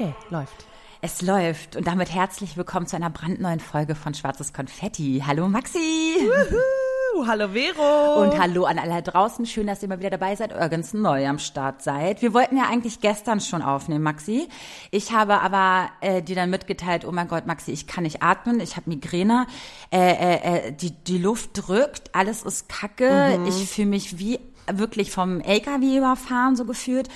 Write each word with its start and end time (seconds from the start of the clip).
Okay, 0.00 0.14
läuft. 0.30 0.64
Es 1.02 1.20
läuft 1.20 1.76
und 1.76 1.86
damit 1.86 2.10
herzlich 2.10 2.56
willkommen 2.56 2.86
zu 2.86 2.96
einer 2.96 3.10
brandneuen 3.10 3.60
Folge 3.60 3.94
von 3.94 4.14
Schwarzes 4.14 4.54
Konfetti. 4.54 5.22
Hallo 5.26 5.46
Maxi. 5.46 5.78
Wuhu, 7.18 7.26
hallo 7.26 7.48
Vero. 7.48 8.22
Und 8.22 8.40
hallo 8.40 8.64
an 8.64 8.78
alle 8.78 9.02
draußen. 9.02 9.44
Schön, 9.44 9.66
dass 9.66 9.82
ihr 9.82 9.90
mal 9.90 9.98
wieder 9.98 10.08
dabei 10.08 10.36
seid, 10.36 10.58
ganz 10.70 10.94
neu 10.94 11.28
am 11.28 11.38
Start 11.38 11.82
seid. 11.82 12.22
Wir 12.22 12.32
wollten 12.32 12.56
ja 12.56 12.64
eigentlich 12.70 13.00
gestern 13.00 13.40
schon 13.42 13.60
aufnehmen, 13.60 14.02
Maxi. 14.02 14.48
Ich 14.90 15.12
habe 15.12 15.42
aber 15.42 15.90
äh, 16.00 16.22
dir 16.22 16.34
dann 16.34 16.48
mitgeteilt, 16.48 17.04
oh 17.04 17.12
mein 17.12 17.28
Gott, 17.28 17.46
Maxi, 17.46 17.70
ich 17.70 17.86
kann 17.86 18.04
nicht 18.04 18.22
atmen, 18.22 18.60
ich 18.60 18.76
habe 18.76 18.88
Migräne, 18.88 19.46
äh, 19.92 19.98
äh, 19.98 20.68
äh, 20.68 20.72
die, 20.72 20.92
die 20.92 21.18
Luft 21.18 21.50
drückt, 21.52 22.14
alles 22.14 22.42
ist 22.42 22.70
kacke, 22.70 23.36
mhm. 23.38 23.46
ich 23.46 23.68
fühle 23.68 23.88
mich 23.88 24.18
wie 24.18 24.40
wirklich 24.78 25.10
vom 25.10 25.40
LKW 25.40 25.98
überfahren, 25.98 26.56
so 26.56 26.64
gefühlt. 26.64 27.08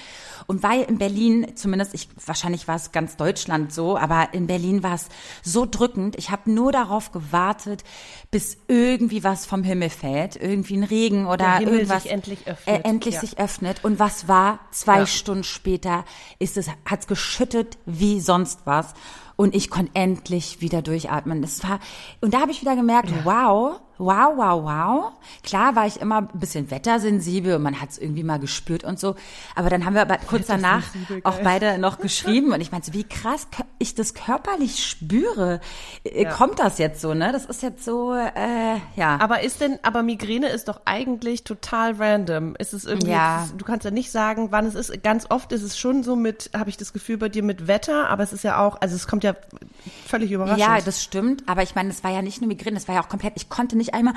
Und 0.46 0.62
weil 0.62 0.82
in 0.82 0.98
Berlin, 0.98 1.52
zumindest 1.54 1.94
ich, 1.94 2.08
wahrscheinlich 2.26 2.68
war 2.68 2.76
es 2.76 2.92
ganz 2.92 3.16
Deutschland 3.16 3.72
so, 3.72 3.96
aber 3.96 4.28
in 4.32 4.46
Berlin 4.46 4.82
war 4.82 4.94
es 4.94 5.08
so 5.42 5.66
drückend. 5.66 6.16
Ich 6.16 6.30
habe 6.30 6.50
nur 6.50 6.72
darauf 6.72 7.12
gewartet, 7.12 7.84
bis 8.30 8.58
irgendwie 8.68 9.24
was 9.24 9.46
vom 9.46 9.62
Himmel 9.62 9.90
fällt, 9.90 10.36
irgendwie 10.36 10.76
ein 10.76 10.84
Regen 10.84 11.26
oder 11.26 11.60
irgendwas 11.60 12.02
sich 12.02 12.12
endlich 12.12 12.46
öffnet. 12.46 12.84
Äh, 12.84 12.88
endlich 12.88 13.14
ja. 13.14 13.20
sich 13.20 13.38
öffnet. 13.38 13.84
Und 13.84 13.98
was 13.98 14.28
war? 14.28 14.60
Zwei 14.70 15.00
Ja. 15.00 15.06
Stunden 15.06 15.44
später 15.44 16.04
ist 16.38 16.56
es, 16.56 16.68
hat's 16.84 17.06
geschüttet 17.06 17.78
wie 17.86 18.20
sonst 18.20 18.60
was. 18.64 18.94
Und 19.36 19.54
ich 19.54 19.68
konnte 19.68 19.92
endlich 19.94 20.60
wieder 20.60 20.80
durchatmen. 20.82 21.42
Das 21.42 21.62
war, 21.64 21.80
und 22.20 22.34
da 22.34 22.40
habe 22.40 22.52
ich 22.52 22.60
wieder 22.60 22.76
gemerkt, 22.76 23.10
wow, 23.24 23.80
wow, 23.98 24.32
wow, 24.36 24.62
wow. 24.64 25.12
Klar 25.42 25.76
war 25.76 25.86
ich 25.86 26.00
immer 26.00 26.18
ein 26.22 26.28
bisschen 26.34 26.70
wettersensibel 26.70 27.54
und 27.56 27.62
man 27.62 27.80
hat 27.80 27.90
es 27.90 27.98
irgendwie 27.98 28.22
mal 28.24 28.38
gespürt 28.38 28.84
und 28.84 28.98
so. 28.98 29.14
Aber 29.54 29.70
dann 29.70 29.84
haben 29.84 29.94
wir 29.94 30.02
aber 30.02 30.18
kurz 30.18 30.46
danach 30.46 30.84
auch 31.24 31.38
beide 31.40 31.78
noch 31.78 31.98
geschrieben 31.98 32.52
und 32.52 32.60
ich 32.60 32.72
meinte, 32.72 32.92
wie 32.92 33.04
krass 33.04 33.46
ich 33.78 33.94
das 33.94 34.14
körperlich 34.14 34.84
spüre. 34.84 35.60
Äh, 36.04 36.24
Kommt 36.26 36.58
das 36.58 36.78
jetzt 36.78 37.00
so, 37.00 37.14
ne? 37.14 37.32
Das 37.32 37.44
ist 37.46 37.62
jetzt 37.62 37.84
so, 37.84 38.14
äh, 38.14 38.76
ja. 38.96 39.18
Aber 39.20 39.42
ist 39.42 39.60
denn, 39.60 39.78
aber 39.82 40.02
Migräne 40.02 40.48
ist 40.48 40.68
doch 40.68 40.80
eigentlich 40.84 41.44
total 41.44 41.94
random. 41.96 42.56
Ist 42.56 42.72
es 42.72 42.84
irgendwie, 42.84 43.10
Ja. 43.10 43.46
du 43.56 43.64
kannst 43.64 43.84
ja 43.84 43.90
nicht 43.90 44.10
sagen, 44.10 44.48
wann 44.50 44.66
es 44.66 44.74
ist. 44.74 45.02
Ganz 45.02 45.26
oft 45.30 45.52
ist 45.52 45.62
es 45.62 45.78
schon 45.78 46.02
so 46.02 46.16
mit, 46.16 46.50
habe 46.56 46.70
ich 46.70 46.76
das 46.76 46.92
Gefühl 46.92 47.16
bei 47.18 47.28
dir 47.28 47.42
mit 47.42 47.66
Wetter, 47.66 48.08
aber 48.08 48.22
es 48.22 48.32
ist 48.32 48.44
ja 48.44 48.58
auch, 48.64 48.80
also 48.80 48.94
es 48.96 49.06
kommt 49.06 49.24
ja 49.24 49.34
völlig 50.06 50.32
überraschend. 50.32 50.60
Ja, 50.60 50.80
das 50.80 51.02
stimmt. 51.02 51.42
Aber 51.48 51.62
ich 51.62 51.74
meine, 51.74 51.90
es 51.90 52.02
war 52.04 52.10
ja 52.10 52.22
nicht 52.22 52.40
nur 52.40 52.48
Migräne, 52.48 52.76
es 52.76 52.88
war 52.88 52.94
ja 52.94 53.02
auch 53.02 53.08
komplett, 53.08 53.34
ich 53.36 53.48
konnte 53.48 53.76
nicht 53.76 53.83
einmal 53.92 54.14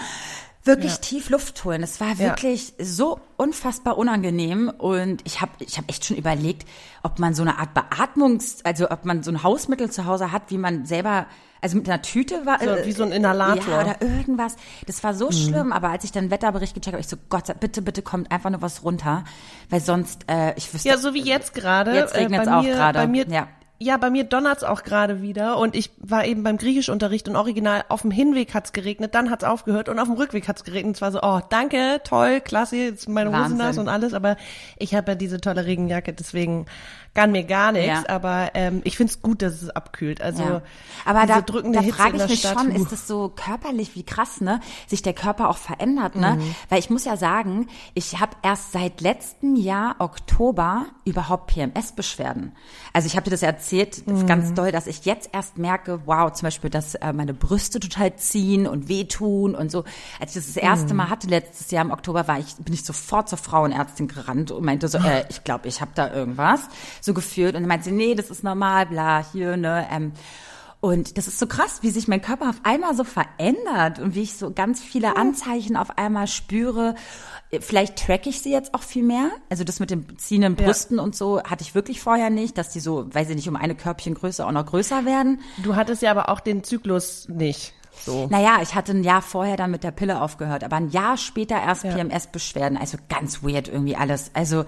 wirklich 0.63 0.93
Ja. 0.93 0.97
tief 0.97 1.29
Luft 1.29 1.63
holen. 1.65 1.81
Es 1.83 1.99
war 1.99 2.09
Ja. 2.09 2.19
wirklich 2.19 2.73
so 2.79 3.19
unfassbar 3.37 3.97
unangenehm 3.97 4.69
und 4.77 5.21
ich 5.25 5.41
habe 5.41 5.51
ich 5.59 5.77
hab 5.77 5.89
echt 5.89 6.05
schon 6.05 6.17
überlegt, 6.17 6.67
ob 7.03 7.19
man 7.19 7.33
so 7.33 7.41
eine 7.41 7.57
Art 7.57 7.73
Beatmungs, 7.73 8.59
also 8.63 8.89
ob 8.91 9.03
man 9.05 9.23
so 9.23 9.31
ein 9.31 9.43
Hausmittel 9.43 9.89
zu 9.89 10.05
Hause 10.05 10.31
hat, 10.31 10.43
wie 10.49 10.57
man 10.57 10.85
selber, 10.85 11.25
also 11.61 11.77
mit 11.77 11.87
einer 11.87 12.01
Tüte 12.01 12.45
war. 12.45 12.59
So, 12.59 12.85
wie 12.85 12.91
so 12.91 13.03
ein 13.03 13.11
Inhalator. 13.13 13.63
Mhm. 13.63 13.69
Ja, 13.71 13.81
oder 13.81 14.01
irgendwas. 14.01 14.57
Das 14.85 15.01
war 15.05 15.13
so 15.13 15.31
schlimm, 15.31 15.71
aber 15.71 15.89
als 15.89 16.03
ich 16.03 16.11
dann 16.11 16.31
Wetterbericht 16.31 16.73
gecheckt 16.73 16.93
habe, 16.93 17.01
ich 17.01 17.07
so, 17.07 17.15
Gott, 17.29 17.47
sei- 17.47 17.53
bitte, 17.53 17.81
bitte 17.81 18.01
kommt 18.01 18.29
einfach 18.31 18.49
nur 18.49 18.61
was 18.61 18.83
runter, 18.83 19.23
weil 19.69 19.79
sonst, 19.79 20.25
äh, 20.29 20.53
ich 20.57 20.73
wüsste. 20.73 20.89
Ja, 20.89 20.97
so 20.97 21.13
wie 21.13 21.21
jetzt 21.23 21.53
gerade. 21.53 21.95
Jetzt 21.95 22.13
äh, 22.13 22.19
regnet's 22.23 22.45
bei 22.45 22.55
auch 22.57 22.63
mir- 22.63 22.73
gerade, 22.73 22.99
Bei 22.99 23.07
mir, 23.07 23.25
ja. 23.29 23.47
Ja. 23.79 23.97
bei 23.97 24.09
mir 24.09 24.23
donnert's 24.23 24.63
auch 24.63 24.83
gerade 24.83 25.21
wieder 25.21 25.57
und 25.57 25.75
ich 25.75 25.91
war 25.97 26.25
eben 26.25 26.43
beim 26.43 26.57
Griechischunterricht 26.57 27.27
und 27.27 27.35
original 27.35 27.83
auf 27.89 28.01
dem 28.01 28.11
Hinweg 28.11 28.53
hat's 28.53 28.73
geregnet, 28.73 29.15
dann 29.15 29.29
hat's 29.29 29.43
aufgehört 29.43 29.89
und 29.89 29.99
auf 29.99 30.07
dem 30.07 30.15
Rückweg 30.15 30.47
hat's 30.47 30.63
geregnet. 30.63 30.95
Es 30.95 31.01
war 31.01 31.11
so, 31.11 31.19
oh, 31.21 31.41
danke, 31.49 32.01
toll, 32.03 32.41
klasse, 32.41 32.77
jetzt 32.77 33.09
meine 33.09 33.29
Hose 33.29 33.39
Wahnsinn. 33.39 33.57
nass 33.57 33.77
und 33.77 33.89
alles, 33.89 34.13
aber 34.13 34.37
ich 34.77 34.95
habe 34.95 35.11
ja 35.11 35.15
diese 35.15 35.41
tolle 35.41 35.65
Regenjacke, 35.65 36.13
deswegen 36.13 36.65
kann 37.17 37.31
mir 37.31 37.43
gar 37.45 37.71
nichts, 37.71 38.03
Ja. 38.07 38.09
aber 38.09 38.51
ähm, 38.53 38.81
ich 38.83 38.95
find's 38.95 39.23
gut, 39.23 39.41
dass 39.41 39.61
es 39.63 39.69
abkühlt. 39.71 40.21
Also 40.21 40.43
Ja. 40.43 40.61
Aber 41.03 41.25
da, 41.25 41.41
drückende 41.41 41.79
da 41.79 41.83
Hitze 41.83 41.97
frage 41.97 42.09
in 42.11 42.15
ich 42.17 42.21
der 42.21 42.29
mich 42.29 42.39
Stadt, 42.41 42.59
schon, 42.59 42.71
uh. 42.71 42.75
ist 42.75 42.91
das 42.91 43.07
so 43.07 43.29
körperlich, 43.35 43.95
wie 43.95 44.03
krass, 44.03 44.39
ne? 44.39 44.59
Sich 44.87 45.01
der 45.01 45.13
Körper 45.13 45.49
auch 45.49 45.57
verändert, 45.57 46.15
ne? 46.15 46.35
Mhm. 46.35 46.55
Weil 46.69 46.79
ich 46.79 46.89
muss 46.91 47.05
ja 47.05 47.17
sagen, 47.17 47.67
ich 47.95 48.19
habe 48.19 48.37
erst 48.43 48.71
seit 48.71 49.01
letztem 49.01 49.55
Jahr 49.55 49.95
Oktober 49.99 50.85
überhaupt 51.05 51.47
PMS-Beschwerden. 51.47 52.51
Also 52.93 53.07
ich 53.07 53.15
habe 53.15 53.23
dir 53.23 53.31
das 53.31 53.41
erzählt, 53.43 54.05
Mhm. 54.07 54.27
ganz 54.27 54.53
doll, 54.53 54.71
dass 54.71 54.85
ich 54.87 55.05
jetzt 55.05 55.29
erst 55.33 55.57
merke, 55.57 56.01
wow, 56.05 56.31
zum 56.31 56.45
Beispiel, 56.47 56.69
dass 56.69 56.95
äh, 56.95 57.13
meine 57.13 57.33
Brüste 57.33 57.79
total 57.79 58.15
ziehen 58.17 58.67
und 58.67 58.89
wehtun 58.89 59.55
und 59.55 59.71
so. 59.71 59.83
Als 60.19 60.35
ich 60.35 60.43
das 60.43 60.53
das 60.53 60.57
erste 60.57 60.93
Mhm. 60.93 60.97
Mal 60.97 61.09
hatte 61.09 61.27
letztes 61.27 61.71
Jahr 61.71 61.83
im 61.83 61.91
Oktober, 61.91 62.27
war 62.27 62.37
ich 62.39 62.55
bin 62.57 62.73
ich 62.73 62.83
sofort 62.85 63.29
zur 63.29 63.37
Frauenärztin 63.37 64.07
gerannt 64.07 64.51
und 64.51 64.63
meinte 64.65 64.87
so, 64.87 64.97
äh, 64.99 65.25
ich 65.29 65.43
glaube, 65.43 65.67
ich 65.67 65.81
habe 65.81 65.91
da 65.95 66.13
irgendwas 66.13 66.61
so 67.07 67.15
gefühlt 67.15 67.55
und 67.55 67.61
dann 67.63 67.67
meinte 67.67 67.85
sie, 67.85 67.91
nee, 67.91 68.13
das 68.13 68.29
ist 68.29 68.43
normal, 68.43 68.85
bla, 68.85 69.25
hier, 69.31 69.57
ne. 69.57 69.87
Ähm, 69.91 70.11
und 70.79 71.17
das 71.17 71.27
ist 71.27 71.39
so 71.39 71.47
krass, 71.47 71.79
wie 71.81 71.89
sich 71.89 72.07
mein 72.07 72.21
Körper 72.21 72.49
auf 72.49 72.59
einmal 72.61 72.95
so 72.95 73.03
verändert 73.03 73.97
und 73.97 74.13
wie 74.13 74.21
ich 74.21 74.35
so 74.35 74.51
ganz 74.53 74.79
viele 74.79 75.17
Anzeichen 75.17 75.75
auf 75.75 75.97
einmal 75.97 76.27
spüre. 76.27 76.93
Vielleicht 77.61 77.97
track 78.05 78.27
ich 78.27 78.41
sie 78.41 78.51
jetzt 78.51 78.75
auch 78.75 78.83
viel 78.83 79.01
mehr. 79.01 79.31
Also 79.49 79.63
das 79.63 79.79
mit 79.79 79.89
den 79.89 80.05
ziehenden 80.19 80.55
Ja. 80.55 80.65
Brüsten 80.65 80.99
und 80.99 81.15
so 81.15 81.41
hatte 81.41 81.63
ich 81.63 81.73
wirklich 81.73 81.99
vorher 81.99 82.29
nicht, 82.29 82.59
dass 82.59 82.69
die 82.69 82.79
so, 82.79 83.11
weiß 83.11 83.29
ich 83.29 83.35
nicht, 83.35 83.49
um 83.49 83.55
eine 83.55 83.73
Körbchengröße 83.73 84.45
auch 84.45 84.51
noch 84.51 84.67
größer 84.67 85.03
werden. 85.03 85.41
Du 85.63 85.75
hattest 85.75 86.03
ja 86.03 86.11
aber 86.11 86.29
auch 86.29 86.41
den 86.41 86.63
Zyklus 86.63 87.27
nicht. 87.27 87.73
So. 88.05 88.27
Naja, 88.29 88.59
ich 88.61 88.75
hatte 88.75 88.91
ein 88.91 89.03
Jahr 89.03 89.23
vorher 89.23 89.57
dann 89.57 89.71
mit 89.71 89.83
der 89.83 89.89
Pille 89.89 90.21
aufgehört, 90.21 90.63
aber 90.63 90.75
ein 90.75 90.89
Jahr 90.91 91.17
später 91.17 91.55
erst 91.59 91.85
Ja. 91.85 91.95
PMS-Beschwerden. 91.95 92.77
Also 92.77 92.99
ganz 93.09 93.41
weird 93.41 93.67
irgendwie 93.67 93.95
alles. 93.95 94.29
Also 94.35 94.65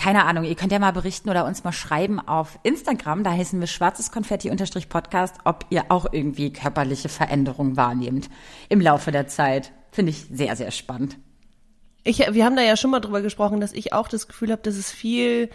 keine 0.00 0.24
Ahnung, 0.24 0.44
ihr 0.44 0.54
könnt 0.54 0.72
ja 0.72 0.78
mal 0.78 0.92
berichten 0.92 1.28
oder 1.28 1.44
uns 1.44 1.62
mal 1.62 1.72
schreiben 1.72 2.20
auf 2.20 2.58
Instagram, 2.62 3.22
da 3.22 3.32
heißen 3.32 3.60
wir 3.60 3.66
schwarzes 3.66 4.10
Konfetti-Podcast, 4.10 5.36
ob 5.44 5.66
ihr 5.68 5.84
auch 5.90 6.06
irgendwie 6.10 6.54
körperliche 6.54 7.10
Veränderungen 7.10 7.76
wahrnehmt 7.76 8.30
im 8.70 8.80
Laufe 8.80 9.12
der 9.12 9.26
Zeit. 9.26 9.72
Finde 9.92 10.10
ich 10.10 10.24
sehr, 10.32 10.56
sehr 10.56 10.70
spannend. 10.70 11.18
Ich, 12.02 12.18
wir 12.18 12.46
haben 12.46 12.56
da 12.56 12.62
ja 12.62 12.78
schon 12.78 12.90
mal 12.90 13.00
drüber 13.00 13.20
gesprochen, 13.20 13.60
dass 13.60 13.74
ich 13.74 13.92
auch 13.92 14.08
das 14.08 14.26
Gefühl 14.26 14.52
habe, 14.52 14.62
dass 14.62 14.76
es 14.76 14.90
viel, 14.90 15.50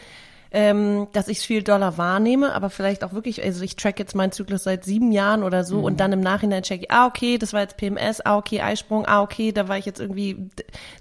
ähm, 0.52 1.08
dass 1.14 1.28
ich 1.28 1.40
es 1.40 1.46
viel 1.46 1.64
doller 1.64 1.98
wahrnehme, 1.98 2.54
aber 2.54 2.70
vielleicht 2.70 3.04
auch 3.04 3.14
wirklich, 3.14 3.44
also 3.44 3.64
ich 3.64 3.76
track 3.76 4.00
jetzt 4.00 4.16
meinen 4.16 4.32
Zyklus 4.32 4.64
seit 4.64 4.84
sieben 4.86 5.12
Jahren 5.12 5.44
oder 5.44 5.64
so 5.64 5.80
und 5.80 6.00
dann 6.00 6.12
im 6.12 6.22
Nachhinein 6.22 6.64
check 6.64 6.84
ich, 6.84 6.92
ah, 6.92 7.08
okay, 7.08 7.38
das 7.38 7.54
war 7.54 7.62
jetzt 7.62 7.78
PMS, 7.78 8.22
ah, 8.26 8.38
okay, 8.38 8.62
Eisprung, 8.62 9.06
ah, 9.06 9.22
okay, 9.22 9.52
da 9.52 9.68
war 9.68 9.78
ich 9.78 9.86
jetzt 9.86 10.00
irgendwie 10.00 10.50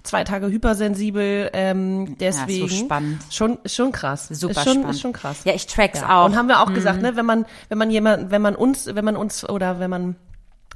zwei 0.03 0.23
Tage 0.23 0.47
hypersensibel, 0.47 1.49
ähm, 1.53 2.17
deswegen. 2.19 2.69
spannend. 2.69 3.21
Schon, 3.31 3.57
schon 3.65 3.91
krass. 3.91 4.27
Super 4.29 4.51
ist 4.51 4.63
schon, 4.63 4.73
spannend. 4.73 4.89
Ist 4.89 5.01
schon 5.01 5.13
krass. 5.13 5.37
Ja, 5.45 5.53
ich 5.53 5.67
track's 5.67 6.03
auch. 6.03 6.25
Und 6.25 6.35
haben 6.35 6.47
wir 6.47 6.61
auch 6.61 6.73
gesagt, 6.73 7.01
ne, 7.01 7.15
wenn 7.15 7.25
man, 7.25 7.45
wenn 7.69 7.77
man 7.77 7.89
jemand, 7.91 8.31
wenn 8.31 8.41
man 8.41 8.55
uns, 8.55 8.87
wenn 8.93 9.05
man 9.05 9.15
uns 9.15 9.47
oder 9.47 9.79
wenn 9.79 9.89
man 9.89 10.15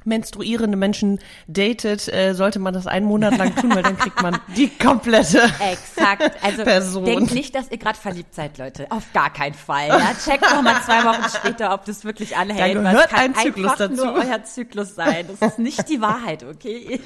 menstruierende 0.04 0.76
Menschen 0.76 1.18
datet, 1.46 2.12
äh, 2.12 2.34
sollte 2.34 2.58
man 2.58 2.74
das 2.74 2.86
einen 2.86 3.06
Monat 3.06 3.36
lang 3.36 3.54
tun, 3.56 3.74
weil 3.74 3.82
dann 3.82 3.96
kriegt 3.98 4.22
man 4.22 4.38
die 4.56 4.68
komplette 4.68 5.38
Exakt. 5.60 6.32
Also 6.42 6.64
Person. 6.64 7.04
denkt 7.04 7.34
nicht, 7.34 7.54
dass 7.54 7.70
ihr 7.70 7.78
gerade 7.78 7.98
verliebt 7.98 8.34
seid, 8.34 8.58
Leute. 8.58 8.86
Auf 8.90 9.12
gar 9.12 9.32
keinen 9.32 9.54
Fall. 9.54 9.88
Ja? 9.88 10.12
Checkt 10.24 10.42
noch 10.42 10.62
mal 10.62 10.80
zwei 10.84 11.04
Wochen 11.04 11.28
später, 11.28 11.74
ob 11.74 11.84
das 11.84 12.04
wirklich 12.04 12.36
anhält. 12.36 12.76
Da 12.76 12.84
weil 12.84 12.92
gehört 12.92 13.14
ein 13.14 13.34
Zyklus 13.34 13.76
dazu. 13.76 13.94
nur 14.04 14.14
euer 14.14 14.42
Zyklus 14.44 14.94
sein. 14.94 15.26
Das 15.28 15.52
ist 15.52 15.58
nicht 15.58 15.88
die 15.88 16.00
Wahrheit, 16.00 16.44
okay? 16.44 17.00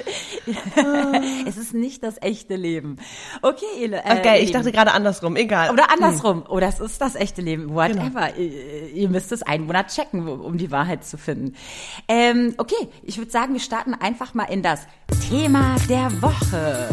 es 1.47 1.57
ist 1.57 1.75
nicht 1.75 2.03
das 2.03 2.21
echte 2.21 2.57
Leben. 2.57 2.97
Okay, 3.43 3.65
ihr, 3.81 3.93
äh, 3.93 4.19
Okay, 4.19 4.41
ich 4.41 4.53
dachte 4.53 4.73
gerade 4.73 4.93
andersrum, 4.93 5.37
egal. 5.37 5.71
Oder 5.71 5.91
andersrum. 5.91 6.45
Oder 6.49 6.69
es 6.69 6.81
ist 6.81 7.01
das 7.01 7.15
echte 7.15 7.43
Leben. 7.43 7.75
Whatever. 7.75 8.29
Genau. 8.29 8.39
Ihr, 8.39 8.91
ihr 8.93 9.09
müsst 9.09 9.33
es 9.33 9.43
einen 9.43 9.67
Monat 9.67 9.89
checken, 9.89 10.29
um 10.29 10.59
die 10.59 10.71
Wahrheit 10.71 11.05
zu 11.05 11.19
finden. 11.19 11.55
Ähm, 12.09 12.55
okay, 12.59 12.84
ich 13.03 13.19
würde 13.19 13.31
sagen, 13.31 13.53
wir 13.53 13.61
starten 13.61 13.95
einfach 13.95 14.35
mal 14.35 14.45
in 14.45 14.63
das 14.63 14.87
Thema 15.29 15.77
der 15.89 16.11
Woche. 16.23 16.89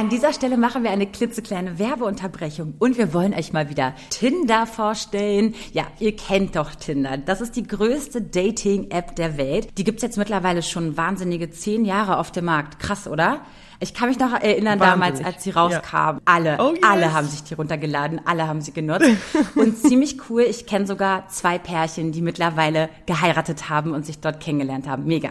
An 0.00 0.08
dieser 0.08 0.32
Stelle 0.32 0.56
machen 0.56 0.82
wir 0.82 0.92
eine 0.92 1.06
klitzekleine 1.06 1.78
Werbeunterbrechung 1.78 2.74
und 2.78 2.96
wir 2.96 3.12
wollen 3.12 3.34
euch 3.34 3.52
mal 3.52 3.68
wieder 3.68 3.94
Tinder 4.08 4.66
vorstellen. 4.66 5.54
Ja, 5.72 5.86
ihr 5.98 6.16
kennt 6.16 6.56
doch 6.56 6.74
Tinder. 6.74 7.18
Das 7.18 7.42
ist 7.42 7.54
die 7.56 7.64
größte 7.64 8.22
Dating-App 8.22 9.14
der 9.16 9.36
Welt. 9.36 9.76
Die 9.76 9.84
gibt's 9.84 10.02
jetzt 10.02 10.16
mittlerweile 10.16 10.62
schon 10.62 10.96
wahnsinnige 10.96 11.50
zehn 11.50 11.84
Jahre 11.84 12.16
auf 12.16 12.30
dem 12.30 12.46
Markt. 12.46 12.78
Krass, 12.78 13.08
oder? 13.08 13.42
Ich 13.82 13.94
kann 13.94 14.08
mich 14.10 14.18
noch 14.18 14.32
erinnern 14.34 14.78
Wahnsinnig. 14.78 15.20
damals, 15.20 15.24
als 15.24 15.42
sie 15.42 15.50
rauskam. 15.50 16.20
Alle, 16.26 16.58
Oh, 16.60 16.72
yes. 16.74 16.80
alle 16.82 17.12
haben 17.14 17.26
sich 17.26 17.42
die 17.44 17.54
runtergeladen, 17.54 18.20
alle 18.26 18.46
haben 18.46 18.60
sie 18.60 18.72
genutzt. 18.72 19.08
Und 19.54 19.78
ziemlich 19.82 20.18
cool, 20.28 20.42
ich 20.42 20.66
kenne 20.66 20.86
sogar 20.86 21.28
zwei 21.28 21.58
Pärchen, 21.58 22.12
die 22.12 22.20
mittlerweile 22.20 22.90
geheiratet 23.06 23.70
haben 23.70 23.94
und 23.94 24.04
sich 24.04 24.20
dort 24.20 24.38
kennengelernt 24.40 24.86
haben. 24.86 25.06
Mega. 25.06 25.30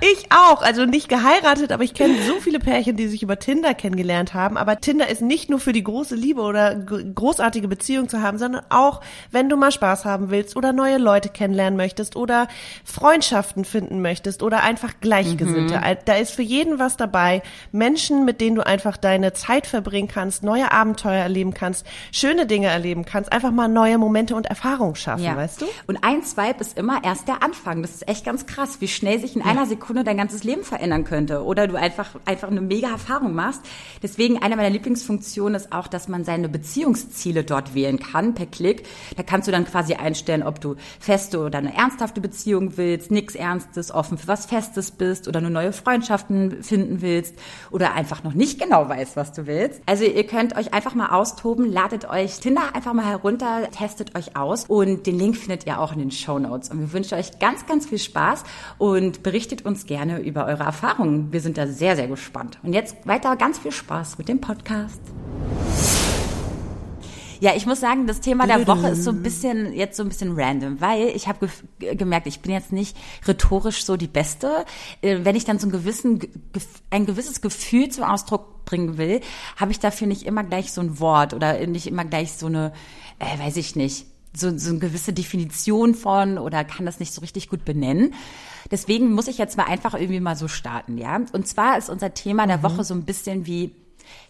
Ich 0.00 0.26
auch, 0.30 0.62
also 0.62 0.84
nicht 0.84 1.08
geheiratet, 1.08 1.72
aber 1.72 1.82
ich 1.82 1.94
kenne 1.94 2.14
so 2.22 2.34
viele 2.40 2.58
Pärchen, 2.58 2.96
die 2.96 3.08
sich 3.08 3.22
über 3.22 3.38
Tinder 3.38 3.72
kennengelernt 3.74 4.34
haben. 4.34 4.56
Aber 4.58 4.80
Tinder 4.80 5.08
ist 5.08 5.22
nicht 5.22 5.48
nur 5.48 5.60
für 5.60 5.72
die 5.72 5.82
große 5.82 6.14
Liebe 6.14 6.42
oder 6.42 6.74
großartige 6.76 7.68
Beziehung 7.68 8.08
zu 8.08 8.20
haben, 8.22 8.38
sondern 8.38 8.64
auch, 8.68 9.00
wenn 9.30 9.48
du 9.48 9.56
mal 9.56 9.72
Spaß 9.72 10.04
haben 10.04 10.30
willst 10.30 10.56
oder 10.56 10.72
neue 10.74 10.98
Leute 10.98 11.30
kennenlernen 11.30 11.76
möchtest 11.78 12.16
oder 12.16 12.48
Freundschaften 12.84 13.64
finden 13.64 14.02
möchtest 14.02 14.42
oder 14.42 14.62
einfach 14.62 14.94
Gleichgesinnte. 15.00 15.82
Al- 15.82 15.98
Da 16.04 16.14
ist 16.16 16.32
für 16.32 16.42
jeden 16.42 16.78
was 16.78 16.96
dabei. 16.96 17.42
Menschen, 17.72 18.24
mit 18.26 18.40
denen 18.42 18.56
du 18.56 18.66
einfach 18.66 18.96
deine 18.98 19.32
Zeit 19.32 19.66
verbringen 19.66 20.08
kannst, 20.08 20.42
neue 20.42 20.70
Abenteuer 20.70 21.22
erleben 21.22 21.54
kannst, 21.54 21.86
schöne 22.12 22.46
Dinge 22.46 22.66
erleben 22.68 23.04
kannst, 23.06 23.32
einfach 23.32 23.50
mal 23.50 23.68
neue 23.68 23.96
Momente 23.98 24.36
und 24.36 24.46
Erfahrungen 24.46 24.96
schaffen, 24.96 25.24
weißt 25.36 25.62
du? 25.62 25.66
Und 25.86 25.98
ein 26.04 26.22
Swipe 26.22 26.60
ist 26.60 26.76
immer 26.76 27.02
erst 27.04 27.26
der 27.26 27.42
Anfang. 27.42 27.82
Das 27.82 27.92
ist 27.92 28.06
echt 28.08 28.24
ganz 28.26 28.46
krass, 28.46 28.80
wie 28.80 28.88
schnell 28.88 29.18
sich 29.20 29.34
in 29.34 29.40
einer 29.42 29.62
Sekunde 29.62 29.77
dein 30.04 30.16
ganzes 30.16 30.44
Leben 30.44 30.62
verändern 30.62 31.04
könnte. 31.04 31.44
Oder 31.44 31.66
du 31.66 31.76
einfach, 31.76 32.10
einfach 32.24 32.48
eine 32.48 32.60
mega 32.60 32.88
Erfahrung 32.88 33.34
machst. 33.34 33.62
Deswegen 34.02 34.42
eine 34.42 34.56
meiner 34.56 34.70
Lieblingsfunktionen 34.70 35.54
ist 35.54 35.72
auch, 35.72 35.86
dass 35.86 36.08
man 36.08 36.24
seine 36.24 36.48
Beziehungsziele 36.48 37.44
dort 37.44 37.74
wählen 37.74 37.98
kann 37.98 38.34
per 38.34 38.46
Klick. 38.46 38.84
Da 39.16 39.22
kannst 39.22 39.48
du 39.48 39.52
dann 39.52 39.64
quasi 39.64 39.94
einstellen, 39.94 40.42
ob 40.42 40.60
du 40.60 40.76
feste 41.00 41.40
oder 41.40 41.58
eine 41.58 41.74
ernsthafte 41.76 42.20
Beziehung 42.20 42.76
willst, 42.76 43.10
nix 43.10 43.34
Ernstes, 43.34 43.92
offen 43.92 44.18
für 44.18 44.28
was 44.28 44.46
Festes 44.46 44.90
bist 44.90 45.28
oder 45.28 45.40
nur 45.40 45.50
neue 45.50 45.72
Freundschaften 45.72 46.62
finden 46.62 47.00
willst 47.00 47.34
oder 47.70 47.94
einfach 47.94 48.24
noch 48.24 48.34
nicht 48.34 48.60
genau 48.60 48.88
weißt, 48.88 49.16
was 49.16 49.32
du 49.32 49.46
willst. 49.46 49.80
Also 49.86 50.04
ihr 50.04 50.26
könnt 50.26 50.56
euch 50.56 50.74
einfach 50.74 50.94
mal 50.94 51.08
austoben, 51.08 51.70
ladet 51.70 52.08
euch 52.08 52.40
Tinder 52.40 52.74
einfach 52.74 52.92
mal 52.92 53.06
herunter, 53.06 53.68
testet 53.70 54.16
euch 54.16 54.36
aus 54.36 54.64
und 54.66 55.06
den 55.06 55.18
Link 55.18 55.36
findet 55.36 55.66
ihr 55.66 55.80
auch 55.80 55.92
in 55.92 55.98
den 55.98 56.10
Show 56.10 56.38
Notes. 56.38 56.70
Und 56.70 56.80
wir 56.80 56.92
wünschen 56.92 57.18
euch 57.18 57.38
ganz, 57.38 57.66
ganz 57.66 57.86
viel 57.86 57.98
Spaß 57.98 58.44
und 58.78 59.22
berichtet 59.22 59.64
uns 59.68 59.86
gerne 59.86 60.18
über 60.20 60.46
eure 60.46 60.64
Erfahrungen. 60.64 61.32
Wir 61.32 61.40
sind 61.40 61.56
da 61.58 61.66
sehr, 61.66 61.94
sehr 61.94 62.08
gespannt. 62.08 62.58
Und 62.62 62.72
jetzt 62.72 62.96
weiter 63.06 63.36
ganz 63.36 63.58
viel 63.58 63.72
Spaß 63.72 64.18
mit 64.18 64.28
dem 64.28 64.40
Podcast. 64.40 65.00
Ja, 67.40 67.52
ich 67.54 67.66
muss 67.66 67.78
sagen, 67.78 68.08
das 68.08 68.20
Thema 68.20 68.48
der 68.48 68.66
Woche 68.66 68.88
ist 68.88 69.04
so 69.04 69.10
ein 69.10 69.22
bisschen 69.22 69.72
jetzt 69.72 69.96
so 69.96 70.02
ein 70.02 70.08
bisschen 70.08 70.32
random, 70.36 70.80
weil 70.80 71.06
ich 71.14 71.28
habe 71.28 71.48
ge 71.78 71.94
gemerkt, 71.94 72.26
ich 72.26 72.40
bin 72.40 72.50
jetzt 72.50 72.72
nicht 72.72 72.96
rhetorisch 73.28 73.84
so 73.84 73.96
die 73.96 74.08
Beste. 74.08 74.64
Äh, 75.02 75.18
Wenn 75.22 75.36
ich 75.36 75.44
dann 75.44 75.60
so 75.60 75.68
ein 75.68 75.70
gewissen 75.70 76.18
ge- 76.18 76.30
ein 76.90 77.06
gewisses 77.06 77.40
Gefühl 77.40 77.90
zum 77.90 78.02
Ausdruck 78.02 78.64
bringen 78.64 78.98
will, 78.98 79.20
habe 79.56 79.70
ich 79.70 79.78
dafür 79.78 80.08
nicht 80.08 80.24
immer 80.24 80.42
gleich 80.42 80.72
so 80.72 80.80
ein 80.80 80.98
Wort 80.98 81.32
oder 81.32 81.64
nicht 81.68 81.86
immer 81.86 82.04
gleich 82.04 82.32
so 82.32 82.46
eine, 82.46 82.72
äh, 83.20 83.38
weiß 83.38 83.56
ich 83.56 83.76
nicht, 83.76 84.06
so, 84.38 84.56
so 84.56 84.70
eine 84.70 84.78
gewisse 84.78 85.12
Definition 85.12 85.94
von 85.94 86.38
oder 86.38 86.64
kann 86.64 86.86
das 86.86 87.00
nicht 87.00 87.12
so 87.12 87.20
richtig 87.20 87.48
gut 87.48 87.64
benennen. 87.64 88.14
Deswegen 88.70 89.12
muss 89.12 89.28
ich 89.28 89.38
jetzt 89.38 89.56
mal 89.56 89.64
einfach 89.64 89.94
irgendwie 89.94 90.20
mal 90.20 90.36
so 90.36 90.48
starten, 90.48 90.98
ja. 90.98 91.20
Und 91.32 91.46
zwar 91.46 91.78
ist 91.78 91.88
unser 91.90 92.14
Thema 92.14 92.46
der 92.46 92.62
Woche 92.62 92.84
so 92.84 92.94
ein 92.94 93.04
bisschen 93.04 93.46
wie 93.46 93.74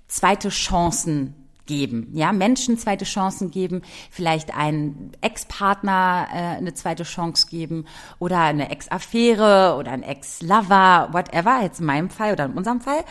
zweite 0.06 0.48
Chancen 0.48 1.34
geben, 1.68 2.08
ja, 2.14 2.32
Menschen 2.32 2.78
zweite 2.78 3.04
Chancen 3.04 3.52
geben, 3.52 3.82
vielleicht 4.10 4.56
einen 4.56 5.12
Ex-Partner 5.20 6.26
äh, 6.32 6.36
eine 6.56 6.74
zweite 6.74 7.04
Chance 7.04 7.46
geben 7.48 7.84
oder 8.18 8.40
eine 8.40 8.70
Ex-Affäre 8.70 9.76
oder 9.78 9.92
ein 9.92 10.02
Ex-Lover, 10.02 11.10
whatever, 11.12 11.62
jetzt 11.62 11.78
in 11.78 11.86
meinem 11.86 12.10
Fall 12.10 12.32
oder 12.32 12.46
in 12.46 12.52
unserem 12.52 12.80
Fall. 12.80 13.04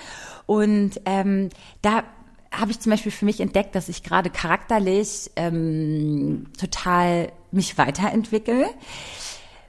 Und 0.46 1.00
ähm, 1.06 1.50
da 1.82 2.04
habe 2.52 2.72
ich 2.72 2.80
zum 2.80 2.92
Beispiel 2.92 3.12
für 3.12 3.26
mich 3.26 3.40
entdeckt, 3.40 3.76
dass 3.76 3.90
ich 3.90 4.04
gerade 4.04 4.30
charakterlich 4.30 5.32
ähm, 5.36 6.48
total 6.58 7.32
mich 7.52 7.78
weiterentwickle 7.78 8.70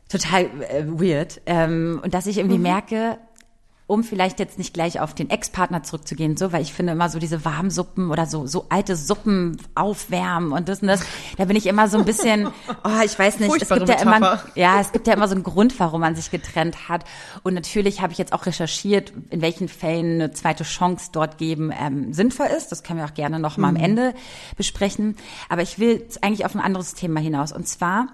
total 0.08 0.44
äh, 0.62 0.84
weird. 0.86 1.40
Ähm, 1.46 2.00
und 2.02 2.14
dass 2.14 2.26
ich 2.26 2.38
irgendwie 2.38 2.58
merke, 2.58 3.18
um 3.88 4.04
vielleicht 4.04 4.38
jetzt 4.38 4.58
nicht 4.58 4.74
gleich 4.74 5.00
auf 5.00 5.14
den 5.14 5.30
Ex-Partner 5.30 5.82
zurückzugehen, 5.82 6.36
so, 6.36 6.52
weil 6.52 6.60
ich 6.60 6.74
finde 6.74 6.92
immer 6.92 7.08
so 7.08 7.18
diese 7.18 7.46
Warmsuppen 7.46 8.10
oder 8.10 8.26
so, 8.26 8.46
so 8.46 8.66
alte 8.68 8.94
Suppen 8.94 9.56
aufwärmen 9.74 10.52
und 10.52 10.68
das 10.68 10.82
und 10.82 10.88
das, 10.88 11.00
da 11.38 11.46
bin 11.46 11.56
ich 11.56 11.66
immer 11.66 11.88
so 11.88 11.96
ein 11.96 12.04
bisschen, 12.04 12.48
oh, 12.84 13.02
ich 13.02 13.18
weiß 13.18 13.40
nicht, 13.40 13.50
es 13.50 13.66
Furchtbare 13.66 13.80
gibt 13.80 13.88
ja 13.88 14.02
immer, 14.02 14.20
Metapher. 14.20 14.50
ja, 14.56 14.78
es 14.78 14.92
gibt 14.92 15.06
ja 15.06 15.14
immer 15.14 15.26
so 15.26 15.34
einen 15.34 15.42
Grund, 15.42 15.80
warum 15.80 16.02
man 16.02 16.14
sich 16.14 16.30
getrennt 16.30 16.90
hat. 16.90 17.06
Und 17.42 17.54
natürlich 17.54 18.02
habe 18.02 18.12
ich 18.12 18.18
jetzt 18.18 18.34
auch 18.34 18.44
recherchiert, 18.44 19.14
in 19.30 19.40
welchen 19.40 19.68
Fällen 19.68 20.20
eine 20.20 20.32
zweite 20.32 20.64
Chance 20.64 21.08
dort 21.12 21.38
geben 21.38 21.72
ähm, 21.72 22.12
sinnvoll 22.12 22.48
ist. 22.54 22.70
Das 22.70 22.82
können 22.82 22.98
wir 22.98 23.06
auch 23.06 23.14
gerne 23.14 23.38
noch 23.38 23.56
mal 23.56 23.70
am 23.70 23.76
Ende 23.76 24.14
besprechen. 24.58 25.16
Aber 25.48 25.62
ich 25.62 25.78
will 25.78 26.06
eigentlich 26.20 26.44
auf 26.44 26.54
ein 26.54 26.60
anderes 26.60 26.92
Thema 26.92 27.20
hinaus. 27.20 27.52
Und 27.52 27.66
zwar, 27.66 28.08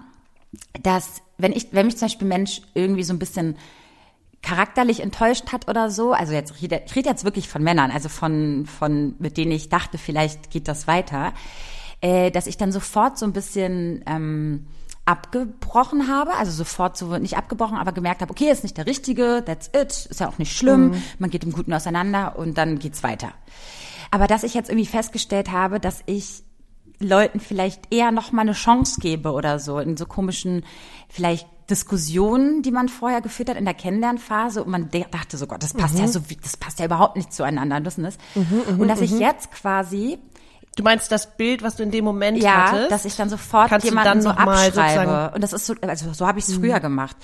dass 0.81 1.21
wenn 1.37 1.51
ich, 1.51 1.67
wenn 1.73 1.87
mich 1.87 1.97
zum 1.97 2.05
Beispiel 2.05 2.29
Mensch 2.29 2.61
irgendwie 2.75 3.03
so 3.03 3.13
ein 3.13 3.19
bisschen 3.19 3.57
charakterlich 4.45 4.99
enttäuscht 4.99 5.51
hat 5.51 5.67
oder 5.67 5.89
so, 5.89 6.13
also 6.13 6.31
jetzt 6.31 6.53
ich 6.61 6.71
rede 6.95 7.09
jetzt 7.09 7.25
wirklich 7.25 7.49
von 7.49 7.63
Männern, 7.63 7.89
also 7.89 8.09
von 8.09 8.67
von 8.67 9.15
mit 9.17 9.37
denen 9.37 9.51
ich 9.51 9.69
dachte, 9.69 9.97
vielleicht 9.97 10.51
geht 10.51 10.67
das 10.67 10.85
weiter, 10.85 11.33
äh, 11.99 12.29
dass 12.29 12.45
ich 12.45 12.55
dann 12.55 12.71
sofort 12.71 13.17
so 13.17 13.25
ein 13.25 13.33
bisschen 13.33 14.03
ähm, 14.05 14.67
abgebrochen 15.05 16.07
habe, 16.07 16.35
also 16.35 16.51
sofort 16.51 16.95
so 16.95 17.17
nicht 17.17 17.37
abgebrochen, 17.37 17.77
aber 17.77 17.91
gemerkt 17.91 18.21
habe, 18.21 18.29
okay, 18.29 18.51
ist 18.51 18.61
nicht 18.61 18.77
der 18.77 18.85
richtige, 18.85 19.43
that's 19.43 19.71
it, 19.75 20.07
ist 20.11 20.19
ja 20.19 20.29
auch 20.29 20.37
nicht 20.37 20.55
schlimm, 20.55 21.01
man 21.17 21.31
geht 21.31 21.43
im 21.43 21.51
Guten 21.51 21.73
auseinander 21.73 22.37
und 22.37 22.55
dann 22.57 22.77
geht's 22.77 23.01
weiter. 23.01 23.31
Aber 24.11 24.27
dass 24.27 24.43
ich 24.43 24.53
jetzt 24.53 24.69
irgendwie 24.69 24.85
festgestellt 24.85 25.51
habe, 25.51 25.79
dass 25.79 26.01
ich 26.05 26.43
Leuten 26.99 27.39
vielleicht 27.39 27.93
eher 27.93 28.11
noch 28.11 28.31
mal 28.31 28.41
eine 28.43 28.53
Chance 28.53 28.99
gebe 29.01 29.31
oder 29.31 29.59
so 29.59 29.79
in 29.79 29.97
so 29.97 30.05
komischen 30.05 30.63
vielleicht 31.09 31.47
Diskussionen, 31.69 32.61
die 32.61 32.71
man 32.71 32.89
vorher 32.89 33.21
geführt 33.21 33.49
hat 33.49 33.57
in 33.57 33.65
der 33.65 33.73
Kennenlernphase 33.73 34.63
und 34.63 34.69
man 34.69 34.89
dachte 35.11 35.37
so 35.37 35.47
Gott, 35.47 35.63
das 35.63 35.73
passt 35.73 35.97
ja 35.97 36.07
so 36.07 36.29
wie- 36.29 36.37
das 36.41 36.57
passt 36.57 36.79
ja 36.79 36.85
überhaupt 36.85 37.15
nicht 37.15 37.33
zueinander, 37.33 37.79
das 37.81 37.97
und 37.97 38.03
das. 38.03 38.17
und 38.77 38.87
dass 38.87 39.01
ich 39.01 39.11
jetzt 39.19 39.51
quasi 39.51 40.19
Du 40.77 40.83
meinst 40.83 41.09
das 41.09 41.37
Bild, 41.37 41.63
was 41.63 41.77
du 41.77 41.83
in 41.83 41.91
dem 41.91 42.03
Moment 42.03 42.37
ja, 42.37 42.69
hattest? 42.69 42.91
dass 42.91 43.05
ich 43.05 43.15
dann 43.15 43.29
sofort 43.29 43.71
jemanden 43.81 44.09
dann 44.09 44.21
so 44.21 44.29
abschreibe. 44.29 45.31
Und 45.33 45.41
das 45.41 45.53
ist 45.53 45.65
so, 45.67 45.73
also 45.81 46.11
so 46.11 46.27
habe 46.27 46.37
ich 46.39 46.49
es 46.49 46.53
früher 46.53 46.81
gemacht. 46.81 47.15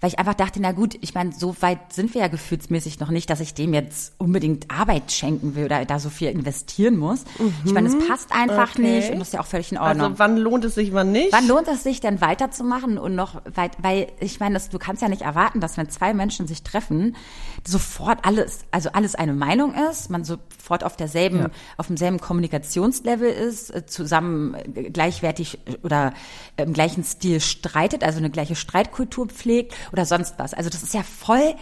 Weil 0.00 0.10
ich 0.10 0.18
einfach 0.18 0.34
dachte, 0.34 0.60
na 0.60 0.72
gut, 0.72 0.96
ich 1.00 1.14
meine, 1.14 1.32
so 1.32 1.54
weit 1.60 1.92
sind 1.92 2.12
wir 2.14 2.20
ja 2.22 2.28
gefühlsmäßig 2.28 3.00
noch 3.00 3.10
nicht, 3.10 3.30
dass 3.30 3.40
ich 3.40 3.54
dem 3.54 3.72
jetzt 3.74 4.14
unbedingt 4.18 4.70
Arbeit 4.70 5.12
schenken 5.12 5.54
will 5.54 5.64
oder 5.64 5.84
da 5.84 5.98
so 5.98 6.10
viel 6.10 6.28
investieren 6.28 6.96
muss. 6.96 7.24
Ich 7.64 7.72
meine, 7.72 7.88
es 7.88 8.08
passt 8.08 8.32
einfach 8.32 8.72
Okay. 8.72 8.82
nicht 8.82 9.10
und 9.10 9.18
das 9.20 9.28
ist 9.28 9.34
ja 9.34 9.40
auch 9.40 9.46
völlig 9.46 9.72
in 9.72 9.78
Ordnung. 9.78 10.06
also 10.06 10.18
wann 10.18 10.36
lohnt 10.36 10.64
es 10.64 10.74
sich, 10.74 10.92
wann 10.92 11.12
nicht? 11.12 11.32
Wann 11.32 11.46
lohnt 11.48 11.68
es 11.68 11.82
sich 11.82 12.00
denn 12.00 12.20
weiterzumachen 12.20 12.98
und 12.98 13.14
noch 13.14 13.40
weit, 13.54 13.72
weil 13.82 14.08
ich 14.20 14.40
meine, 14.40 14.54
das, 14.54 14.68
du 14.68 14.78
kannst 14.78 15.02
ja 15.02 15.08
nicht 15.08 15.22
erwarten, 15.22 15.60
dass 15.60 15.76
wenn 15.76 15.88
zwei 15.88 16.12
Menschen 16.14 16.46
sich 16.46 16.62
treffen, 16.62 17.16
sofort 17.66 18.18
alles, 18.24 18.60
also 18.70 18.90
alles 18.92 19.14
eine 19.14 19.32
Meinung 19.34 19.74
ist, 19.90 20.10
man 20.10 20.24
sofort 20.24 20.84
auf 20.84 20.96
derselben, 20.96 21.48
auf 21.76 21.86
demselben 21.86 22.20
Kommunikationslevel 22.20 23.28
ist, 23.30 23.74
äh, 23.74 23.86
zusammen 23.86 24.54
äh, 24.74 24.90
gleichwertig 24.90 25.58
oder 25.82 26.12
im 26.56 26.72
gleichen 26.72 27.04
Stil 27.04 27.40
streitet, 27.40 28.04
also 28.04 28.18
eine 28.18 28.30
gleiche 28.30 28.56
Streitkultur 28.56 29.26
pflegt 29.28 29.74
oder 29.92 30.04
sonst 30.04 30.34
was. 30.38 30.54
Also 30.54 30.70
das 30.70 30.82
ist 30.82 30.94
ja 30.94 31.02
voll, 31.02 31.54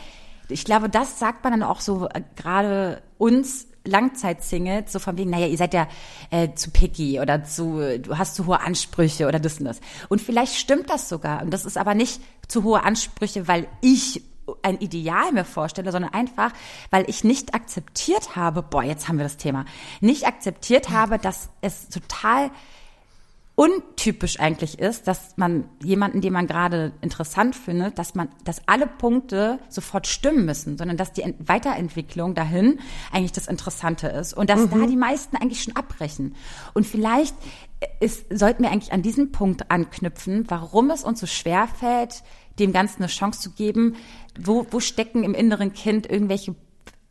ich 0.49 0.65
glaube, 0.65 0.89
das 0.89 1.19
sagt 1.19 1.45
man 1.45 1.53
dann 1.53 1.63
auch 1.63 1.81
so 1.81 2.09
äh, 2.09 2.23
gerade 2.37 3.03
uns 3.19 3.67
Langzeitsingles, 3.87 4.93
so 4.93 4.99
von 4.99 5.19
wegen, 5.19 5.31
naja, 5.31 5.47
ihr 5.47 5.59
seid 5.59 5.75
ja 5.75 5.87
äh, 6.31 6.55
zu 6.55 6.71
picky 6.71 7.21
oder 7.21 7.45
zu, 7.45 7.99
du 7.99 8.17
hast 8.17 8.35
zu 8.35 8.47
hohe 8.47 8.61
Ansprüche 8.61 9.29
oder 9.29 9.39
das 9.39 9.59
und 9.59 9.67
das. 9.67 9.81
Und 10.09 10.23
vielleicht 10.23 10.55
stimmt 10.55 10.89
das 10.89 11.09
sogar. 11.09 11.43
Und 11.43 11.51
das 11.51 11.67
ist 11.67 11.77
aber 11.77 11.95
nicht 11.95 12.21
zu 12.49 12.63
hohe 12.63 12.83
Ansprüche, 12.83 13.47
weil 13.47 13.69
ich 13.83 14.23
ein 14.63 14.79
Ideal 14.79 15.33
mir 15.33 15.45
vorstelle, 15.45 15.93
sondern 15.93 16.13
einfach, 16.13 16.53
weil 16.91 17.09
ich 17.09 17.25
nicht 17.25 17.55
akzeptiert 17.55 18.37
habe, 18.37 18.63
boah, 18.63 18.83
jetzt 18.83 19.09
haben 19.09 19.19
wir 19.19 19.25
das 19.25 19.37
Thema, 19.37 19.65
nicht 20.01 20.27
akzeptiert 20.27 20.91
habe, 20.91 21.19
dass 21.19 21.51
es 21.61 21.89
total 21.89 22.51
untypisch 23.57 24.41
eigentlich 24.41 24.81
ist, 24.81 25.07
dass 25.07 25.37
man 25.37 25.69
jemanden, 25.83 26.21
den 26.21 26.33
man 26.33 26.49
gerade 26.49 26.93
interessant 27.03 27.55
findet, 27.55 27.99
dass 27.99 28.17
man, 28.17 28.29
dass 28.45 28.67
alle 28.67 28.87
Punkte 28.87 29.61
sofort 29.69 30.09
stimmen 30.09 30.45
müssen, 30.45 30.77
sondern 30.77 30.97
dass 30.97 31.13
die 31.13 31.23
Ent 31.23 31.49
Weiterentwicklung 31.49 32.35
dahin 32.35 32.81
eigentlich 33.13 33.33
das 33.33 33.47
Interessante 33.47 34.09
ist 34.09 34.35
und 34.35 34.51
dass 34.51 34.69
da 34.69 34.87
die 34.87 34.97
meisten 34.97 35.37
eigentlich 35.37 35.63
schon 35.63 35.77
abbrechen. 35.77 36.35
Und 36.75 36.85
vielleicht 36.85 37.37
ist, 38.01 38.27
sollten 38.37 38.65
wir 38.65 38.73
eigentlich 38.73 38.93
an 38.93 39.03
diesem 39.03 39.31
Punkt 39.31 39.71
anknüpfen, 39.71 40.45
warum 40.49 40.91
es 40.91 41.05
uns 41.05 41.21
so 41.21 41.27
schwer 41.27 41.69
fällt, 41.69 42.25
dem 42.59 42.73
Ganzen 42.73 43.03
eine 43.03 43.09
Chance 43.09 43.41
zu 43.41 43.51
geben. 43.51 43.97
Wo, 44.41 44.67
wo 44.71 44.81
stecken 44.81 45.23
im 45.23 45.35
inneren 45.35 45.73
Kind 45.73 46.11
irgendwelche 46.11 46.57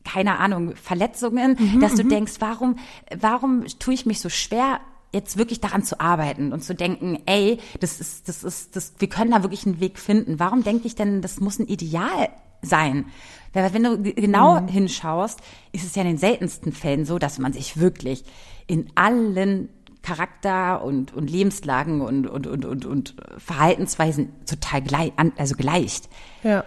keine 0.04 0.38
Ahnung, 0.40 0.76
Verletzungen, 0.76 1.80
dass 1.80 1.96
du 1.96 2.04
denkst, 2.04 2.34
warum, 2.40 2.76
warum 3.18 3.64
tue 3.80 3.94
ich 3.94 4.06
mich 4.06 4.20
so 4.20 4.28
schwer, 4.28 4.82
jetzt 5.14 5.38
wirklich 5.38 5.62
daran 5.62 5.84
zu 5.84 6.00
arbeiten 6.00 6.52
und 6.52 6.64
zu 6.64 6.74
denken, 6.76 7.20
ey, 7.26 7.60
das 7.80 8.02
ist, 8.02 8.28
das 8.28 8.44
ist, 8.44 8.76
das, 8.76 8.94
wir 8.98 9.08
können 9.08 9.32
da 9.32 9.44
wirklich 9.44 9.66
einen 9.66 9.80
Weg 9.80 10.00
finden. 10.00 10.40
Warum 10.40 10.64
denke 10.64 10.88
ich 10.88 10.96
denn, 10.96 11.22
das 11.22 11.40
muss 11.40 11.60
ein 11.60 11.68
Ideal 11.68 12.30
sein. 12.62 13.06
Weil 13.54 13.74
wenn 13.74 13.84
du 13.84 14.02
genau 14.14 14.62
Mhm. 14.62 14.68
hinschaust, 14.68 15.40
ist 15.72 15.86
es 15.86 15.96
ja 15.96 16.02
in 16.02 16.08
den 16.08 16.18
seltensten 16.18 16.72
Fällen 16.72 17.06
so, 17.06 17.20
dass 17.20 17.38
man 17.38 17.54
sich 17.54 17.78
wirklich 17.78 18.24
in 18.66 18.88
allen 18.96 19.70
Charakter 20.02 20.84
und, 20.84 21.14
und 21.14 21.30
Lebenslagen 21.30 22.02
und, 22.02 22.28
und, 22.28 22.48
und, 22.48 22.66
und, 22.66 22.86
und 22.86 23.16
Verhaltensweisen 23.38 24.34
total 24.46 24.82
gleich, 24.82 25.14
also 25.38 25.56
gleicht. 25.56 26.10
Ja. 26.44 26.64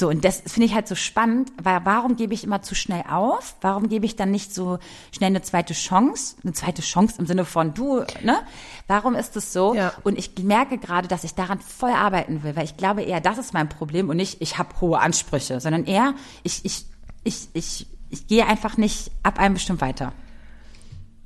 So, 0.00 0.08
und 0.08 0.24
das 0.24 0.42
finde 0.46 0.64
ich 0.64 0.74
halt 0.74 0.88
so 0.88 0.94
spannend, 0.94 1.52
weil 1.62 1.82
warum 1.84 2.16
gebe 2.16 2.32
ich 2.32 2.42
immer 2.42 2.62
zu 2.62 2.74
schnell 2.74 3.04
auf? 3.06 3.54
Warum 3.60 3.90
gebe 3.90 4.06
ich 4.06 4.16
dann 4.16 4.30
nicht 4.30 4.54
so 4.54 4.78
schnell 5.14 5.28
eine 5.28 5.42
zweite 5.42 5.74
Chance? 5.74 6.36
Eine 6.42 6.54
zweite 6.54 6.80
Chance 6.80 7.16
im 7.18 7.26
Sinne 7.26 7.44
von 7.44 7.74
du, 7.74 7.98
ne? 8.22 8.38
Warum 8.86 9.14
ist 9.14 9.36
es 9.36 9.52
so? 9.52 9.74
Ja. 9.74 9.92
Und 10.02 10.18
ich 10.18 10.32
merke 10.42 10.78
gerade, 10.78 11.06
dass 11.06 11.22
ich 11.22 11.34
daran 11.34 11.60
voll 11.60 11.90
arbeiten 11.90 12.42
will, 12.42 12.56
weil 12.56 12.64
ich 12.64 12.78
glaube 12.78 13.02
eher, 13.02 13.20
das 13.20 13.36
ist 13.36 13.52
mein 13.52 13.68
Problem 13.68 14.08
und 14.08 14.16
nicht, 14.16 14.40
ich 14.40 14.56
habe 14.56 14.80
hohe 14.80 14.98
Ansprüche, 14.98 15.60
sondern 15.60 15.84
eher, 15.84 16.14
ich, 16.44 16.64
ich, 16.64 16.86
ich, 17.22 17.48
ich, 17.52 17.86
ich 18.08 18.26
gehe 18.26 18.46
einfach 18.46 18.78
nicht 18.78 19.10
ab 19.22 19.38
einem 19.38 19.52
bestimmt 19.52 19.82
weiter. 19.82 20.14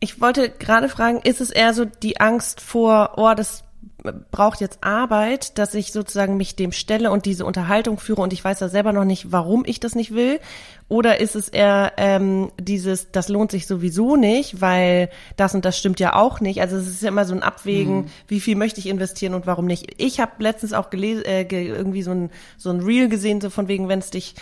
Ich 0.00 0.20
wollte 0.20 0.50
gerade 0.50 0.88
fragen, 0.88 1.20
ist 1.20 1.40
es 1.40 1.50
eher 1.50 1.72
so 1.74 1.84
die 1.84 2.20
Angst 2.20 2.60
vor, 2.60 3.12
oh, 3.18 3.32
das 3.36 3.63
braucht 4.12 4.60
jetzt 4.60 4.78
Arbeit, 4.82 5.56
dass 5.58 5.74
ich 5.74 5.90
sozusagen 5.90 6.36
mich 6.36 6.56
dem 6.56 6.72
stelle 6.72 7.10
und 7.10 7.24
diese 7.24 7.46
Unterhaltung 7.46 7.98
führe 7.98 8.20
und 8.20 8.34
ich 8.34 8.44
weiß 8.44 8.60
ja 8.60 8.68
selber 8.68 8.92
noch 8.92 9.04
nicht, 9.04 9.32
warum 9.32 9.64
ich 9.66 9.80
das 9.80 9.94
nicht 9.94 10.14
will? 10.14 10.40
Oder 10.88 11.20
ist 11.20 11.34
es 11.34 11.48
eher 11.48 11.92
ähm, 11.96 12.52
dieses, 12.60 13.10
das 13.10 13.28
lohnt 13.28 13.50
sich 13.50 13.66
sowieso 13.66 14.16
nicht, 14.16 14.60
weil 14.60 15.08
das 15.36 15.54
und 15.54 15.64
das 15.64 15.78
stimmt 15.78 16.00
ja 16.00 16.14
auch 16.14 16.40
nicht. 16.40 16.60
Also 16.60 16.76
es 16.76 16.86
ist 16.86 17.02
ja 17.02 17.08
immer 17.08 17.24
so 17.24 17.34
ein 17.34 17.42
Abwägen, 17.42 18.10
wie 18.28 18.40
viel 18.40 18.56
möchte 18.56 18.80
ich 18.80 18.88
investieren 18.88 19.32
und 19.32 19.46
warum 19.46 19.64
nicht. 19.64 19.94
Ich 19.96 20.20
habe 20.20 20.32
letztens 20.38 20.74
auch 20.74 20.90
gelesen, 20.90 21.24
äh, 21.24 21.44
ge 21.46 21.66
irgendwie 21.66 22.02
so 22.02 22.10
ein, 22.10 22.30
so 22.58 22.68
ein 22.68 22.80
Reel 22.80 23.08
gesehen, 23.08 23.40
so 23.40 23.48
von 23.48 23.68
wegen, 23.68 23.88
wenn 23.88 24.00
es 24.00 24.10
dich 24.10 24.34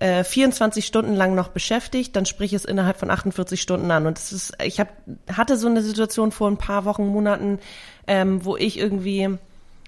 äh, 0.00 0.24
24 0.24 0.86
Stunden 0.86 1.14
lang 1.14 1.34
noch 1.34 1.48
beschäftigt, 1.48 2.14
dann 2.14 2.26
sprich 2.26 2.52
es 2.52 2.64
innerhalb 2.64 2.98
von 2.98 3.10
48 3.10 3.60
Stunden 3.60 3.90
an. 3.90 4.06
Und 4.06 4.18
das 4.18 4.32
ist, 4.32 4.52
ich 4.62 4.78
hab, 4.80 4.88
hatte 5.32 5.56
so 5.56 5.66
eine 5.66 5.82
Situation 5.82 6.32
vor 6.32 6.48
ein 6.48 6.56
paar 6.56 6.84
Wochen, 6.84 7.06
Monaten, 7.06 7.58
ähm, 8.06 8.44
wo 8.44 8.56
ich 8.56 8.78
irgendwie 8.78 9.38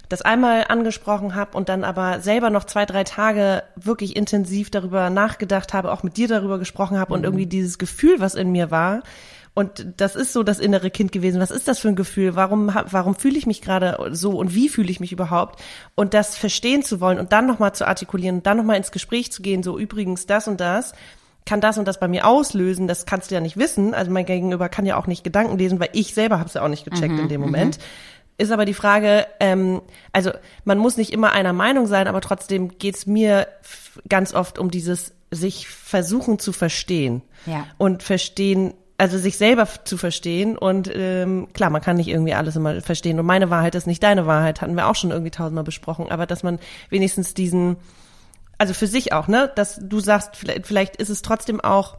das 0.09 0.23
einmal 0.23 0.65
angesprochen 0.69 1.37
habe 1.37 1.57
und 1.57 1.69
dann 1.69 1.85
aber 1.85 2.19
selber 2.21 2.51
noch 2.51 2.65
zwei, 2.65 2.85
drei 2.85 3.05
Tage 3.05 3.63
wirklich 3.77 4.17
intensiv 4.17 4.69
darüber 4.69 5.09
nachgedacht 5.09 5.73
habe, 5.73 5.93
auch 5.93 6.03
mit 6.03 6.17
dir 6.17 6.27
darüber 6.27 6.59
gesprochen 6.59 6.99
habe 6.99 7.15
und 7.15 7.23
irgendwie 7.23 7.47
dieses 7.47 7.79
Gefühl, 7.79 8.19
was 8.19 8.35
in 8.35 8.51
mir 8.51 8.73
war. 8.73 9.05
Und 9.53 9.87
das 9.97 10.15
ist 10.17 10.33
so 10.33 10.43
das 10.43 10.61
innere 10.61 10.91
Kind 10.91 11.13
gewesen. 11.13 11.41
Was 11.41 11.51
ist 11.51 11.67
das 11.67 11.81
für 11.81 11.89
ein 11.89 11.97
Gefühl? 11.97 12.37
Warum, 12.37 12.73
warum 12.91 13.15
fühle 13.17 13.37
ich 13.37 13.47
mich 13.47 13.61
gerade 13.61 13.99
so 14.13 14.39
und 14.39 14.55
wie 14.55 14.69
fühle 14.69 14.91
ich 14.91 15.01
mich 15.01 15.13
überhaupt? 15.13 15.61
Und 15.97 16.15
das 16.15 16.37
verstehen 16.37 16.83
zu 16.83 17.01
wollen 17.01 17.19
und 17.19 17.33
dann 17.33 17.47
nochmal 17.47 17.75
zu 17.75 17.87
artikulieren 17.87 18.37
und 18.37 18.47
dann 18.47 18.57
nochmal 18.57 18.77
ins 18.77 18.93
Gespräch 18.93 19.33
zu 19.33 19.43
gehen, 19.43 19.63
so 19.63 19.79
übrigens 19.79 20.27
das 20.27 20.47
und 20.49 20.61
das 20.61 20.93
kann 21.47 21.61
das 21.61 21.79
und 21.79 21.89
das 21.89 21.99
bei 21.99 22.07
mir 22.07 22.27
auslösen, 22.27 22.87
das 22.87 23.07
kannst 23.07 23.31
du 23.31 23.35
ja 23.35 23.41
nicht 23.41 23.57
wissen. 23.57 23.95
Also 23.95 24.11
mein 24.11 24.27
Gegenüber 24.27 24.69
kann 24.69 24.87
ja 24.87 24.97
auch 24.97 25.07
nicht 25.07 25.25
Gedanken 25.25 25.59
lesen, 25.59 25.81
weil 25.81 25.89
ich 25.95 26.15
selber 26.15 26.39
habe 26.39 26.49
es 26.49 26.55
ja 26.55 26.63
auch 26.63 26.69
nicht 26.69 26.85
gecheckt 26.85 27.19
in 27.19 27.29
dem 27.29 27.41
Moment. 27.41 27.79
Ist 28.39 28.53
aber 28.53 28.65
die 28.65 28.75
Frage, 28.75 29.27
ähm, 29.41 29.83
also 30.13 30.31
man 30.65 30.79
muss 30.79 30.97
nicht 30.97 31.13
immer 31.13 31.33
einer 31.33 31.53
Meinung 31.53 31.87
sein, 31.87 32.09
aber 32.09 32.21
trotzdem 32.21 32.79
geht's 32.79 33.07
mir 33.07 33.49
ganz 34.09 34.33
oft 34.33 34.59
um 34.59 34.71
dieses 34.71 35.13
sich 35.31 35.69
versuchen 35.69 36.39
zu 36.39 36.53
verstehen 36.53 37.23
Ja. 37.47 37.67
und 37.79 38.03
verstehen, 38.03 38.75
also 39.01 39.17
sich 39.17 39.39
selber 39.39 39.67
zu 39.85 39.97
verstehen 39.97 40.59
und 40.59 40.91
ähm, 40.95 41.49
klar, 41.55 41.71
man 41.71 41.81
kann 41.81 41.97
nicht 41.97 42.09
irgendwie 42.09 42.35
alles 42.35 42.55
immer 42.55 42.83
verstehen 42.83 43.19
und 43.19 43.25
meine 43.25 43.49
Wahrheit 43.49 43.75
ist 43.75 43.87
nicht 43.87 44.03
deine 44.03 44.27
Wahrheit, 44.27 44.61
hatten 44.61 44.77
wir 44.77 44.89
auch 44.89 44.95
schon 44.95 45.11
irgendwie 45.11 45.31
tausendmal 45.31 45.65
besprochen, 45.65 46.11
aber 46.11 46.27
dass 46.27 46.43
man 46.43 46.59
wenigstens 46.91 47.33
diesen, 47.33 47.79
also 48.59 48.75
für 48.75 48.87
sich 48.87 49.15
auch, 49.15 49.27
ne, 49.27 49.51
dass 49.57 49.81
du 49.83 50.01
sagst, 50.01 50.37
vielleicht, 50.37 50.67
vielleicht 50.67 50.97
ist 50.97 51.09
es 51.09 51.23
trotzdem 51.23 51.63
auch 51.63 51.97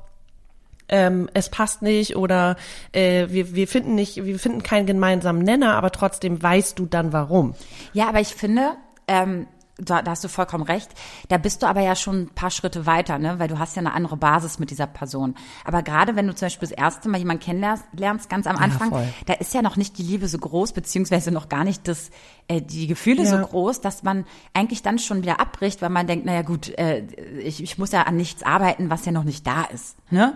ähm, 0.90 1.28
es 1.34 1.50
passt 1.50 1.82
nicht 1.82 2.18
oder 2.18 2.56
äh, 2.92 3.30
wir, 3.30 3.56
wir 3.56 3.68
finden 3.68 3.96
nicht, 3.96 4.24
wir 4.24 4.38
finden 4.38 4.62
keinen 4.62 4.86
gemeinsamen 4.86 5.42
Nenner, 5.42 5.74
aber 5.74 5.90
trotzdem 5.90 6.44
weißt 6.44 6.78
du 6.78 6.86
dann 6.86 7.14
warum. 7.14 7.56
Ja, 7.94 8.10
aber 8.10 8.20
ich 8.20 8.36
finde, 8.36 8.74
ähm, 9.08 9.48
da, 9.84 10.02
da 10.02 10.12
hast 10.12 10.24
du 10.24 10.28
vollkommen 10.28 10.64
recht. 10.64 10.90
Da 11.30 11.38
bist 11.38 11.62
du 11.64 11.68
aber 11.68 11.82
ja 11.82 11.96
schon 11.96 12.24
ein 12.24 12.30
paar 12.30 12.52
Schritte 12.52 12.86
weiter, 12.86 13.18
ne? 13.20 13.40
Weil 13.40 13.48
du 13.48 13.60
hast 13.60 13.76
ja 13.76 13.82
eine 13.82 13.94
andere 13.94 14.16
Basis 14.18 14.60
mit 14.60 14.70
dieser 14.72 14.88
Person. 14.88 15.36
Aber 15.66 15.82
gerade 15.84 16.16
wenn 16.16 16.28
du 16.28 16.36
zum 16.36 16.46
Beispiel 16.46 16.70
das 16.70 16.78
erste 16.78 17.10
Mal 17.10 17.18
jemanden 17.18 17.44
kennenlernst, 17.44 18.30
ganz 18.30 18.48
am 18.48 18.58
Anfang, 18.58 18.90
voll. 18.90 19.08
da 19.26 19.34
ist 19.34 19.54
ja 19.54 19.62
noch 19.62 19.76
nicht 19.76 19.98
die 19.98 20.04
Liebe 20.04 20.28
so 20.28 20.38
groß, 20.38 20.74
beziehungsweise 20.74 21.32
noch 21.32 21.50
gar 21.50 21.64
nicht 21.64 21.88
das, 21.88 22.12
äh, 22.48 22.62
die 22.62 22.88
Gefühle 22.88 23.26
so 23.26 23.36
Ja. 23.36 23.42
groß, 23.44 23.82
dass 23.82 24.04
man 24.04 24.26
eigentlich 24.54 24.82
dann 24.84 25.00
schon 25.00 25.22
wieder 25.24 25.40
abbricht, 25.40 25.82
weil 25.82 25.90
man 25.90 26.08
denkt, 26.08 26.26
naja 26.26 26.42
gut, 26.44 26.70
äh, 26.78 27.04
ich, 27.44 27.62
ich 27.64 27.78
muss 27.78 27.92
ja 27.92 28.04
an 28.04 28.16
nichts 28.16 28.44
arbeiten, 28.44 28.90
was 28.90 29.06
ja 29.06 29.12
noch 29.12 29.24
nicht 29.24 29.46
da 29.48 29.64
ist. 29.64 29.96
Ne? 30.10 30.36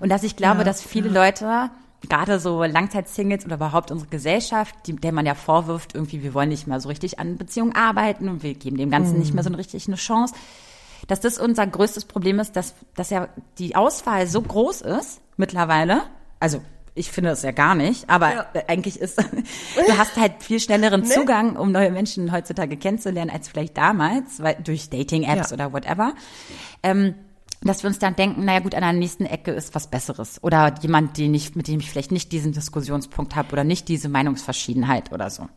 Und 0.00 0.08
dass 0.10 0.22
ich 0.22 0.36
glaube, 0.36 0.58
Ja, 0.58 0.64
dass 0.64 0.82
viele 0.82 1.08
Leute 1.08 1.70
gerade 2.08 2.38
so 2.38 2.62
Langzeitsingles 2.62 3.44
oder 3.46 3.56
überhaupt 3.56 3.90
unsere 3.90 4.08
Gesellschaft, 4.10 4.74
die, 4.86 4.94
der 4.96 5.12
man 5.12 5.26
ja 5.26 5.34
vorwirft, 5.34 5.94
irgendwie, 5.94 6.22
wir 6.22 6.34
wollen 6.34 6.48
nicht 6.50 6.66
mehr 6.66 6.80
so 6.80 6.88
richtig 6.88 7.18
an 7.18 7.36
Beziehungen 7.36 7.74
arbeiten 7.74 8.28
und 8.28 8.42
wir 8.42 8.54
geben 8.54 8.76
dem 8.76 8.90
Ganzen 8.90 9.18
nicht 9.18 9.34
mehr 9.34 9.42
so 9.44 9.50
richtig 9.50 9.86
eine 9.88 9.96
Chance, 9.96 10.34
dass 11.08 11.20
das 11.20 11.38
unser 11.38 11.66
größtes 11.66 12.04
Problem 12.04 12.38
ist, 12.38 12.56
dass, 12.56 12.74
dass 12.94 13.10
ja 13.10 13.28
die 13.58 13.76
Auswahl 13.76 14.26
so 14.26 14.42
groß 14.42 14.82
ist 14.82 15.20
mittlerweile. 15.36 16.02
Also 16.40 16.60
ich 16.94 17.10
finde 17.10 17.30
es 17.30 17.42
ja 17.42 17.50
gar 17.52 17.74
nicht, 17.74 18.08
aber 18.08 18.32
Ja. 18.32 18.46
äh, 18.54 18.62
eigentlich 18.68 18.98
ist, 19.00 19.18
du 19.86 19.98
hast 19.98 20.16
halt 20.16 20.42
viel 20.42 20.60
schnelleren 20.60 21.04
Zugang, 21.04 21.56
um 21.56 21.70
neue 21.72 21.90
Menschen 21.90 22.32
heutzutage 22.32 22.76
kennenzulernen, 22.76 23.30
als 23.30 23.48
vielleicht 23.48 23.76
damals, 23.76 24.42
weil 24.42 24.56
durch 24.64 24.88
Dating-Apps 24.90 25.50
Ja. 25.50 25.54
oder 25.54 25.72
whatever. 25.72 26.14
Ähm, 26.82 27.14
dass 27.62 27.82
wir 27.82 27.88
uns 27.88 27.98
dann 27.98 28.14
denken, 28.16 28.44
naja 28.44 28.60
gut, 28.60 28.74
an 28.74 28.82
der 28.82 28.92
nächsten 28.92 29.26
Ecke 29.26 29.50
ist 29.52 29.74
was 29.74 29.88
Besseres. 29.88 30.42
Oder 30.42 30.74
jemand, 30.82 31.18
den 31.18 31.34
ich, 31.34 31.54
mit 31.56 31.68
dem 31.68 31.80
ich 31.80 31.90
vielleicht 31.90 32.12
nicht 32.12 32.32
diesen 32.32 32.52
Diskussionspunkt 32.52 33.34
habe 33.34 33.52
oder 33.52 33.64
nicht 33.64 33.88
diese 33.88 34.08
Meinungsverschiedenheit 34.08 35.12
oder 35.12 35.30
so. 35.30 35.48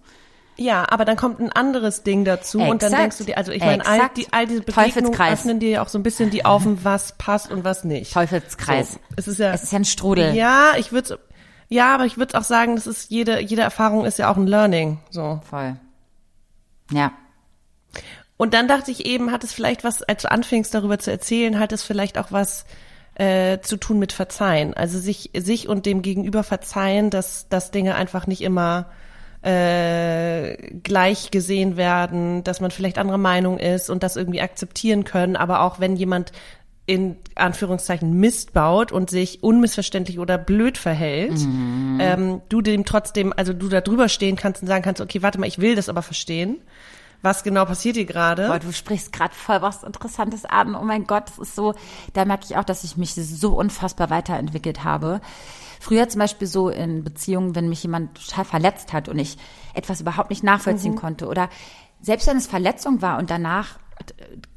Ja, 0.58 0.86
aber 0.90 1.06
dann 1.06 1.16
kommt 1.16 1.40
ein 1.40 1.52
anderes 1.54 2.04
Ding 2.04 2.26
dazu 2.26 2.60
und 2.60 2.82
dann 2.84 2.92
Exakt. 2.92 3.02
denkst 3.02 3.18
du 3.20 3.24
dir, 3.24 3.38
also 3.38 3.54
ich 3.54 3.62
meine, 3.62 3.86
all, 3.86 3.96
Exakt. 3.96 4.18
die, 4.18 4.28
all 4.32 4.46
diese 4.46 4.62
Begegnungen 4.62 5.18
öffnen 5.18 5.60
dir 5.62 5.70
ja 5.70 5.82
auch 5.82 5.88
so 5.88 5.98
ein 5.98 6.04
bisschen 6.04 6.32
die 6.32 6.44
Augen, 6.44 6.80
was 6.84 7.18
passt 7.18 7.50
und 7.50 7.64
was 7.64 7.86
nicht. 7.86 8.14
Teufelskreis. 8.14 8.94
So, 8.94 9.00
es 9.16 9.28
ist 9.30 9.40
ja, 9.40 9.54
Es 9.54 9.64
ist 9.64 9.72
ja 9.72 9.80
ein 9.80 9.86
Strudel. 9.86 10.34
ja, 10.36 10.74
ich 10.78 10.92
würde, 10.92 11.18
ja, 11.70 11.96
aber 11.96 12.06
ich 12.06 12.18
würde 12.18 12.38
auch 12.38 12.44
sagen, 12.44 12.76
das 12.76 12.88
ist 12.88 13.10
jede, 13.10 13.40
jede 13.40 13.62
Erfahrung 13.62 14.04
ist 14.04 14.20
ja 14.20 14.30
auch 14.30 14.36
ein 14.36 14.48
Learning, 14.48 15.00
so. 15.10 15.40
Voll. 15.50 15.78
Ja. 16.92 17.14
Und 18.42 18.54
dann 18.54 18.70
dachte 18.70 18.90
ich 18.90 19.06
eben, 19.06 19.34
hat 19.34 19.44
es 19.44 19.52
vielleicht 19.52 19.84
was, 19.84 20.02
als 20.02 20.22
du 20.22 20.32
anfingst 20.32 20.74
darüber 20.74 20.98
zu 20.98 21.12
erzählen, 21.12 21.60
hat 21.60 21.74
es 21.74 21.84
vielleicht 21.84 22.18
auch 22.18 22.32
was 22.32 22.64
äh, 23.16 23.60
zu 23.60 23.76
tun 23.76 24.00
mit 24.00 24.14
Verzeihen. 24.14 24.74
Also 24.74 24.98
sich, 24.98 25.32
sich 25.36 25.68
und 25.68 25.86
dem 25.86 26.02
Gegenüber 26.02 26.44
verzeihen, 26.44 27.10
dass, 27.10 27.50
dass 27.50 27.72
Dinge 27.72 27.96
einfach 27.96 28.28
nicht 28.28 28.40
immer 28.40 28.92
äh, 29.42 30.56
gleich 30.84 31.32
gesehen 31.32 31.76
werden, 31.76 32.46
dass 32.46 32.62
man 32.62 32.72
vielleicht 32.72 32.98
anderer 32.98 33.18
Meinung 33.18 33.60
ist 33.60 33.90
und 33.90 34.04
das 34.04 34.16
irgendwie 34.16 34.40
akzeptieren 34.40 35.04
können, 35.04 35.36
aber 35.36 35.62
auch 35.62 35.82
wenn 35.82 35.98
jemand 35.98 36.32
in 36.86 37.18
Anführungszeichen 37.36 38.14
Mist 38.22 38.54
baut 38.54 38.94
und 38.94 39.10
sich 39.10 39.44
unmissverständlich 39.44 40.18
oder 40.18 40.38
blöd 40.38 40.78
verhält, 40.78 41.40
ähm, 42.00 42.42
du 42.48 42.62
dem 42.62 42.86
trotzdem, 42.86 43.34
also 43.36 43.52
du 43.52 43.68
da 43.68 43.82
drüber 43.82 44.08
stehen 44.08 44.38
kannst 44.38 44.62
und 44.62 44.70
sagen 44.70 44.84
kannst, 44.84 45.02
okay, 45.02 45.22
warte 45.22 45.42
mal, 45.42 45.46
ich 45.48 45.60
will 45.60 45.76
das 45.76 45.90
aber 45.90 46.02
verstehen. 46.02 46.58
Was 47.22 47.44
genau 47.44 47.66
passiert 47.66 47.96
hier 47.96 48.06
gerade? 48.06 48.48
Boah, 48.48 48.60
du 48.60 48.72
sprichst 48.72 49.12
gerade 49.12 49.36
voll 49.36 49.62
was 49.62 49.84
Interessantes 49.84 50.46
an. 50.46 50.76
Oh 50.76 50.84
mein 50.84 51.06
Gott, 51.06 51.28
das 51.28 51.38
ist 51.40 51.56
so, 51.56 51.74
da 52.14 52.24
merke 52.26 52.46
ich 52.46 52.56
auch, 52.56 52.64
dass 52.64 52.84
ich 52.84 52.96
mich 52.96 53.14
so 53.16 53.58
unfassbar 53.58 54.10
weiterentwickelt 54.10 54.84
habe. 54.84 55.20
Früher 55.82 56.08
zum 56.10 56.20
Beispiel 56.20 56.48
so 56.48 56.70
in 56.70 57.04
Beziehungen, 57.04 57.56
wenn 57.56 57.70
mich 57.70 57.84
jemand 57.84 58.16
total 58.16 58.46
verletzt 58.46 58.94
hat 58.94 59.10
und 59.10 59.20
ich 59.20 59.38
etwas 59.74 60.02
überhaupt 60.02 60.30
nicht 60.30 60.44
nachvollziehen 60.44 60.96
konnte 60.96 61.28
oder 61.28 61.50
selbst 62.02 62.28
wenn 62.28 62.38
es 62.38 62.48
Verletzung 62.48 63.02
war 63.02 63.18
und 63.18 63.30
danach 63.30 63.80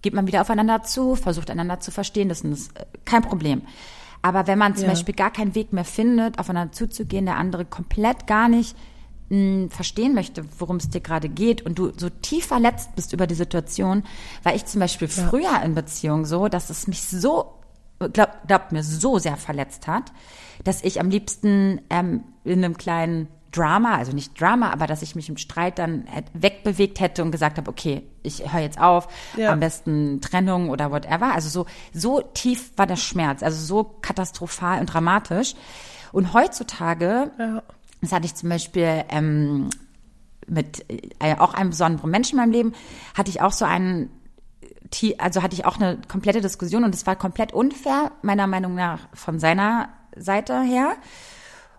geht 0.02 0.14
man 0.14 0.26
wieder 0.28 0.40
aufeinander 0.40 0.82
zu, 0.84 1.16
versucht 1.16 1.50
einander 1.50 1.80
zu 1.80 1.90
verstehen, 1.90 2.28
das 2.28 2.42
ist 2.42 2.78
äh, 2.78 2.84
kein 3.04 3.22
Problem. 3.22 3.62
Aber 4.22 4.46
wenn 4.46 4.58
man 4.58 4.76
zum 4.76 4.84
Ja. 4.84 4.90
Beispiel 4.90 5.14
gar 5.16 5.32
keinen 5.32 5.56
Weg 5.56 5.72
mehr 5.72 5.84
findet, 5.84 6.38
aufeinander 6.38 6.72
zuzugehen, 6.72 7.26
der 7.26 7.36
andere 7.36 7.64
komplett 7.64 8.28
gar 8.28 8.48
nicht 8.48 8.76
mh, 9.32 9.70
verstehen 9.70 10.14
möchte, 10.14 10.44
worum 10.58 10.76
es 10.76 10.90
dir 10.90 11.00
gerade 11.00 11.28
geht 11.28 11.62
und 11.62 11.78
du 11.78 11.90
so 11.96 12.08
tief 12.10 12.46
verletzt 12.46 12.94
bist 12.94 13.12
über 13.12 13.26
die 13.26 13.34
Situation, 13.34 14.04
war 14.42 14.54
ich 14.54 14.66
zum 14.66 14.80
Beispiel 14.80 15.08
früher 15.08 15.62
in 15.64 15.74
Beziehung 15.74 16.26
so, 16.26 16.48
dass 16.48 16.70
es 16.70 16.86
mich 16.86 17.02
so, 17.02 17.54
glaub, 18.12 18.30
glaubt 18.46 18.72
mir, 18.72 18.82
so 18.84 19.18
sehr 19.18 19.36
verletzt 19.36 19.86
hat, 19.88 20.12
dass 20.64 20.82
ich 20.84 21.00
am 21.00 21.08
liebsten 21.10 21.80
ähm, 21.90 22.24
in 22.44 22.64
einem 22.64 22.76
kleinen 22.76 23.28
Drama, 23.52 23.96
also 23.96 24.12
nicht 24.12 24.40
Drama, 24.40 24.70
aber 24.70 24.86
dass 24.86 25.02
ich 25.02 25.14
mich 25.14 25.28
im 25.28 25.36
Streit 25.36 25.78
dann 25.78 26.06
wegbewegt 26.32 27.00
hätte 27.00 27.22
und 27.22 27.32
gesagt 27.32 27.58
habe, 27.58 27.70
okay, 27.70 28.02
ich 28.22 28.50
höre 28.50 28.60
jetzt 28.62 28.80
auf, 28.80 29.08
Ja. 29.36 29.52
am 29.52 29.60
besten 29.60 30.20
Trennung 30.22 30.70
oder 30.70 30.90
whatever. 30.90 31.34
Also 31.34 31.48
so, 31.50 31.66
so 31.92 32.22
tief 32.32 32.72
war 32.76 32.86
der 32.86 32.96
Schmerz, 32.96 33.42
also 33.42 33.62
so 33.62 33.84
katastrophal 34.00 34.80
und 34.80 34.86
dramatisch. 34.86 35.54
Und 36.12 36.32
heutzutage 36.34 37.30
Ja. 37.38 37.62
Das 38.02 38.12
hatte 38.12 38.26
ich 38.26 38.34
zum 38.34 38.50
Beispiel 38.50 39.04
ähm, 39.08 39.70
mit 40.46 40.84
äh, 41.20 41.36
auch 41.38 41.54
einem 41.54 41.70
besonderen 41.70 42.10
Menschen 42.10 42.38
in 42.38 42.44
meinem 42.44 42.52
Leben, 42.52 42.72
hatte 43.16 43.30
ich 43.30 43.40
auch 43.40 43.52
so 43.52 43.64
einen 43.64 44.10
also 45.16 45.42
hatte 45.42 45.54
ich 45.54 45.64
auch 45.64 45.76
eine 45.76 45.98
komplette 46.06 46.42
Diskussion 46.42 46.84
und 46.84 46.94
es 46.94 47.06
war 47.06 47.16
komplett 47.16 47.54
unfair, 47.54 48.12
meiner 48.20 48.46
Meinung 48.46 48.74
nach, 48.74 49.08
von 49.14 49.38
seiner 49.38 49.88
Seite 50.16 50.60
her. 50.60 50.96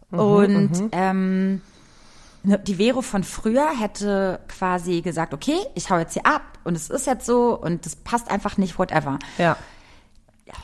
und 0.09 0.89
ähm, 0.91 1.61
ne, 2.43 2.59
die 2.59 2.75
Vero 2.75 3.01
von 3.01 3.23
früher 3.23 3.69
hätte 3.79 4.39
quasi 4.47 5.01
gesagt, 5.01 5.33
okay, 5.33 5.57
ich 5.75 5.89
hau 5.89 5.97
jetzt 5.97 6.13
hier 6.13 6.25
ab 6.25 6.41
und 6.63 6.75
es 6.75 6.89
ist 6.89 7.05
jetzt 7.05 7.25
so 7.25 7.59
und 7.59 7.85
das 7.85 7.95
passt 7.95 8.31
einfach 8.31 8.57
nicht, 8.57 8.79
whatever. 8.79 9.19
Ja. 9.37 9.57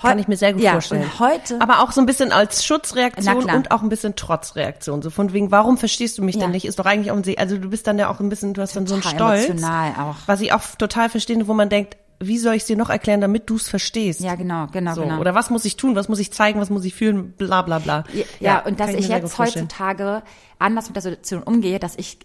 Heu- 0.04 0.10
Kann 0.10 0.20
ich 0.20 0.28
mir 0.28 0.36
sehr 0.38 0.54
gut 0.54 0.62
ja, 0.62 0.74
vorstellen. 0.74 1.04
Und 1.04 1.20
heute, 1.20 1.62
Aber 1.62 1.82
auch 1.82 1.92
so 1.94 2.02
ein 2.02 2.06
bisschen 2.06 2.32
als 2.34 2.66
Schutzreaktion 2.66 3.50
und 3.50 3.72
auch 3.72 3.82
ein 3.82 3.90
bisschen 3.90 4.16
Trotzreaktion. 4.16 5.02
So 5.02 5.10
von 5.10 5.32
wegen, 5.34 5.52
warum 5.52 5.78
verstehst 5.78 6.18
du 6.18 6.24
mich 6.24 6.36
Ja. 6.36 6.42
denn 6.42 6.52
nicht? 6.52 6.66
Ist 6.66 6.80
doch 6.80 6.86
eigentlich 6.86 7.12
offensichtlich. 7.12 7.40
Also 7.40 7.58
du 7.58 7.70
bist 7.70 7.88
dann 7.88 7.98
ja 7.98 8.10
auch 8.10 8.20
ein 8.20 8.28
bisschen, 8.30 8.54
du 8.54 8.62
hast 8.62 8.76
dann 8.76 8.88
so 8.88 8.96
einen 8.96 9.04
Total 9.04 9.38
Stolz. 9.38 9.50
emotional 9.50 9.92
auch. 9.98 10.16
Was 10.26 10.42
ich 10.42 10.52
auch 10.54 10.62
total 10.78 11.10
verstehe, 11.10 11.48
wo 11.48 11.54
man 11.54 11.70
denkt, 11.70 11.96
wie 12.22 12.38
soll 12.38 12.56
ich 12.56 12.64
es 12.64 12.68
dir 12.68 12.76
noch 12.76 12.90
erklären, 12.90 13.22
damit 13.22 13.50
du 13.50 13.56
es 13.56 13.70
verstehst? 13.70 14.20
ja 14.20 14.36
genau, 14.36 14.68
genau, 14.74 14.94
So, 14.96 15.04
genau. 15.04 15.20
Oder 15.20 15.34
was 15.36 15.50
muss 15.50 15.64
ich 15.64 15.78
tun? 15.78 15.96
Was 15.96 16.10
muss 16.10 16.20
ich 16.20 16.34
zeigen? 16.34 16.60
Was 16.60 16.70
muss 16.70 16.84
ich 16.84 16.94
fühlen? 16.94 17.32
Bla 17.32 17.62
bla 17.62 17.80
bla. 17.80 18.04
Ja, 18.14 18.26
ja, 18.42 18.58
und 18.60 18.78
kann 18.78 18.88
dass 18.88 18.90
ich 18.90 19.08
gut 19.08 19.16
jetzt 19.16 19.38
heutzutage 19.38 20.22
anders 20.60 20.88
mit 20.88 20.98
der 20.98 21.04
Situation 21.04 21.42
umgehe, 21.44 21.80
dass 21.80 21.96
ich, 21.96 22.20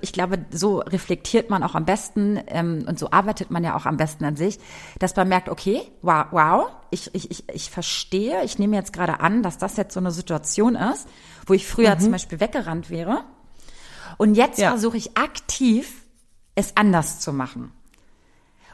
ich 0.00 0.12
glaube, 0.14 0.46
so 0.50 0.78
reflektiert 0.78 1.50
man 1.50 1.62
auch 1.62 1.74
am 1.74 1.84
besten 1.84 2.40
ähm, 2.46 2.86
und 2.88 2.98
so 2.98 3.10
arbeitet 3.10 3.50
man 3.50 3.62
ja 3.62 3.76
auch 3.76 3.84
am 3.84 3.98
besten 3.98 4.24
an 4.24 4.34
sich, 4.34 4.58
dass 4.98 5.14
man 5.14 5.28
merkt, 5.28 5.50
okay, 5.50 5.82
wow, 6.00 6.24
wow, 6.30 6.70
ich, 6.90 7.14
ich, 7.14 7.30
ich, 7.30 7.44
ich 7.52 7.70
verstehe, 7.70 8.42
ich 8.44 8.58
nehme 8.58 8.76
jetzt 8.76 8.94
gerade 8.94 9.20
an, 9.20 9.42
dass 9.42 9.58
das 9.58 9.76
jetzt 9.76 9.92
so 9.92 10.00
eine 10.00 10.10
Situation 10.10 10.74
ist, 10.74 11.06
wo 11.46 11.52
ich 11.52 11.66
früher 11.66 11.98
zum 11.98 12.12
Beispiel 12.12 12.40
weggerannt 12.40 12.88
wäre. 12.88 13.24
Und 14.16 14.34
jetzt 14.36 14.56
Mhm. 14.58 14.62
Ja. 14.64 14.70
versuche 14.70 14.96
ich 14.96 15.18
aktiv, 15.18 16.02
es 16.54 16.74
anders 16.76 17.20
zu 17.20 17.32
machen. 17.34 17.70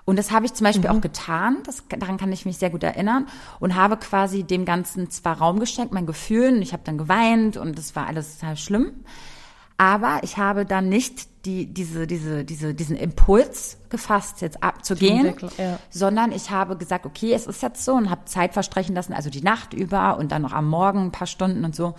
Und 0.06 0.16
das 0.18 0.30
habe 0.30 0.46
ich 0.46 0.54
zum 0.54 0.64
Beispiel 0.64 0.90
Mhm. 0.90 0.96
auch 0.96 1.00
getan, 1.00 1.58
das, 1.64 1.82
daran 1.88 2.18
kann 2.18 2.30
ich 2.30 2.44
mich 2.46 2.58
sehr 2.58 2.70
gut 2.70 2.82
erinnern 2.84 3.26
und 3.58 3.74
habe 3.74 3.96
quasi 3.96 4.44
dem 4.44 4.64
Ganzen 4.64 5.10
zwar 5.10 5.38
Raum 5.38 5.58
geschenkt, 5.58 5.92
meinen 5.92 6.06
Gefühlen, 6.06 6.62
ich 6.62 6.72
habe 6.72 6.82
dann 6.84 6.98
geweint 6.98 7.56
und 7.56 7.76
das 7.78 7.96
war 7.96 8.06
alles 8.06 8.38
total 8.38 8.56
schlimm, 8.56 8.92
aber 9.76 10.20
ich 10.22 10.36
habe 10.36 10.64
dann 10.64 10.88
nicht 10.88 11.46
die, 11.46 11.66
diese, 11.66 12.06
diese, 12.06 12.44
diese, 12.44 12.74
diesen 12.74 12.96
Impuls 12.96 13.76
gefasst, 13.90 14.40
jetzt 14.40 14.62
abzugehen, 14.62 15.34
ja. 15.58 15.78
sondern 15.90 16.32
ich 16.32 16.50
habe 16.50 16.76
gesagt, 16.76 17.04
okay, 17.06 17.32
es 17.32 17.46
ist 17.46 17.62
jetzt 17.62 17.84
so 17.84 17.92
und 17.94 18.08
habe 18.08 18.24
Zeit 18.24 18.54
verstreichen 18.54 18.94
lassen, 18.94 19.12
also 19.12 19.30
die 19.30 19.42
Nacht 19.42 19.74
über 19.74 20.16
und 20.18 20.32
dann 20.32 20.42
noch 20.42 20.52
am 20.52 20.68
Morgen 20.68 21.06
ein 21.06 21.12
paar 21.12 21.26
Stunden 21.26 21.64
und 21.64 21.74
so 21.74 21.94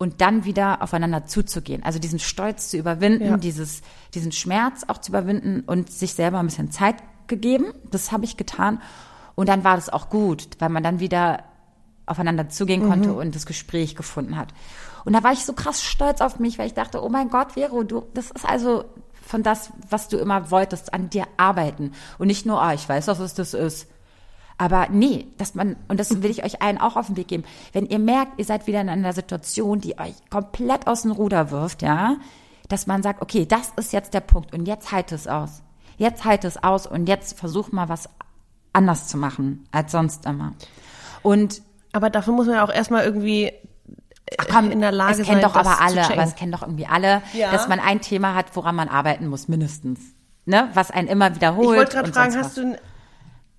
und 0.00 0.22
dann 0.22 0.46
wieder 0.46 0.82
aufeinander 0.82 1.26
zuzugehen. 1.26 1.82
Also 1.82 1.98
diesen 1.98 2.18
Stolz 2.18 2.70
zu 2.70 2.78
überwinden, 2.78 3.26
Ja. 3.26 3.36
dieses, 3.36 3.82
diesen 4.14 4.32
Schmerz 4.32 4.84
auch 4.88 4.96
zu 4.96 5.12
überwinden 5.12 5.60
und 5.66 5.92
sich 5.92 6.14
selber 6.14 6.38
ein 6.38 6.46
bisschen 6.46 6.70
Zeit 6.70 6.96
gegeben. 7.26 7.66
Das 7.90 8.10
habe 8.10 8.24
ich 8.24 8.38
getan. 8.38 8.80
Und 9.34 9.50
dann 9.50 9.62
war 9.62 9.76
das 9.76 9.90
auch 9.90 10.08
gut, 10.08 10.48
weil 10.58 10.70
man 10.70 10.82
dann 10.82 11.00
wieder 11.00 11.44
aufeinander 12.06 12.48
zugehen 12.48 12.88
konnte 12.88 13.12
und 13.12 13.34
das 13.36 13.44
Gespräch 13.44 13.94
gefunden 13.94 14.38
hat. 14.38 14.48
Und 15.04 15.12
da 15.14 15.22
war 15.22 15.32
ich 15.32 15.44
so 15.44 15.52
krass 15.52 15.82
stolz 15.82 16.20
auf 16.20 16.38
mich, 16.38 16.58
weil 16.58 16.66
ich 16.66 16.74
dachte, 16.74 17.02
oh 17.02 17.08
mein 17.08 17.30
Gott, 17.30 17.52
Vero, 17.52 17.82
du, 17.82 18.04
das 18.14 18.30
ist 18.30 18.48
also 18.48 18.84
von 19.22 19.42
das, 19.42 19.70
was 19.88 20.08
du 20.08 20.18
immer 20.18 20.50
wolltest, 20.50 20.92
an 20.92 21.10
dir 21.10 21.26
arbeiten. 21.36 21.92
Und 22.18 22.26
nicht 22.26 22.46
nur, 22.46 22.60
ah, 22.60 22.74
ich 22.74 22.88
weiß, 22.88 23.06
dass 23.06 23.18
es 23.20 23.34
das 23.34 23.54
ist. 23.54 23.88
Aber 24.58 24.88
nee, 24.90 25.28
dass 25.38 25.54
man, 25.54 25.76
und 25.88 25.98
das 25.98 26.22
will 26.22 26.30
ich 26.30 26.44
euch 26.44 26.60
allen 26.60 26.78
auch 26.78 26.96
auf 26.96 27.06
den 27.06 27.16
Weg 27.16 27.28
geben, 27.28 27.44
wenn 27.72 27.86
ihr 27.86 27.98
merkt, 27.98 28.38
ihr 28.38 28.44
seid 28.44 28.66
wieder 28.66 28.80
in 28.80 28.90
einer 28.90 29.14
Situation, 29.14 29.80
die 29.80 29.98
euch 29.98 30.14
komplett 30.28 30.86
aus 30.86 31.02
dem 31.02 31.12
Ruder 31.12 31.50
wirft, 31.50 31.80
ja, 31.80 32.16
dass 32.68 32.86
man 32.86 33.02
sagt, 33.02 33.22
okay, 33.22 33.46
das 33.46 33.72
ist 33.76 33.92
jetzt 33.92 34.12
der 34.12 34.20
Punkt 34.20 34.52
und 34.52 34.66
jetzt 34.66 34.92
halt 34.92 35.12
es 35.12 35.26
aus. 35.26 35.62
Jetzt 35.96 36.24
halt 36.24 36.44
es 36.44 36.62
aus 36.62 36.86
und 36.86 37.08
jetzt 37.08 37.38
versuch 37.38 37.72
mal 37.72 37.88
was 37.88 38.08
anders 38.72 39.08
zu 39.08 39.16
machen 39.16 39.66
als 39.72 39.92
sonst 39.92 40.26
immer. 40.26 40.52
Und 41.22 41.62
Aber 41.92 42.10
dafür 42.10 42.32
muss 42.32 42.46
man 42.46 42.56
ja 42.56 42.64
auch 42.64 42.72
erstmal 42.72 43.04
irgendwie 43.04 43.52
Ach 44.38 44.62
in 44.70 44.80
der 44.80 44.92
Lage 44.92 45.12
es 45.12 45.16
sein, 45.18 45.26
kennen 45.26 45.40
doch 45.42 45.56
aber 45.56 45.80
alle, 45.80 46.04
aber 46.04 46.22
es 46.22 46.34
kennen 46.34 46.52
doch 46.52 46.62
irgendwie 46.62 46.86
alle, 46.86 47.22
Ja. 47.32 47.50
dass 47.52 47.68
man 47.68 47.80
ein 47.80 48.00
Thema 48.00 48.34
hat, 48.34 48.54
woran 48.54 48.74
man 48.76 48.88
arbeiten 48.88 49.26
muss, 49.28 49.48
mindestens. 49.48 50.00
Ne? 50.46 50.68
Was 50.74 50.90
einen 50.90 51.08
immer 51.08 51.28
Ich 51.30 51.36
wiederholt. 51.36 51.78
wollte 51.78 51.96
gerade 51.96 52.12
fragen, 52.12 52.36
hast 52.36 52.56
du 52.56 52.76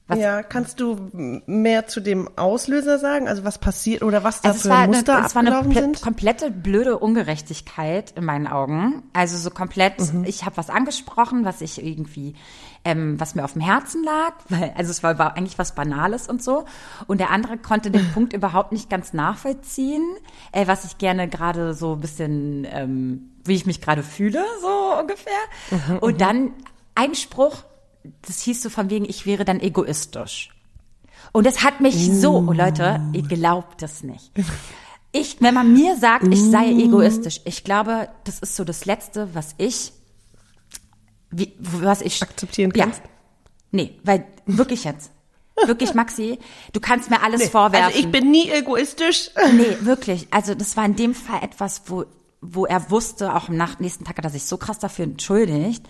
Was? 0.07 0.17
ja, 0.19 0.43
kannst 0.43 0.79
du 0.81 1.09
mehr 1.45 1.87
zu 1.87 2.01
dem 2.01 2.29
Auslöser 2.37 2.99
sagen? 2.99 3.27
Also 3.29 3.43
was 3.45 3.59
passiert 3.59 4.01
oder 4.03 4.23
was 4.23 4.41
da 4.41 4.49
Also 4.49 4.57
es 4.57 4.63
für 4.63 4.69
war, 4.69 4.77
eine, 4.79 4.87
Muster 4.97 5.23
es 5.25 5.35
war 5.35 5.41
eine 5.45 5.73
sind? 5.73 6.01
komplette 6.01 6.51
blöde 6.51 6.97
Ungerechtigkeit 6.97 8.11
in 8.17 8.25
meinen 8.25 8.47
Augen. 8.47 9.03
Also 9.13 9.37
so 9.37 9.49
komplett, 9.51 9.99
Mhm. 10.13 10.25
ich 10.25 10.45
habe 10.45 10.57
was 10.57 10.69
angesprochen, 10.69 11.45
was 11.45 11.61
ich 11.61 11.81
irgendwie, 11.85 12.35
ähm, 12.83 13.19
was 13.19 13.35
mir 13.35 13.43
auf 13.43 13.53
dem 13.53 13.61
Herzen 13.61 14.03
lag, 14.03 14.33
weil, 14.49 14.73
also 14.75 14.91
es 14.91 15.03
war, 15.03 15.17
war 15.19 15.37
eigentlich 15.37 15.57
was 15.59 15.75
Banales 15.75 16.27
und 16.27 16.43
so. 16.43 16.65
Und 17.07 17.19
der 17.19 17.31
andere 17.31 17.57
konnte 17.57 17.91
den 17.91 18.11
Punkt 18.13 18.33
überhaupt 18.33 18.71
nicht 18.71 18.89
ganz 18.89 19.13
nachvollziehen, 19.13 20.03
äh, 20.51 20.67
was 20.67 20.85
ich 20.85 20.97
gerne 20.97 21.27
gerade 21.27 21.73
so 21.73 21.93
ein 21.93 21.99
bisschen, 21.99 22.67
ähm, 22.69 23.31
wie 23.43 23.55
ich 23.55 23.65
mich 23.65 23.81
gerade 23.81 24.03
fühle, 24.03 24.43
so 24.61 24.99
ungefähr. 24.99 25.33
Mhm, 25.71 25.97
und 25.99 26.21
dann 26.21 26.53
ein 26.95 27.15
Spruch, 27.15 27.63
das 28.23 28.41
hieß 28.41 28.61
so 28.63 28.69
von 28.69 28.89
wegen, 28.89 29.05
ich 29.05 29.25
wäre 29.25 29.45
dann 29.45 29.59
egoistisch. 29.59 30.51
Und 31.31 31.45
das 31.45 31.63
hat 31.63 31.79
mich 31.81 32.11
so, 32.11 32.43
oh 32.47 32.51
Leute, 32.51 32.99
ihr 33.13 33.21
glaubt 33.21 33.83
es 33.83 34.03
nicht. 34.03 34.31
Ich, 35.13 35.41
wenn 35.41 35.53
man 35.53 35.71
mir 35.71 35.97
sagt, 35.97 36.27
ich 36.27 36.41
sei 36.41 36.71
egoistisch, 36.71 37.41
ich 37.45 37.63
glaube, 37.63 38.09
das 38.23 38.39
ist 38.39 38.55
so 38.55 38.63
das 38.63 38.85
Letzte, 38.85 39.33
was 39.33 39.55
ich, 39.57 39.93
wie, 41.31 41.53
was 41.59 42.01
ich 42.01 42.21
Akzeptieren 42.21 42.71
ja. 42.75 42.85
kannst? 42.85 43.01
Nee, 43.71 43.97
weil 44.03 44.25
wirklich 44.45 44.83
jetzt. 44.83 45.11
Wirklich, 45.65 45.93
Maxi, 45.93 46.39
du 46.73 46.79
kannst 46.79 47.09
mir 47.11 47.21
alles 47.21 47.49
vorwerfen. 47.49 47.87
Also 47.87 47.99
ich 47.99 48.11
bin 48.11 48.31
nie 48.31 48.49
egoistisch. 48.49 49.29
Nee, 49.53 49.77
wirklich. 49.81 50.27
Also 50.31 50.55
das 50.55 50.75
war 50.75 50.85
in 50.85 50.95
dem 50.95 51.13
Fall 51.13 51.43
etwas, 51.43 51.83
wo, 51.85 52.05
wo 52.41 52.65
er 52.65 52.89
wusste, 52.89 53.35
auch 53.35 53.47
am 53.49 53.57
nach- 53.57 53.79
nächsten 53.79 54.03
Tag 54.03 54.17
hat 54.17 54.25
er 54.25 54.31
sich 54.31 54.45
so 54.45 54.57
krass 54.57 54.79
dafür 54.79 55.05
entschuldigt, 55.05 55.85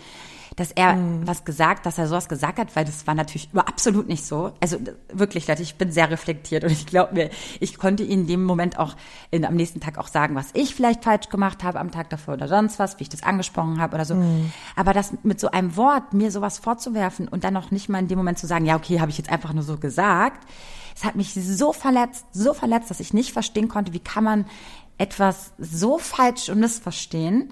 dass 0.56 0.72
er 0.72 0.94
Mhm. 0.94 1.26
was 1.26 1.44
gesagt, 1.44 1.86
dass 1.86 1.98
er 1.98 2.06
sowas 2.06 2.28
gesagt 2.28 2.58
hat, 2.58 2.74
weil 2.76 2.84
das 2.84 3.06
war 3.06 3.14
natürlich 3.14 3.48
absolut 3.54 4.08
nicht 4.08 4.24
so. 4.24 4.52
Also 4.60 4.78
wirklich, 5.12 5.48
Leute, 5.48 5.62
ich 5.62 5.76
bin 5.76 5.90
sehr 5.92 6.10
reflektiert 6.10 6.64
und 6.64 6.70
ich 6.70 6.86
glaube 6.86 7.14
mir, 7.14 7.30
ich 7.60 7.78
konnte 7.78 8.02
ihm 8.02 8.22
in 8.22 8.26
dem 8.26 8.44
Moment 8.44 8.78
auch 8.78 8.94
in, 9.30 9.44
am 9.44 9.54
nächsten 9.54 9.80
Tag 9.80 9.98
auch 9.98 10.08
sagen, 10.08 10.34
was 10.34 10.50
ich 10.52 10.74
vielleicht 10.74 11.04
falsch 11.04 11.28
gemacht 11.28 11.64
habe 11.64 11.80
am 11.80 11.90
Tag 11.90 12.10
davor 12.10 12.34
oder 12.34 12.48
sonst 12.48 12.78
was, 12.78 12.98
wie 12.98 13.04
ich 13.04 13.08
das 13.08 13.22
angesprochen 13.22 13.80
habe 13.80 13.94
oder 13.94 14.04
so. 14.04 14.14
Mhm. 14.14 14.52
Aber 14.76 14.92
das 14.92 15.12
mit 15.22 15.40
so 15.40 15.50
einem 15.50 15.76
Wort 15.76 16.12
mir 16.12 16.30
sowas 16.30 16.58
vorzuwerfen 16.58 17.28
und 17.28 17.44
dann 17.44 17.54
noch 17.54 17.70
nicht 17.70 17.88
mal 17.88 17.98
in 17.98 18.08
dem 18.08 18.18
Moment 18.18 18.38
zu 18.38 18.46
sagen, 18.46 18.66
ja, 18.66 18.76
okay, 18.76 19.00
habe 19.00 19.10
ich 19.10 19.18
jetzt 19.18 19.30
einfach 19.30 19.52
nur 19.52 19.64
so 19.64 19.78
gesagt. 19.78 20.46
Es 20.94 21.04
hat 21.04 21.16
mich 21.16 21.32
so 21.34 21.72
verletzt, 21.72 22.26
so 22.32 22.52
verletzt, 22.52 22.90
dass 22.90 23.00
ich 23.00 23.14
nicht 23.14 23.32
verstehen 23.32 23.68
konnte, 23.68 23.92
wie 23.94 24.00
kann 24.00 24.24
man 24.24 24.44
etwas 24.98 25.52
so 25.58 25.98
falsch 25.98 26.48
und 26.50 26.60
missverstehen, 26.60 27.50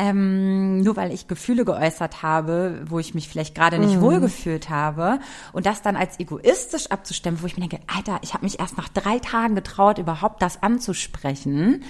ähm, 0.00 0.80
nur 0.80 0.96
weil 0.96 1.12
ich 1.12 1.28
Gefühle 1.28 1.64
geäußert 1.66 2.22
habe, 2.22 2.80
wo 2.86 2.98
ich 2.98 3.14
mich 3.14 3.28
vielleicht 3.28 3.54
gerade 3.54 3.78
nicht 3.78 3.96
Mhm. 3.96 4.00
wohlgefühlt 4.00 4.70
habe 4.70 5.18
und 5.52 5.66
das 5.66 5.82
dann 5.82 5.94
als 5.96 6.18
egoistisch 6.18 6.86
abzustimmen, 6.90 7.42
wo 7.42 7.46
ich 7.46 7.56
mir 7.58 7.68
denke, 7.68 7.84
Alter, 7.94 8.18
ich 8.22 8.32
habe 8.32 8.44
mich 8.44 8.58
erst 8.58 8.78
nach 8.78 8.88
drei 8.88 9.18
Tagen 9.18 9.54
getraut, 9.54 9.98
überhaupt 9.98 10.40
das 10.40 10.62
anzusprechen. 10.62 11.82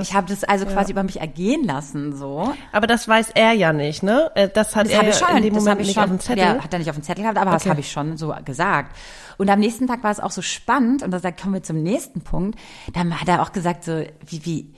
Ich 0.00 0.14
habe 0.14 0.28
das 0.28 0.44
also 0.44 0.66
quasi 0.66 0.92
über 0.92 1.02
mich 1.02 1.20
ergehen 1.20 1.64
lassen, 1.64 2.14
so. 2.16 2.54
Aber 2.72 2.86
das 2.86 3.08
weiß 3.08 3.30
er 3.34 3.52
ja 3.52 3.72
nicht, 3.72 4.02
ne? 4.02 4.30
Äh, 4.34 4.48
Das 4.48 4.76
hat 4.76 4.86
Das 4.86 4.92
er 4.92 5.12
schon. 5.12 5.36
in 5.38 5.42
dem 5.42 5.54
das 5.54 5.62
Moment 5.64 5.80
nicht 5.80 5.94
schon. 5.94 6.02
auf 6.04 6.08
dem 6.10 6.20
Zettel. 6.20 6.38
Ja, 6.44 6.62
hat 6.62 6.72
er 6.72 6.78
nicht 6.78 6.90
auf 6.90 6.96
dem 6.96 7.02
Zettel 7.02 7.22
gehabt, 7.22 7.38
aber 7.38 7.50
das 7.52 7.62
Okay. 7.62 7.70
habe 7.70 7.80
ich 7.80 7.90
schon 7.90 8.16
so 8.16 8.34
gesagt. 8.44 8.94
Und 9.36 9.50
am 9.50 9.58
nächsten 9.60 9.86
Tag 9.86 10.02
war 10.02 10.10
es 10.10 10.20
auch 10.20 10.30
so 10.30 10.42
spannend 10.42 11.02
und 11.02 11.12
da 11.12 11.30
kommen 11.32 11.54
wir 11.54 11.62
zum 11.62 11.82
nächsten 11.82 12.20
Punkt. 12.22 12.58
Dann 12.92 13.20
hat 13.20 13.28
er 13.28 13.42
auch 13.42 13.52
gesagt 13.52 13.84
so, 13.84 14.02
wie, 14.26 14.44
wie, 14.44 14.72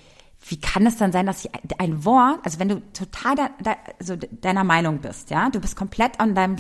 wie 0.49 0.61
kann 0.61 0.87
es 0.87 0.97
dann 0.97 1.13
sein, 1.13 1.27
dass 1.27 1.45
ich 1.45 1.51
ein 1.79 2.05
Wort, 2.05 2.41
also 2.45 2.59
wenn 2.59 2.69
du 2.69 2.81
total 2.93 3.35
da, 3.37 3.51
da, 3.63 3.77
also 3.99 4.17
deiner 4.17 4.65
Meinung 4.65 4.99
bist, 4.99 5.31
ja, 5.31 5.51
du 5.51 5.61
bist 5.61 5.77
komplett 5.77 6.19
an 6.19 6.35
deinem 6.35 6.57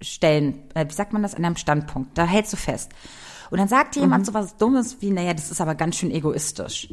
Stellen, 0.00 0.62
äh, 0.74 0.86
wie 0.88 0.92
sagt 0.92 1.12
man 1.12 1.22
das, 1.22 1.34
an 1.34 1.42
deinem 1.42 1.56
Standpunkt, 1.56 2.16
da 2.16 2.24
hältst 2.26 2.52
du 2.52 2.56
fest. 2.56 2.92
Und 3.50 3.58
dann 3.58 3.68
sagt 3.68 3.94
dir 3.96 4.00
Mhm. 4.00 4.04
jemand 4.04 4.26
so 4.26 4.34
was 4.34 4.56
Dummes 4.56 4.98
wie, 5.00 5.10
naja, 5.10 5.34
das 5.34 5.50
ist 5.50 5.60
aber 5.60 5.74
ganz 5.74 5.96
schön 5.96 6.10
egoistisch. 6.10 6.88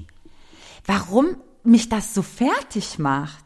Warum 0.85 1.37
mich 1.63 1.89
das 1.89 2.13
so 2.13 2.21
fertig 2.21 2.97
macht? 2.97 3.43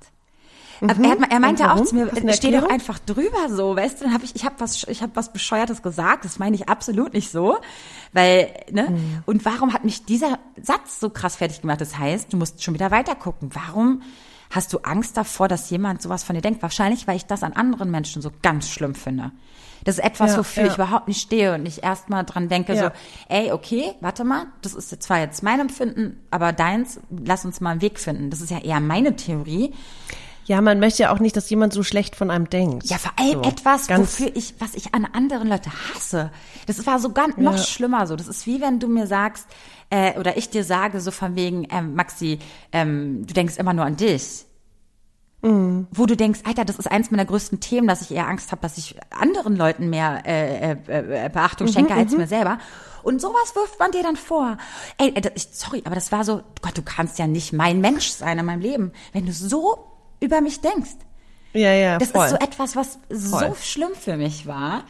Aber 0.82 1.04
er, 1.04 1.10
hat- 1.12 1.32
er 1.32 1.40
meinte 1.40 1.64
Mhm. 1.64 1.70
Auch 1.70 1.84
zu 1.86 1.96
mir, 1.96 2.12
eine 2.16 2.34
steh 2.34 2.52
doch 2.52 2.70
einfach 2.70 3.00
drüber 3.00 3.50
so, 3.50 3.76
weißt 3.76 4.00
du, 4.00 4.06
dann 4.06 4.14
habe 4.14 4.26
ich, 4.26 4.36
ich 4.36 4.46
habe 4.46 4.56
was, 4.60 4.84
ich 4.84 5.02
habe 5.02 5.12
was 5.16 5.32
Bescheuertes 5.34 5.82
gesagt, 5.82 6.26
das 6.26 6.40
meine 6.40 6.56
ich 6.56 6.68
absolut 6.70 7.14
nicht 7.14 7.32
so, 7.32 7.58
weil, 8.14 8.52
ne, 8.72 8.90
Mhm. 8.90 9.24
und 9.26 9.46
warum 9.46 9.74
hat 9.74 9.84
mich 9.86 10.06
dieser 10.06 10.40
Satz 10.62 11.00
so 11.00 11.10
krass 11.10 11.36
fertig 11.38 11.62
gemacht? 11.62 11.82
Das 11.82 11.98
heißt, 11.98 12.32
du 12.34 12.38
musst 12.38 12.64
schon 12.64 12.74
wieder 12.74 12.92
weiter 12.92 13.16
gucken. 13.16 13.50
Warum 13.54 14.02
hast 14.52 14.72
du 14.74 14.80
Angst 14.80 15.18
davor, 15.18 15.48
dass 15.48 15.70
jemand 15.70 16.02
sowas 16.02 16.24
von 16.24 16.36
dir 16.36 16.42
denkt? 16.42 16.62
Wahrscheinlich, 16.62 17.08
weil 17.08 17.16
ich 17.18 17.26
das 17.26 17.44
an 17.44 17.54
anderen 17.54 17.90
Menschen 17.92 18.22
so 18.22 18.32
ganz 18.42 18.70
schlimm 18.70 18.96
finde. 18.96 19.32
Das 19.84 19.98
ist 20.00 20.04
etwas, 20.04 20.32
Ja, 20.32 20.38
wofür 20.40 20.64
ja. 20.64 20.70
ich 20.70 20.76
überhaupt 20.76 21.08
nicht 21.08 21.22
stehe 21.22 21.54
und 21.54 21.66
ich 21.68 21.84
erstmal 21.84 22.24
dran 22.26 22.48
denke, 22.50 22.74
Ja. 22.74 22.86
so, 22.86 22.90
ey, 23.30 23.52
okay, 23.52 23.94
warte 24.02 24.24
mal, 24.24 24.48
das 24.62 24.74
ist 24.74 24.92
jetzt 24.92 25.04
zwar 25.06 25.20
jetzt 25.20 25.44
mein 25.44 25.60
Empfinden, 25.60 26.20
aber 26.32 26.54
deins, 26.54 27.00
lass 27.24 27.46
uns 27.46 27.62
mal 27.62 27.72
einen 27.72 27.82
Weg 27.82 28.00
finden. 28.00 28.30
Das 28.32 28.42
ist 28.42 28.50
ja 28.50 28.60
eher 28.60 28.80
meine 28.80 29.16
Theorie. 29.16 29.74
Ja, 30.48 30.62
man 30.62 30.80
möchte 30.80 31.04
ja 31.04 31.12
auch 31.14 31.20
nicht, 31.20 31.36
dass 31.36 31.50
jemand 31.50 31.74
so 31.74 31.82
schlecht 31.84 32.16
von 32.16 32.30
einem 32.30 32.50
denkt. 32.50 32.86
Ja, 32.86 32.98
vor 33.00 33.12
allem 33.18 33.44
so, 33.44 33.50
etwas, 33.50 33.90
wofür 33.90 34.32
ich, 34.36 34.54
was 34.60 34.76
ich 34.76 34.94
an 34.94 35.06
anderen 35.12 35.48
Leute 35.48 35.72
hasse. 35.94 36.32
Das 36.68 36.86
war 36.86 37.00
so 37.00 37.12
ganz 37.12 37.38
noch 37.38 37.54
Ja. 37.54 37.64
schlimmer 37.64 38.06
so. 38.06 38.16
Das 38.16 38.28
ist 38.28 38.46
wie 38.46 38.62
wenn 38.62 38.80
du 38.80 38.88
mir 38.88 39.08
sagst, 39.08 39.48
äh, 39.90 40.20
oder 40.20 40.38
ich 40.38 40.50
dir 40.50 40.64
sage, 40.64 41.02
so 41.02 41.10
von 41.12 41.36
wegen, 41.36 41.68
ähm, 41.72 41.96
Maxi, 41.96 42.40
ähm, 42.72 43.26
du 43.26 43.34
denkst 43.34 43.58
immer 43.58 43.74
nur 43.74 43.86
an 43.86 43.98
dich. 43.98 44.46
Mhm. 45.42 45.88
Wo 45.92 46.06
du 46.06 46.16
denkst, 46.16 46.42
Alter, 46.46 46.66
das 46.66 46.78
ist 46.80 46.90
eins 46.92 47.12
meiner 47.12 47.26
größten 47.26 47.60
Themen, 47.60 47.88
dass 47.88 48.02
ich 48.02 48.12
eher 48.12 48.28
Angst 48.28 48.52
habe, 48.52 48.62
dass 48.62 48.78
ich 48.78 48.96
anderen 49.12 49.56
Leuten 49.56 49.90
mehr 49.90 50.24
äh, 50.26 50.72
äh, 50.72 51.26
äh, 51.26 51.30
Beachtung 51.30 51.68
schenke 51.68 51.94
Mhm, 51.94 52.00
als 52.00 52.12
mir 52.18 52.28
selber. 52.28 52.58
Und 53.04 53.22
sowas 53.22 53.54
wirft 53.56 53.80
man 53.80 53.92
dir 53.92 54.02
dann 54.04 54.16
vor. 54.16 54.58
Ey, 54.98 55.10
äh, 55.10 55.32
sorry, 55.52 55.82
aber 55.86 55.94
das 55.96 56.12
war 56.12 56.24
so, 56.24 56.42
Gott, 56.62 56.78
du 56.78 56.82
kannst 56.82 57.20
ja 57.20 57.28
nicht 57.28 57.54
mein 57.54 57.80
Mensch 57.80 58.10
sein 58.10 58.40
in 58.40 58.46
meinem 58.46 58.62
Leben, 58.62 58.92
wenn 59.14 59.26
du 59.28 59.34
so 59.34 59.92
über 60.26 60.42
mich 60.42 60.62
denkst. 60.62 60.92
ja, 61.54 61.72
ja, 61.74 61.98
Das 61.98 62.12
voll. 62.12 62.26
ist 62.26 62.32
so 62.32 62.38
etwas, 62.38 62.76
was 62.76 63.00
so 63.10 63.38
Voll. 63.38 63.56
schlimm 63.62 63.96
für 64.00 64.18
mich 64.18 64.46
war. 64.46 64.84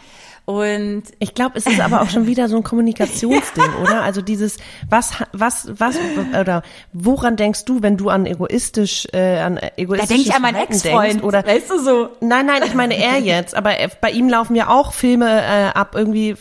Und 0.45 1.03
Ich 1.17 1.33
glaube, 1.33 1.57
es 1.57 1.65
ist 1.65 1.79
aber 1.81 2.01
auch 2.01 2.09
schon 2.09 2.27
wieder 2.27 2.47
so 2.47 2.55
ein 2.57 2.61
Kommunikationsding, 2.63 3.63
oder? 3.81 4.03
Also 4.03 4.21
dieses, 4.21 4.57
was, 4.89 5.11
was, 5.33 5.67
was, 5.79 5.97
oder 6.39 6.61
woran 6.93 7.35
denkst 7.35 7.65
du, 7.65 7.81
wenn 7.81 7.97
du 7.97 8.09
an 8.09 8.27
egoistisch, 8.27 9.07
äh, 9.11 9.39
an 9.39 9.55
da 9.55 9.67
egoistisches 9.75 10.09
denke 10.09 10.23
ich 10.29 10.35
an 10.35 10.41
meinen 10.43 10.55
Ex-Freund, 10.57 11.23
oder? 11.23 11.45
weißt 11.45 11.69
du 11.71 11.79
so. 11.79 12.09
Nein, 12.21 12.45
nein, 12.45 12.61
ich 12.63 12.75
meine 12.75 12.95
er 12.95 13.17
jetzt, 13.19 13.55
aber 13.55 13.71
er- 13.77 13.89
bei 13.99 14.11
ihm 14.11 14.29
laufen 14.29 14.55
ja 14.55 14.69
auch 14.69 14.93
Filme 14.93 15.27
äh, 15.27 15.65
ab, 15.73 15.95
irgendwie, 15.95 16.35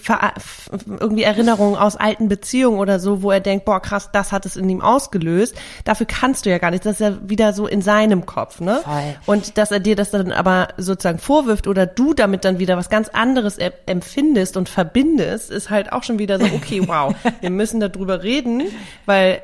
irgendwie 1.01 1.23
Erinnerungen 1.23 1.77
aus 1.77 1.97
alten 1.97 2.29
Beziehungen 2.29 2.79
oder 2.79 2.99
so, 3.01 3.23
wo 3.23 3.31
er 3.31 3.41
denkt, 3.41 3.65
boah, 3.65 3.81
krass, 3.81 4.11
das 4.13 4.33
hat 4.33 4.45
es 4.45 4.57
in 4.57 4.69
ihm 4.69 4.83
ausgelöst. 4.83 5.57
Dafür 5.85 6.07
kannst 6.07 6.45
du 6.45 6.51
ja 6.51 6.59
gar 6.59 6.71
nicht. 6.71 6.85
Das 6.85 6.95
ist 6.95 7.01
ja 7.01 7.17
wieder 7.23 7.53
so 7.55 7.67
in 7.67 7.81
seinem 7.81 8.27
Kopf, 8.27 8.61
ne? 8.61 8.81
Voll. 8.85 9.15
Und 9.27 9.57
dass 9.57 9.71
er 9.71 9.81
dir 9.81 9.97
das 9.97 10.11
dann 10.11 10.31
aber 10.33 10.69
sozusagen 10.77 11.19
vorwirft 11.19 11.67
oder 11.67 11.87
du 11.87 12.13
damit 12.15 12.45
dann 12.45 12.59
wieder 12.59 12.77
was 12.77 12.91
ganz 12.91 13.09
anderes 13.09 13.59
e- 13.59 13.73
empfindest 13.95 14.57
und 14.57 14.69
verbindest, 14.69 15.51
ist 15.51 15.71
halt 15.71 15.93
auch 15.93 16.03
schon 16.03 16.19
wieder 16.19 16.39
so, 16.39 16.47
okay, 16.47 16.83
wow, 16.87 17.15
wir 17.41 17.51
müssen 17.51 17.81
darüber 17.81 18.23
reden, 18.23 18.65
weil 19.07 19.41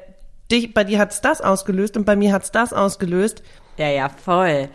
dich, 0.51 0.75
bei 0.75 0.85
dir 0.85 0.99
hat's 0.99 1.21
das 1.21 1.41
ausgelöst 1.41 1.97
und 1.97 2.05
bei 2.05 2.17
mir 2.17 2.33
hat's 2.33 2.51
das 2.51 2.73
ausgelöst. 2.73 3.43
Ja, 3.77 3.89
ja, 3.89 4.09
voll. 4.11 4.69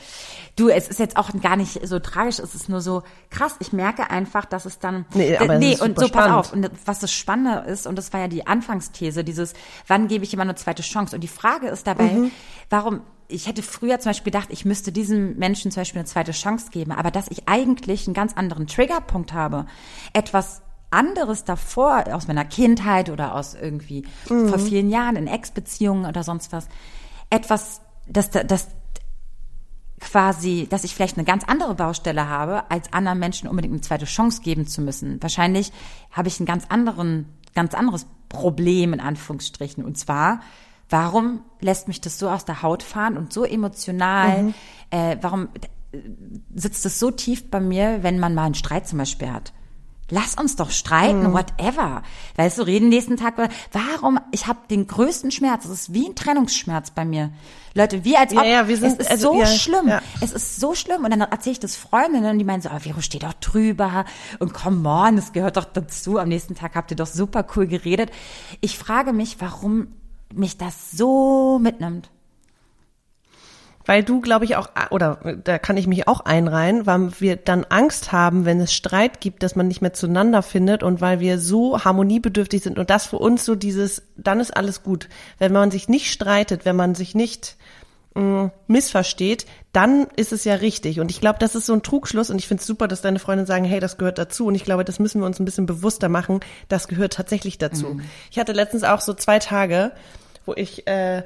Du, 0.55 0.69
es 0.69 0.87
ist 0.87 0.99
jetzt 0.99 1.17
auch 1.17 1.29
gar 1.41 1.57
nicht 1.57 1.85
so 1.85 1.99
tragisch, 1.99 2.39
es 2.39 2.55
ist 2.55 2.69
nur 2.69 2.79
so 2.79 3.03
krass. 3.29 3.55
Ich 3.59 3.73
merke 3.73 4.09
einfach, 4.09 4.45
dass 4.45 4.65
es 4.65 4.79
dann. 4.79 5.05
Nee, 5.13 5.35
aber 5.37 5.53
äh, 5.53 5.55
es 5.55 5.59
nee 5.59 5.73
ist 5.73 5.81
und 5.81 5.99
so 5.99 6.07
pass 6.07 6.31
auf. 6.31 6.53
Und 6.53 6.71
was 6.85 6.99
das 6.99 7.11
Spannende 7.11 7.69
ist, 7.69 7.85
und 7.87 7.97
das 7.97 8.13
war 8.13 8.21
ja 8.21 8.27
die 8.29 8.47
Anfangsthese, 8.47 9.23
dieses, 9.25 9.53
wann 9.87 10.07
gebe 10.07 10.23
ich 10.23 10.31
jemand 10.31 10.49
eine 10.49 10.55
zweite 10.55 10.81
Chance? 10.81 11.13
Und 11.15 11.21
die 11.21 11.27
Frage 11.27 11.67
ist 11.67 11.85
dabei, 11.85 12.05
Mhm. 12.05 12.31
warum, 12.69 13.01
ich 13.27 13.47
hätte 13.47 13.63
früher 13.63 13.99
zum 13.99 14.11
Beispiel 14.11 14.31
gedacht, 14.31 14.49
ich 14.51 14.65
müsste 14.65 14.91
diesem 14.91 15.37
Menschen 15.37 15.71
zum 15.71 15.81
Beispiel 15.81 15.99
eine 15.99 16.07
zweite 16.07 16.31
Chance 16.31 16.69
geben, 16.71 16.91
aber 16.91 17.11
dass 17.11 17.29
ich 17.29 17.47
eigentlich 17.47 18.07
einen 18.07 18.13
ganz 18.13 18.33
anderen 18.33 18.67
Triggerpunkt 18.67 19.33
habe, 19.33 19.65
etwas 20.13 20.61
anderes 20.91 21.43
davor 21.43 22.05
aus 22.13 22.27
meiner 22.27 22.45
Kindheit 22.45 23.09
oder 23.09 23.35
aus 23.35 23.55
irgendwie 23.55 24.05
Mhm. 24.29 24.49
vor 24.49 24.59
vielen 24.59 24.89
Jahren 24.89 25.15
in 25.15 25.27
Ex-Beziehungen 25.27 26.05
oder 26.05 26.23
sonst 26.23 26.51
was, 26.53 26.67
etwas, 27.29 27.81
das, 28.07 28.29
das 28.29 28.67
quasi, 29.99 30.67
dass 30.69 30.83
ich 30.83 30.93
vielleicht 30.93 31.17
eine 31.17 31.25
ganz 31.25 31.43
andere 31.45 31.75
Baustelle 31.75 32.29
habe, 32.29 32.69
als 32.69 32.93
anderen 32.93 33.19
Menschen 33.19 33.49
unbedingt 33.49 33.73
eine 33.73 33.81
zweite 33.81 34.05
Chance 34.05 34.41
geben 34.41 34.67
zu 34.67 34.81
müssen. 34.81 35.21
Wahrscheinlich 35.21 35.71
habe 36.11 36.27
ich 36.27 36.39
ein 36.39 36.45
ganz 36.45 36.65
anderen, 36.69 37.25
ganz 37.55 37.73
anderes 37.73 38.05
Problem 38.29 38.93
in 38.93 38.99
Anführungsstrichen. 38.99 39.83
Und 39.83 39.97
zwar, 39.97 40.41
warum 40.89 41.41
lässt 41.61 41.87
mich 41.87 42.01
das 42.01 42.19
so 42.19 42.29
aus 42.29 42.45
der 42.45 42.61
Haut 42.61 42.83
fahren 42.83 43.17
und 43.17 43.33
so 43.33 43.43
emotional? 43.43 44.53
Äh, 44.91 45.17
warum 45.21 45.49
äh, 45.91 45.97
sitzt 46.53 46.85
es 46.85 46.99
so 46.99 47.11
tief 47.11 47.49
bei 47.49 47.59
mir, 47.59 48.03
wenn 48.03 48.19
man 48.19 48.35
mal 48.35 48.43
einen 48.45 48.55
Streit 48.55 48.87
zum 48.87 48.99
Beispiel 48.99 49.31
hat? 49.31 49.53
Lass 50.11 50.35
uns 50.35 50.55
doch 50.55 50.69
streiten, 50.69 51.33
whatever. 51.33 52.03
Weißt 52.35 52.59
du, 52.59 52.61
reden 52.61 52.89
nächsten 52.89 53.17
Tag. 53.17 53.33
Warum? 53.71 54.19
Ich 54.31 54.45
habe 54.45 54.59
den 54.69 54.85
größten 54.85 55.31
Schmerz. 55.31 55.65
Es 55.65 55.71
ist 55.71 55.93
wie 55.95 56.07
ein 56.07 56.13
Trennungsschmerz 56.13 56.91
bei 56.91 57.05
mir. 57.05 57.31
Leute, 57.73 58.03
wie 58.05 58.15
als 58.15 58.31
Ja, 58.31 58.41
ob 58.41 58.45
ja, 58.45 58.67
wir 58.67 58.77
sind- 58.77 58.93
es 58.93 59.07
ist 59.07 59.09
also, 59.09 59.33
so 59.33 59.39
ja, 59.39 59.47
schlimm. 59.47 59.87
ja. 59.87 60.03
Es 60.21 60.31
ist 60.31 60.59
so 60.59 60.75
schlimm. 60.75 61.05
Und 61.05 61.09
dann 61.09 61.21
erzähle 61.21 61.53
ich 61.53 61.59
das 61.59 61.75
Freundinnen, 61.75 62.37
die 62.37 62.45
meinen 62.45 62.61
so, 62.61 62.69
oh, 62.69 62.77
Vero, 62.77 63.01
steh 63.01 63.17
doch 63.17 63.33
drüber. 63.33 64.05
Und 64.37 64.53
come 64.53 64.87
on, 64.87 65.15
das 65.15 65.33
gehört 65.33 65.57
doch 65.57 65.65
dazu. 65.65 66.19
Am 66.19 66.29
nächsten 66.29 66.53
Tag 66.53 66.75
habt 66.75 66.91
ihr 66.91 66.97
doch 66.97 67.07
super 67.07 67.43
cool 67.55 67.65
geredet. 67.65 68.11
Ich 68.61 68.77
frage 68.77 69.11
mich, 69.11 69.37
warum 69.39 69.87
mich 70.33 70.57
das 70.57 70.91
so 70.91 71.59
mitnimmt. 71.59 72.09
Weil 73.85 74.03
du, 74.03 74.19
glaube 74.19 74.45
ich, 74.45 74.55
auch, 74.55 74.69
oder 74.89 75.19
da 75.43 75.59
kann 75.59 75.77
ich 75.77 75.85
mich 75.85 76.07
auch 76.07 76.21
einreihen, 76.21 76.87
weil 76.87 77.11
wir 77.19 77.35
dann 77.35 77.65
Angst 77.65 78.11
haben, 78.11 78.43
wenn 78.43 78.59
es 78.59 78.73
Streit 78.73 79.21
gibt, 79.21 79.43
dass 79.43 79.55
man 79.55 79.67
nicht 79.67 79.81
mehr 79.81 79.93
zueinander 79.93 80.41
findet 80.41 80.81
und 80.81 81.01
weil 81.01 81.19
wir 81.19 81.39
so 81.39 81.83
harmoniebedürftig 81.83 82.63
sind 82.63 82.79
und 82.79 82.89
das 82.89 83.05
für 83.05 83.19
uns 83.19 83.45
so 83.45 83.53
dieses, 83.53 84.01
dann 84.17 84.39
ist 84.39 84.57
alles 84.57 84.81
gut. 84.81 85.07
Wenn 85.37 85.53
man 85.53 85.69
sich 85.69 85.87
nicht 85.87 86.11
streitet, 86.11 86.65
wenn 86.65 86.75
man 86.75 86.95
sich 86.95 87.13
nicht 87.13 87.57
mh, 88.15 88.51
missversteht, 88.67 89.45
dann 89.71 90.07
ist 90.15 90.31
es 90.31 90.43
ja 90.45 90.55
richtig. 90.55 90.99
Und 90.99 91.11
ich 91.11 91.21
glaube, 91.21 91.39
das 91.39 91.55
ist 91.55 91.65
so 91.65 91.73
ein 91.73 91.83
Trugschluss 91.83 92.29
und 92.29 92.37
ich 92.37 92.47
finde 92.47 92.61
es 92.61 92.67
super, 92.67 92.87
dass 92.87 93.01
deine 93.01 93.19
Freunde 93.19 93.45
sagen, 93.45 93.65
hey, 93.65 93.79
das 93.79 93.97
gehört 93.97 94.17
dazu. 94.17 94.47
Und 94.47 94.55
ich 94.55 94.63
glaube, 94.63 94.85
das 94.85 94.99
müssen 94.99 95.21
wir 95.21 95.25
uns 95.25 95.39
ein 95.39 95.45
bisschen 95.45 95.65
bewusster 95.65 96.09
machen. 96.09 96.39
Das 96.67 96.87
gehört 96.87 97.13
tatsächlich 97.13 97.57
dazu. 97.57 97.99
Ich 98.31 98.39
hatte 98.39 98.53
letztens 98.53 98.83
auch 98.83 99.01
so 99.01 99.13
zwei 99.13 99.39
Tage, 99.39 99.91
wo 100.45 100.53
ich 100.53 100.87
äh, 100.87 101.23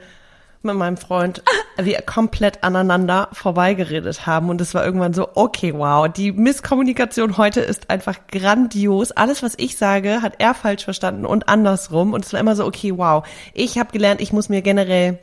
mit 0.61 0.75
meinem 0.75 0.97
Freund 0.97 1.43
wir 1.77 2.01
komplett 2.01 2.63
aneinander 2.63 3.29
vorbeigeredet 3.31 4.25
haben 4.25 4.49
und 4.49 4.59
es 4.59 4.73
war 4.73 4.83
irgendwann 4.83 5.13
so, 5.13 5.29
okay, 5.35 5.73
wow, 5.73 6.09
die 6.09 6.31
Misskommunikation 6.31 7.37
heute 7.37 7.61
ist 7.61 7.89
einfach 7.89 8.17
grandios. 8.27 9.11
Alles, 9.11 9.43
was 9.43 9.53
ich 9.57 9.77
sage, 9.77 10.21
hat 10.21 10.33
er 10.39 10.53
falsch 10.53 10.83
verstanden 10.83 11.25
und 11.25 11.47
andersrum 11.47 12.13
und 12.13 12.25
es 12.25 12.33
war 12.33 12.39
immer 12.39 12.55
so, 12.55 12.65
okay, 12.65 12.97
wow. 12.97 13.25
Ich 13.53 13.77
habe 13.77 13.91
gelernt, 13.91 14.21
ich 14.21 14.33
muss 14.33 14.49
mir 14.49 14.61
generell, 14.61 15.19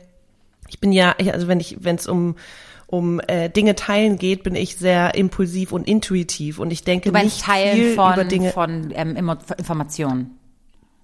ich 0.67 0.79
bin 0.79 0.91
ja, 0.91 1.15
also 1.33 1.47
wenn 1.47 1.59
ich, 1.59 1.77
wenn 1.81 1.95
es 1.95 2.07
um 2.07 2.35
um 2.89 3.19
äh, 3.27 3.49
Dinge 3.49 3.75
teilen 3.75 4.17
geht, 4.17 4.43
bin 4.43 4.55
ich 4.55 4.77
sehr 4.77 5.13
impulsiv 5.15 5.73
und 5.73 5.85
intuitiv 5.89 6.57
und 6.57 6.71
ich 6.71 6.85
denke 6.85 7.11
Du 7.11 7.17
nicht 7.19 7.41
Teilen 7.43 7.75
viel 7.75 7.95
von, 7.95 8.13
über 8.13 8.23
Dinge. 8.23 8.51
von 8.51 8.93
ähm, 8.95 9.17
Informationen. 9.57 10.37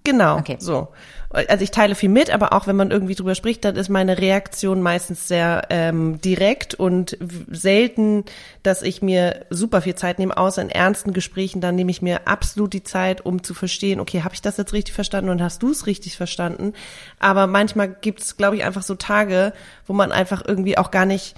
Genau, 0.04 0.38
Okay. 0.38 0.56
so. 0.60 0.88
Also 1.34 1.64
ich 1.64 1.72
teile 1.72 1.94
viel 1.94 2.08
mit, 2.08 2.32
aber 2.32 2.52
auch 2.52 2.66
wenn 2.66 2.76
man 2.76 2.90
irgendwie 2.90 3.16
drüber 3.16 3.34
spricht, 3.34 3.64
dann 3.64 3.74
ist 3.74 3.88
meine 3.88 4.18
Reaktion 4.18 4.80
meistens 4.80 5.26
sehr 5.26 5.62
ähm, 5.70 6.20
direkt 6.20 6.74
und 6.74 7.18
selten, 7.50 8.24
dass 8.62 8.82
ich 8.82 9.02
mir 9.02 9.44
super 9.50 9.82
viel 9.82 9.96
Zeit 9.96 10.20
nehme, 10.20 10.36
außer 10.36 10.62
in 10.62 10.70
ernsten 10.70 11.12
Gesprächen, 11.12 11.60
dann 11.60 11.74
nehme 11.74 11.90
ich 11.90 12.02
mir 12.02 12.28
absolut 12.28 12.72
die 12.72 12.84
Zeit, 12.84 13.26
um 13.26 13.42
zu 13.42 13.52
verstehen, 13.52 13.98
okay, 13.98 14.22
habe 14.22 14.34
ich 14.34 14.42
das 14.42 14.56
jetzt 14.56 14.72
richtig 14.72 14.94
verstanden 14.94 15.30
und 15.30 15.42
hast 15.42 15.62
du 15.62 15.70
es 15.70 15.86
richtig 15.86 16.16
verstanden? 16.16 16.72
Aber 17.18 17.48
manchmal 17.48 17.88
gibt 17.88 18.20
es, 18.20 18.36
glaube 18.36 18.56
ich, 18.56 18.64
einfach 18.64 18.82
so 18.82 18.94
Tage, 18.94 19.52
wo 19.86 19.92
man 19.92 20.12
einfach 20.12 20.42
irgendwie 20.46 20.78
auch 20.78 20.92
gar 20.92 21.04
nicht 21.04 21.34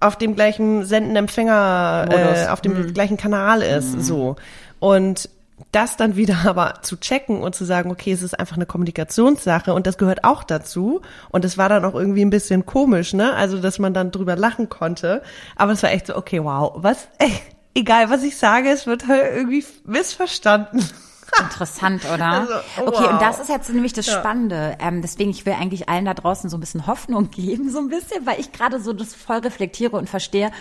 auf 0.00 0.16
dem 0.16 0.34
gleichen 0.34 0.84
Senden-Empfänger, 0.84 2.08
äh, 2.10 2.48
auf 2.48 2.60
dem 2.60 2.92
gleichen 2.92 3.16
Kanal 3.16 3.62
ist, 3.62 4.02
so. 4.02 4.36
Und 4.78 5.30
das 5.72 5.96
dann 5.96 6.16
wieder 6.16 6.38
aber 6.46 6.82
zu 6.82 6.96
checken 6.96 7.40
und 7.40 7.54
zu 7.54 7.64
sagen, 7.64 7.90
okay, 7.90 8.12
es 8.12 8.22
ist 8.22 8.38
einfach 8.38 8.56
eine 8.56 8.66
Kommunikationssache 8.66 9.72
und 9.72 9.86
das 9.86 9.98
gehört 9.98 10.24
auch 10.24 10.44
dazu. 10.44 11.00
Und 11.30 11.44
es 11.44 11.58
war 11.58 11.68
dann 11.68 11.84
auch 11.84 11.94
irgendwie 11.94 12.24
ein 12.24 12.30
bisschen 12.30 12.66
komisch, 12.66 13.12
ne? 13.14 13.34
Also, 13.34 13.58
dass 13.58 13.78
man 13.78 13.94
dann 13.94 14.10
drüber 14.10 14.36
lachen 14.36 14.68
konnte. 14.68 15.22
Aber 15.56 15.72
es 15.72 15.82
war 15.82 15.90
echt 15.90 16.08
so, 16.08 16.16
okay, 16.16 16.42
wow, 16.42 16.72
was, 16.76 17.08
ey, 17.18 17.32
egal 17.74 18.10
was 18.10 18.22
ich 18.22 18.36
sage, 18.36 18.70
es 18.70 18.86
wird 18.86 19.06
halt 19.06 19.34
irgendwie 19.34 19.64
missverstanden. 19.84 20.84
Interessant, 21.40 22.04
oder? 22.04 22.26
Also, 22.26 22.54
oh, 22.78 22.86
okay, 22.86 23.02
wow. 23.02 23.12
und 23.12 23.20
das 23.20 23.40
ist 23.40 23.48
jetzt 23.48 23.68
nämlich 23.68 23.92
das 23.92 24.06
Spannende. 24.06 24.76
Ähm, 24.78 25.02
deswegen, 25.02 25.30
ich 25.30 25.44
will 25.44 25.54
eigentlich 25.54 25.88
allen 25.88 26.04
da 26.04 26.14
draußen 26.14 26.48
so 26.48 26.56
ein 26.56 26.60
bisschen 26.60 26.86
Hoffnung 26.86 27.30
geben, 27.30 27.68
so 27.68 27.80
ein 27.80 27.88
bisschen, 27.88 28.24
weil 28.24 28.38
ich 28.38 28.52
gerade 28.52 28.80
so 28.80 28.92
das 28.92 29.12
voll 29.12 29.38
reflektiere 29.38 29.96
und 29.96 30.08
verstehe, 30.08 30.52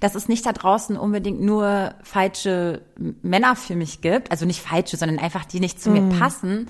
dass 0.00 0.14
es 0.14 0.28
nicht 0.28 0.44
da 0.46 0.52
draußen 0.52 0.96
unbedingt 0.96 1.40
nur 1.40 1.94
falsche 2.02 2.82
Männer 3.22 3.56
für 3.56 3.76
mich 3.76 4.00
gibt, 4.00 4.30
also 4.30 4.46
nicht 4.46 4.60
falsche, 4.60 4.96
sondern 4.96 5.18
einfach 5.18 5.44
die 5.44 5.60
nicht 5.60 5.80
zu 5.80 5.90
Mhm. 5.90 6.08
mir 6.08 6.18
passen, 6.18 6.68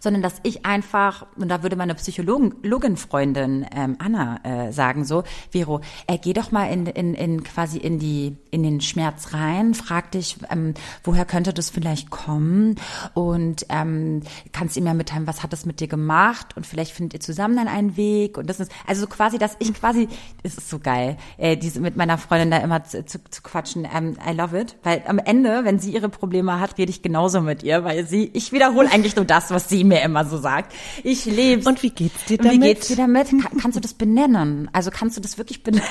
sondern 0.00 0.22
dass 0.22 0.34
ich 0.42 0.66
einfach, 0.66 1.26
und 1.36 1.48
da 1.48 1.62
würde 1.62 1.76
meine 1.76 1.94
Psychologin-Freundin 1.94 3.66
ähm, 3.74 3.96
Anna 3.98 4.40
äh, 4.42 4.72
sagen 4.72 5.04
so, 5.04 5.22
Vero, 5.50 5.80
äh, 6.06 6.18
geh 6.18 6.32
doch 6.32 6.50
mal 6.50 6.66
in, 6.66 6.86
in, 6.86 7.14
in 7.14 7.44
quasi 7.44 7.78
in 7.78 7.98
die 7.98 8.36
in 8.50 8.62
den 8.62 8.80
Schmerz 8.80 9.32
rein, 9.32 9.74
frag 9.74 10.10
dich, 10.10 10.36
ähm, 10.50 10.74
woher 11.04 11.24
könnte 11.24 11.52
das 11.54 11.70
vielleicht 11.70 12.10
kommen? 12.10 12.76
Und 13.14 13.66
ähm, 13.68 14.22
kannst 14.52 14.76
ihm 14.76 14.86
ja 14.86 14.94
mitteilen, 14.94 15.26
was 15.26 15.42
hat 15.42 15.52
das 15.52 15.64
mit 15.66 15.80
dir 15.80 15.88
gemacht? 15.88 16.56
Und 16.56 16.66
vielleicht 16.66 16.92
findet 16.92 17.14
ihr 17.14 17.20
zusammen 17.20 17.56
dann 17.56 17.68
einen 17.68 17.96
Weg. 17.96 18.36
Und 18.36 18.50
das 18.50 18.60
ist 18.60 18.70
also 18.86 19.02
so 19.02 19.06
quasi, 19.06 19.38
dass 19.38 19.56
ich 19.58 19.72
quasi, 19.72 20.08
es 20.42 20.58
ist 20.58 20.68
so 20.68 20.78
geil, 20.78 21.16
äh, 21.38 21.56
diese 21.56 21.80
mit 21.80 21.96
meiner 21.96 22.18
Freundin 22.18 22.50
da 22.50 22.58
immer 22.62 22.84
zu, 22.84 23.04
zu, 23.04 23.18
zu 23.30 23.42
quatschen, 23.42 23.86
ähm, 23.92 24.16
I 24.28 24.32
love 24.32 24.58
it, 24.58 24.76
weil 24.82 25.02
am 25.06 25.18
Ende, 25.18 25.64
wenn 25.64 25.78
sie 25.78 25.92
ihre 25.92 26.08
Probleme 26.08 26.60
hat, 26.60 26.78
rede 26.78 26.90
ich 26.90 27.02
genauso 27.02 27.40
mit 27.40 27.62
ihr, 27.62 27.84
weil 27.84 28.06
sie, 28.06 28.30
ich 28.32 28.52
wiederhole 28.52 28.90
eigentlich 28.90 29.16
nur 29.16 29.24
das, 29.24 29.50
was 29.50 29.68
sie 29.68 29.84
mir 29.84 30.02
immer 30.02 30.24
so 30.24 30.38
sagt. 30.38 30.72
Ich 31.02 31.24
leb's. 31.24 31.66
Und 31.66 31.82
wie 31.82 31.90
geht's 31.90 32.24
dir 32.26 32.38
Und 32.38 32.44
Wie 32.44 32.48
damit? 32.48 32.62
geht's 32.62 32.88
dir 32.88 32.96
damit? 32.96 33.28
Kann, 33.28 33.58
kannst 33.60 33.76
du 33.76 33.80
das 33.80 33.94
benennen? 33.94 34.70
Also 34.72 34.90
kannst 34.90 35.16
du 35.16 35.20
das 35.20 35.38
wirklich 35.38 35.62
benennen? 35.62 35.86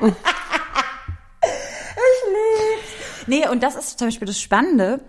ich 0.00 0.08
lieb's. 2.32 3.26
Nee, 3.26 3.48
und 3.48 3.62
das 3.62 3.74
ist 3.74 3.98
zum 3.98 4.08
Beispiel 4.08 4.26
das 4.26 4.40
Spannende, 4.40 5.00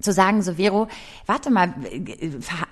zu 0.00 0.12
sagen, 0.12 0.42
so 0.42 0.54
Vero, 0.54 0.88
warte 1.24 1.50
mal, 1.50 1.74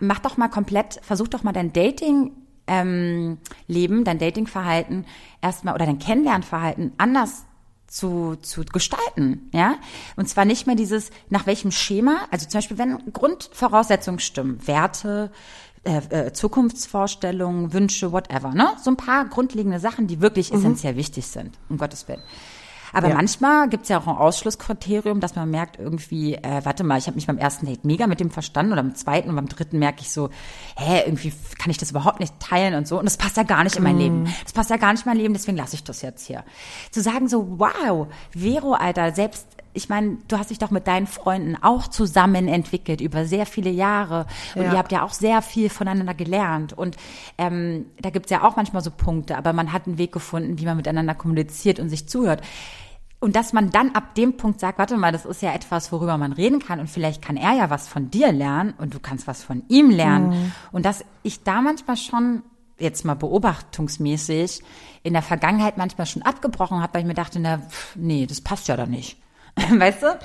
mach 0.01 0.19
doch 0.19 0.37
mal 0.37 0.49
komplett, 0.49 1.01
versuch 1.03 1.29
doch 1.29 1.43
mal 1.43 1.53
dein 1.53 1.73
Dating 1.73 2.33
ähm, 2.67 3.39
Leben, 3.67 4.05
dein 4.05 4.19
Datingverhalten 4.19 5.07
erstmal 5.43 5.75
oder 5.75 5.87
dein 5.87 5.99
Kennenlernverhalten 5.99 6.93
anders 6.99 7.45
zu, 7.87 8.37
zu 8.43 8.65
gestalten, 8.65 9.51
ja. 9.53 9.77
Und 10.17 10.29
zwar 10.29 10.45
nicht 10.45 10.67
mehr 10.67 10.75
dieses, 10.75 11.11
nach 11.29 11.47
welchem 11.47 11.71
Schema, 11.71 12.27
also 12.31 12.47
zum 12.49 12.59
Beispiel, 12.59 12.79
wenn 12.79 13.13
Grundvoraussetzungen 13.13 14.19
stimmen, 14.19 14.67
Werte, 14.67 15.31
äh, 15.85 15.99
äh, 16.09 16.33
Zukunftsvorstellungen, 16.33 17.73
Wünsche, 17.73 18.11
whatever, 18.11 18.55
ne? 18.55 18.69
So 18.83 18.91
ein 18.91 18.97
paar 18.97 19.27
grundlegende 19.27 19.79
Sachen, 19.79 20.07
die 20.07 20.21
wirklich 20.21 20.51
mhm. 20.51 20.59
essentiell 20.59 20.97
wichtig 20.97 21.27
sind, 21.27 21.59
um 21.69 21.79
Gottes 21.79 22.09
Willen. 22.09 22.23
Aber 22.95 23.09
ja. 23.09 23.15
manchmal 23.17 23.69
gibt's 23.69 23.89
ja 23.89 23.99
auch 23.99 24.07
ein 24.07 24.17
Ausschlusskriterium, 24.17 25.21
dass 25.21 25.35
man 25.35 25.51
merkt 25.51 25.79
irgendwie, 25.79 26.35
äh, 26.35 26.65
warte 26.65 26.85
mal, 26.85 26.99
ich 26.99 27.07
habe 27.07 27.17
mich 27.17 27.27
beim 27.27 27.39
ersten 27.39 27.67
Date 27.67 27.85
mega 27.85 28.07
mit 28.07 28.21
dem 28.21 28.31
verstanden 28.31 28.73
oder 28.73 28.83
beim 28.83 28.95
zweiten 28.95 29.29
und 29.29 29.37
beim 29.37 29.49
dritten 29.49 29.79
merke 29.81 30.01
ich 30.03 30.13
so, 30.13 30.31
hä, 30.77 31.03
irgendwie 31.05 31.33
kann 31.59 31.71
ich 31.71 31.79
das 31.79 31.91
überhaupt 31.91 32.21
nicht 32.21 32.39
teilen 32.39 32.75
und 32.75 32.87
so. 32.87 32.99
Und 32.99 33.05
das 33.05 33.17
passt 33.17 33.37
ja 33.37 33.43
gar 33.43 33.65
nicht 33.65 33.77
in 33.77 33.83
mein 33.83 33.97
mm. 33.97 33.99
Leben. 33.99 34.35
Das 34.45 34.53
passt 34.53 34.71
ja 34.71 34.77
gar 34.77 34.93
nicht 34.93 35.05
in 35.05 35.11
mein 35.11 35.19
Leben, 35.19 35.35
deswegen 35.35 35.57
lasse 35.57 35.75
ich 35.75 35.83
das 35.83 36.03
jetzt 36.03 36.27
hier. 36.27 36.45
Zu 36.93 37.03
sagen 37.03 37.29
so, 37.29 37.59
wow, 37.59 38.07
Vero, 38.31 38.75
Alter, 38.75 39.13
selbst 39.13 39.47
ich 39.75 39.89
meine, 39.89 40.19
du 40.29 40.39
hast 40.39 40.51
dich 40.51 40.59
doch 40.59 40.71
mit 40.71 40.87
deinen 40.87 41.09
Freunden 41.09 41.57
auch 41.61 41.89
zusammen 41.89 42.47
entwickelt 42.47 43.01
über 43.01 43.27
sehr 43.27 43.45
viele 43.45 43.71
Jahre 43.71 44.27
und 44.55 44.63
ja. 44.63 44.73
ihr 44.73 44.79
habt 44.79 44.93
ja 44.93 45.03
auch 45.03 45.13
sehr 45.13 45.43
viel 45.43 45.69
voneinander 45.69 46.15
gelernt 46.15 46.73
und 46.73 46.97
ähm, 47.39 47.87
da 48.01 48.11
gibt's 48.11 48.31
ja 48.31 48.45
auch 48.45 48.55
manchmal 48.55 48.83
so 48.83 48.93
Punkte, 48.93 49.37
aber 49.37 49.53
man 49.53 49.73
hat 49.73 49.87
einen 49.87 49.99
Weg 49.99 50.13
gefunden, 50.13 50.59
wie 50.59 50.65
man 50.65 50.77
miteinander 50.77 51.15
kommuniziert 51.15 51.81
und 51.81 51.89
sich 51.89 52.09
zuhört. 52.09 52.41
Und 53.25 53.37
dass 53.37 53.55
man 53.55 53.71
dann 53.71 53.93
ab 53.93 54.15
dem 54.17 54.37
Punkt 54.37 54.61
sagt, 54.61 54.79
warte 54.79 54.99
mal, 54.99 55.11
das 55.11 55.25
ist 55.25 55.41
ja 55.41 55.55
etwas, 55.55 55.91
worüber 55.93 56.19
man 56.19 56.35
reden 56.35 56.59
kann 56.59 56.79
und 56.79 56.91
vielleicht 56.91 57.23
kann 57.23 57.39
er 57.39 57.55
ja 57.55 57.71
was 57.71 57.89
von 57.89 58.11
dir 58.11 58.31
lernen 58.33 58.75
und 58.77 58.93
du 58.93 59.01
kannst 59.01 59.27
was 59.27 59.43
von 59.43 59.63
ihm 59.69 59.89
lernen. 59.89 60.29
Mhm. 60.29 60.53
Und 60.73 60.85
dass 60.85 61.07
ich 61.23 61.43
da 61.43 61.63
manchmal 61.63 61.97
schon 61.97 62.43
jetzt 62.79 63.03
mal 63.07 63.15
beobachtungsmäßig 63.15 64.63
in 65.05 65.15
der 65.15 65.23
Vergangenheit 65.23 65.79
manchmal 65.79 66.07
schon 66.07 66.21
abgebrochen 66.21 66.83
habe, 66.83 66.93
weil 66.93 67.01
ich 67.01 67.07
mir 67.07 67.15
dachte, 67.15 67.41
na, 67.41 67.61
pff, 67.61 67.97
nee, 67.97 68.27
das 68.27 68.43
passt 68.43 68.69
ja 68.69 68.77
da 68.77 68.85
nicht. 68.85 69.17
weißt 69.57 70.03
du? 70.03 70.19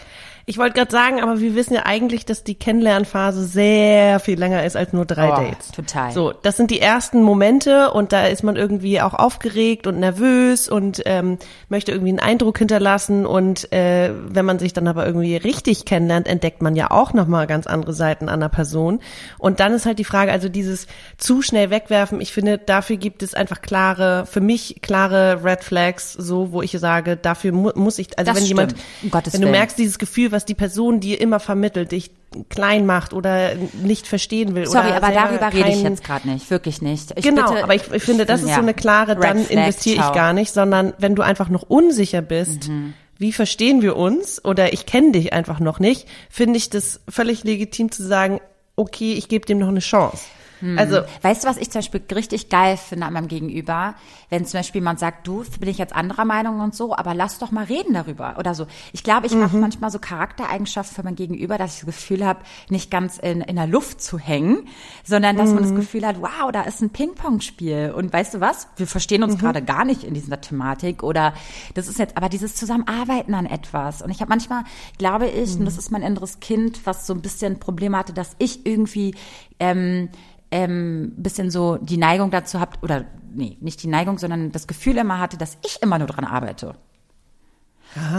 Ich 0.49 0.57
wollte 0.57 0.73
gerade 0.73 0.89
sagen, 0.89 1.21
aber 1.21 1.39
wir 1.39 1.53
wissen 1.53 1.75
ja 1.75 1.85
eigentlich, 1.85 2.25
dass 2.25 2.43
die 2.43 2.55
Kennenlernphase 2.55 3.45
sehr 3.45 4.19
viel 4.19 4.39
länger 4.39 4.65
ist 4.65 4.75
als 4.75 4.93
nur 4.93 5.05
drei 5.05 5.31
oh, 5.31 5.35
Dates. 5.35 5.71
Total. 5.71 6.11
So, 6.11 6.33
das 6.41 6.57
sind 6.57 6.71
die 6.71 6.81
ersten 6.81 7.21
Momente 7.21 7.91
und 7.91 8.13
da 8.13 8.25
ist 8.25 8.41
man 8.41 8.55
irgendwie 8.55 8.99
auch 8.99 9.13
aufgeregt 9.13 9.85
und 9.85 9.99
nervös 9.99 10.67
und 10.67 11.03
ähm, 11.05 11.37
möchte 11.69 11.91
irgendwie 11.91 12.09
einen 12.09 12.19
Eindruck 12.19 12.57
hinterlassen 12.57 13.27
und 13.27 13.71
äh, 13.71 14.11
wenn 14.27 14.43
man 14.43 14.57
sich 14.57 14.73
dann 14.73 14.87
aber 14.87 15.05
irgendwie 15.05 15.37
richtig 15.37 15.85
kennenlernt, 15.85 16.27
entdeckt 16.27 16.63
man 16.63 16.75
ja 16.75 16.89
auch 16.89 17.13
nochmal 17.13 17.45
ganz 17.45 17.67
andere 17.67 17.93
Seiten 17.93 18.27
einer 18.27 18.49
Person. 18.49 19.01
Und 19.37 19.59
dann 19.59 19.75
ist 19.75 19.85
halt 19.85 19.99
die 19.99 20.03
Frage, 20.03 20.31
also 20.31 20.49
dieses 20.49 20.87
zu 21.19 21.43
schnell 21.43 21.69
wegwerfen, 21.69 22.21
ich 22.21 22.33
finde, 22.33 22.57
dafür 22.57 22.97
gibt 22.97 23.21
es 23.21 23.35
einfach 23.35 23.61
klare, 23.61 24.25
für 24.25 24.41
mich 24.41 24.77
klare 24.81 25.43
Red 25.43 25.63
Flags, 25.63 26.13
so, 26.13 26.51
wo 26.51 26.63
ich 26.63 26.71
sage, 26.71 27.17
dafür 27.17 27.51
mu 27.51 27.69
muss 27.75 27.99
ich, 27.99 28.17
also 28.17 28.31
das 28.31 28.35
wenn 28.35 28.45
stimmt. 28.47 28.75
jemand, 29.03 29.27
um 29.27 29.33
wenn 29.33 29.41
du 29.41 29.51
merkst, 29.51 29.77
dieses 29.77 29.99
Gefühl, 29.99 30.31
was 30.31 30.38
die 30.45 30.55
Person 30.55 30.99
dir 30.99 31.19
immer 31.21 31.39
vermittelt, 31.39 31.91
dich 31.91 32.11
klein 32.49 32.85
macht 32.85 33.13
oder 33.13 33.55
nicht 33.81 34.07
verstehen 34.07 34.53
will. 34.55 34.67
Sorry, 34.67 34.91
aber 34.91 35.09
darüber 35.11 35.51
rede 35.51 35.69
ich 35.69 35.81
jetzt 35.81 36.03
gerade 36.03 36.29
nicht, 36.29 36.49
wirklich 36.51 36.81
nicht. 36.81 37.13
Ich 37.15 37.23
genau, 37.23 37.49
bitte, 37.49 37.63
aber 37.63 37.75
ich, 37.75 37.91
ich 37.91 38.03
finde, 38.03 38.25
das 38.25 38.41
ist 38.41 38.49
ja. 38.49 38.55
so 38.55 38.61
eine 38.61 38.73
klare, 38.73 39.13
Red 39.15 39.23
dann 39.23 39.45
investiere 39.47 39.95
ich 40.05 40.13
gar 40.13 40.33
nicht, 40.33 40.53
sondern 40.53 40.93
wenn 40.99 41.15
du 41.15 41.23
einfach 41.23 41.49
noch 41.49 41.63
unsicher 41.63 42.21
bist, 42.21 42.67
Mhm. 42.69 42.93
wie 43.17 43.33
verstehen 43.33 43.81
wir 43.81 43.95
uns 43.95 44.43
oder 44.45 44.73
ich 44.73 44.85
kenne 44.85 45.11
dich 45.13 45.33
einfach 45.33 45.59
noch 45.59 45.79
nicht, 45.79 46.07
finde 46.29 46.57
ich 46.57 46.69
das 46.69 46.99
völlig 47.09 47.43
legitim 47.43 47.91
zu 47.91 48.03
sagen, 48.03 48.39
okay, 48.75 49.13
ich 49.13 49.27
gebe 49.27 49.45
dem 49.45 49.57
noch 49.57 49.67
eine 49.67 49.79
Chance. 49.79 50.23
Hm. 50.59 50.77
Also 50.77 51.01
Weißt 51.21 51.43
du, 51.43 51.47
was 51.47 51.57
ich 51.57 51.69
zum 51.71 51.79
Beispiel 51.79 52.01
richtig 52.13 52.49
geil 52.49 52.77
finde 52.77 53.05
an 53.05 53.13
meinem 53.13 53.27
Gegenüber? 53.27 53.95
Wenn 54.29 54.45
zum 54.45 54.59
Beispiel 54.59 54.79
jemand 54.81 54.99
sagt, 54.99 55.25
du, 55.27 55.43
bin 55.59 55.69
ich 55.69 55.77
jetzt 55.77 55.95
anderer 55.95 56.25
Meinung 56.25 56.59
und 56.59 56.75
so, 56.75 56.95
aber 56.95 57.13
lass 57.13 57.39
doch 57.39 57.51
mal 57.51 57.65
reden 57.65 57.93
darüber 57.93 58.35
oder 58.37 58.53
so. 58.55 58.67
Ich 58.93 59.03
glaube, 59.03 59.27
ich 59.27 59.33
Mhm. 59.35 59.43
habe 59.43 59.57
manchmal 59.57 59.91
so 59.91 59.99
Charaktereigenschaften 59.99 60.95
für 60.95 61.03
mein 61.03 61.15
Gegenüber, 61.15 61.57
dass 61.57 61.73
ich 61.75 61.85
das 61.85 61.95
Gefühl 61.95 62.25
habe, 62.25 62.39
nicht 62.69 62.91
ganz 62.91 63.17
in, 63.17 63.41
in 63.41 63.55
der 63.55 63.67
Luft 63.67 64.01
zu 64.01 64.17
hängen, 64.19 64.67
sondern 65.03 65.37
dass 65.37 65.53
man 65.53 65.63
das 65.63 65.71
Mhm. 65.71 65.75
Gefühl 65.77 66.05
hat, 66.05 66.21
wow, 66.21 66.51
da 66.51 66.61
ist 66.63 66.81
ein 66.81 66.89
Ping-Pong-Spiel. 66.89 67.93
Und 67.95 68.11
weißt 68.13 68.35
du 68.35 68.39
was? 68.41 68.67
Wir 68.77 68.87
verstehen 68.87 69.21
Mhm. 69.21 69.29
uns 69.29 69.39
gerade 69.39 69.61
gar 69.61 69.85
nicht 69.85 70.03
in 70.03 70.13
dieser 70.13 70.41
Thematik 70.41 71.03
oder 71.03 71.33
das 71.73 71.87
ist 71.87 71.99
jetzt, 71.99 72.17
aber 72.17 72.29
dieses 72.29 72.55
Zusammenarbeiten 72.55 73.33
an 73.33 73.45
etwas. 73.45 74.01
Und 74.01 74.09
ich 74.11 74.19
habe 74.21 74.29
manchmal, 74.29 74.63
glaube 74.97 75.27
ich, 75.27 75.55
und 75.55 75.65
das 75.65 75.73
Mhm. 75.75 75.79
ist 75.79 75.91
mein 75.91 76.01
inneres 76.01 76.39
Kind, 76.39 76.85
was 76.85 77.07
so 77.07 77.13
ein 77.13 77.21
bisschen 77.21 77.59
Probleme 77.59 77.97
hatte, 77.97 78.13
dass 78.13 78.35
ich 78.39 78.65
irgendwie 78.65 79.15
ähm, 79.59 80.09
ähm, 80.51 81.13
bisschen 81.17 81.51
so 81.51 81.77
die 81.77 81.97
Neigung 81.97 82.31
dazu 82.31 82.59
habt, 82.59 82.81
oder 82.83 83.05
nee, 83.33 83.57
nicht 83.61 83.83
die 83.83 83.87
Neigung, 83.87 84.17
sondern 84.17 84.51
das 84.51 84.67
Gefühl 84.67 84.97
immer 84.97 85.19
hatte, 85.19 85.37
dass 85.37 85.57
ich 85.65 85.81
immer 85.81 85.97
nur 85.99 86.07
dran 86.07 86.25
arbeite. 86.25 86.75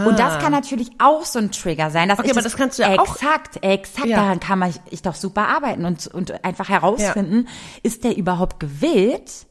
Und 0.05 0.19
das 0.19 0.37
kann 0.39 0.51
natürlich 0.51 0.89
auch 0.99 1.23
so 1.23 1.39
ein 1.39 1.49
Trigger 1.51 1.91
sein. 1.91 2.09
Dass 2.09 2.19
Okay, 2.19 2.27
ich 2.27 2.33
aber 2.33 2.41
das 2.41 2.57
kannst 2.57 2.77
du 2.77 2.83
ja 2.83 2.99
auch- 2.99 3.15
Exakt, 3.15 3.63
exakt. 3.63 4.07
Ja. 4.07 4.17
Daran 4.17 4.41
kann 4.41 4.59
man 4.59 4.73
ich 4.89 5.01
doch 5.01 5.15
super 5.15 5.47
arbeiten 5.47 5.85
und, 5.85 6.07
und 6.07 6.43
einfach 6.43 6.67
herausfinden, 6.67 7.47
ist 7.81 8.03
der 8.03 8.17
überhaupt 8.17 8.59
gewillt, 8.59 9.45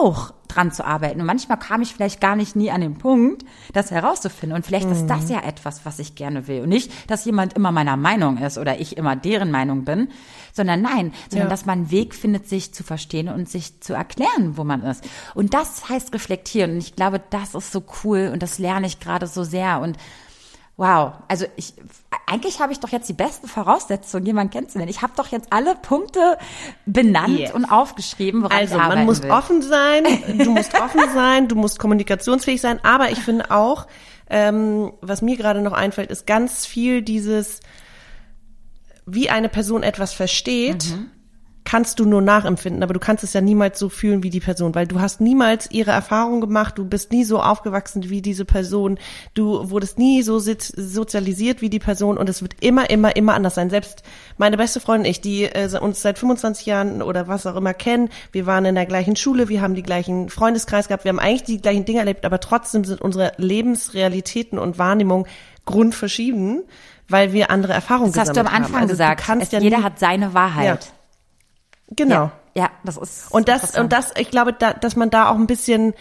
auch 0.00 0.32
dran 0.48 0.70
zu 0.70 0.84
arbeiten. 0.84 1.20
Und 1.20 1.26
manchmal 1.26 1.58
kam 1.58 1.82
ich 1.82 1.94
vielleicht 1.94 2.20
gar 2.20 2.36
nicht 2.36 2.54
nie 2.56 2.70
an 2.70 2.82
den 2.82 2.98
Punkt, 2.98 3.44
das 3.72 3.90
herauszufinden. 3.90 4.54
Und 4.54 4.64
vielleicht 4.66 4.88
ist 4.90 5.02
Mhm. 5.04 5.08
das 5.08 5.28
ja 5.30 5.40
etwas, 5.42 5.84
was 5.84 5.98
ich 5.98 6.14
gerne 6.14 6.46
will. 6.46 6.62
Und 6.62 6.68
nicht, 6.68 6.92
dass 7.10 7.24
jemand 7.24 7.54
immer 7.54 7.72
meiner 7.72 7.96
Meinung 7.96 8.36
ist 8.38 8.58
oder 8.58 8.78
ich 8.80 8.96
immer 8.96 9.16
deren 9.16 9.50
Meinung 9.50 9.84
bin, 9.84 10.08
sondern 10.52 10.82
nein, 10.82 11.12
sondern 11.30 11.48
Ja. 11.48 11.50
dass 11.50 11.64
man 11.66 11.78
einen 11.80 11.90
Weg 11.90 12.14
findet, 12.14 12.48
sich 12.48 12.72
zu 12.74 12.84
verstehen 12.84 13.28
und 13.28 13.48
sich 13.48 13.80
zu 13.80 13.94
erklären, 13.94 14.56
wo 14.56 14.64
man 14.64 14.82
ist. 14.82 15.04
Und 15.34 15.54
das 15.54 15.88
heißt 15.88 16.12
reflektieren. 16.14 16.72
Und 16.72 16.78
ich 16.78 16.94
glaube, 16.94 17.20
das 17.30 17.54
ist 17.54 17.72
so 17.72 17.82
cool 18.04 18.30
und 18.32 18.42
das 18.42 18.58
lerne 18.58 18.86
ich 18.86 19.00
gerade 19.00 19.26
so 19.26 19.42
sehr. 19.44 19.80
Und 19.80 19.96
Wow, 20.76 21.12
also 21.28 21.44
ich 21.56 21.74
eigentlich 22.26 22.60
habe 22.60 22.72
ich 22.72 22.80
doch 22.80 22.88
jetzt 22.88 23.06
die 23.08 23.12
besten 23.12 23.46
Voraussetzungen, 23.46 24.24
jemanden 24.24 24.50
kennenzulernen. 24.52 24.90
Ich 24.90 25.02
habe 25.02 25.12
doch 25.16 25.26
jetzt 25.28 25.48
alle 25.52 25.74
Punkte 25.76 26.38
benannt 26.86 27.38
Yes. 27.38 27.52
und 27.52 27.66
aufgeschrieben, 27.66 28.42
woran 28.42 28.56
Also 28.56 28.76
ich 28.76 28.80
arbeiten 28.80 29.00
man 29.00 29.06
muss 29.06 29.22
will. 29.22 29.30
offen 29.30 29.60
sein, 29.60 30.04
du 30.38 30.50
musst 30.50 30.74
offen 30.74 31.00
sein, 31.14 31.48
du 31.48 31.56
musst 31.56 31.78
kommunikationsfähig 31.78 32.60
sein, 32.60 32.80
aber 32.84 33.10
ich 33.10 33.18
finde 33.18 33.50
auch, 33.50 33.86
ähm, 34.30 34.92
was 35.02 35.20
mir 35.20 35.36
gerade 35.36 35.60
noch 35.60 35.74
einfällt, 35.74 36.10
ist 36.10 36.26
ganz 36.26 36.64
viel 36.64 37.02
dieses, 37.02 37.60
wie 39.04 39.28
eine 39.28 39.50
Person 39.50 39.82
etwas 39.82 40.12
versteht, 40.14 40.86
Mhm. 40.90 41.10
Kannst 41.64 42.00
du 42.00 42.06
nur 42.06 42.22
nachempfinden, 42.22 42.82
aber 42.82 42.94
du 42.94 43.00
kannst 43.00 43.24
es 43.24 43.32
ja 43.32 43.40
niemals 43.40 43.78
so 43.78 43.88
fühlen 43.88 44.22
wie 44.22 44.30
die 44.30 44.40
Person, 44.40 44.74
weil 44.74 44.86
du 44.86 45.00
hast 45.00 45.20
niemals 45.20 45.70
ihre 45.70 45.90
Erfahrung 45.90 46.40
gemacht, 46.40 46.78
du 46.78 46.84
bist 46.84 47.12
nie 47.12 47.24
so 47.24 47.40
aufgewachsen 47.40 48.08
wie 48.08 48.22
diese 48.22 48.44
Person, 48.44 48.98
du 49.34 49.70
wurdest 49.70 49.98
nie 49.98 50.22
so 50.22 50.38
sozialisiert 50.38 51.60
wie 51.60 51.70
die 51.70 51.78
Person 51.78 52.18
und 52.18 52.28
es 52.28 52.42
wird 52.42 52.54
immer, 52.60 52.90
immer, 52.90 53.14
immer 53.16 53.34
anders 53.34 53.54
sein. 53.54 53.70
Selbst 53.70 54.02
meine 54.38 54.56
beste 54.56 54.80
Freundin 54.80 55.02
und 55.02 55.06
ich, 55.06 55.20
die 55.20 55.44
äh, 55.44 55.68
uns 55.80 56.00
seit 56.00 56.18
25 56.18 56.64
Jahren 56.66 57.02
oder 57.02 57.26
was 57.26 57.44
auch 57.46 57.56
immer 57.56 57.74
kennen, 57.74 58.08
wir 58.30 58.46
waren 58.46 58.64
in 58.64 58.76
der 58.76 58.86
gleichen 58.86 59.16
Schule, 59.16 59.48
wir 59.48 59.60
haben 59.60 59.74
die 59.74 59.82
gleichen 59.82 60.28
Freundeskreis 60.28 60.86
gehabt, 60.86 61.04
wir 61.04 61.08
haben 61.08 61.18
eigentlich 61.18 61.42
die 61.42 61.60
gleichen 61.60 61.84
Dinge 61.84 61.98
erlebt, 61.98 62.24
aber 62.24 62.38
trotzdem 62.38 62.84
sind 62.84 63.00
unsere 63.00 63.32
Lebensrealitäten 63.36 64.58
und 64.58 64.78
Wahrnehmung 64.78 65.26
grundverschieden, 65.64 66.62
weil 67.08 67.32
wir 67.32 67.50
andere 67.50 67.72
Erfahrungen 67.72 68.12
das 68.12 68.28
hast 68.28 68.36
du 68.36 68.40
am 68.40 68.46
gesammelt 68.46 68.64
haben. 68.64 68.64
Anfang 68.64 68.80
Also 68.82 68.92
gesagt. 68.92 69.52
ja 69.52 69.58
jeder 69.58 69.82
hat 69.82 69.98
seine 69.98 70.34
Wahrheit. 70.34 70.92
Genau. 71.90 72.14
Ja, 72.54 72.64
ja, 72.64 72.70
das 72.84 72.96
ist 72.96 73.30
Und 73.32 73.48
das, 73.48 73.76
und 73.78 73.92
das, 73.92 74.12
ich 74.16 74.30
glaube, 74.30 74.52
da, 74.52 74.72
dass 74.72 74.96
man 74.96 75.10
da 75.10 75.28
auch 75.30 75.34
ein 75.36 75.46
bisschen, 75.46 75.94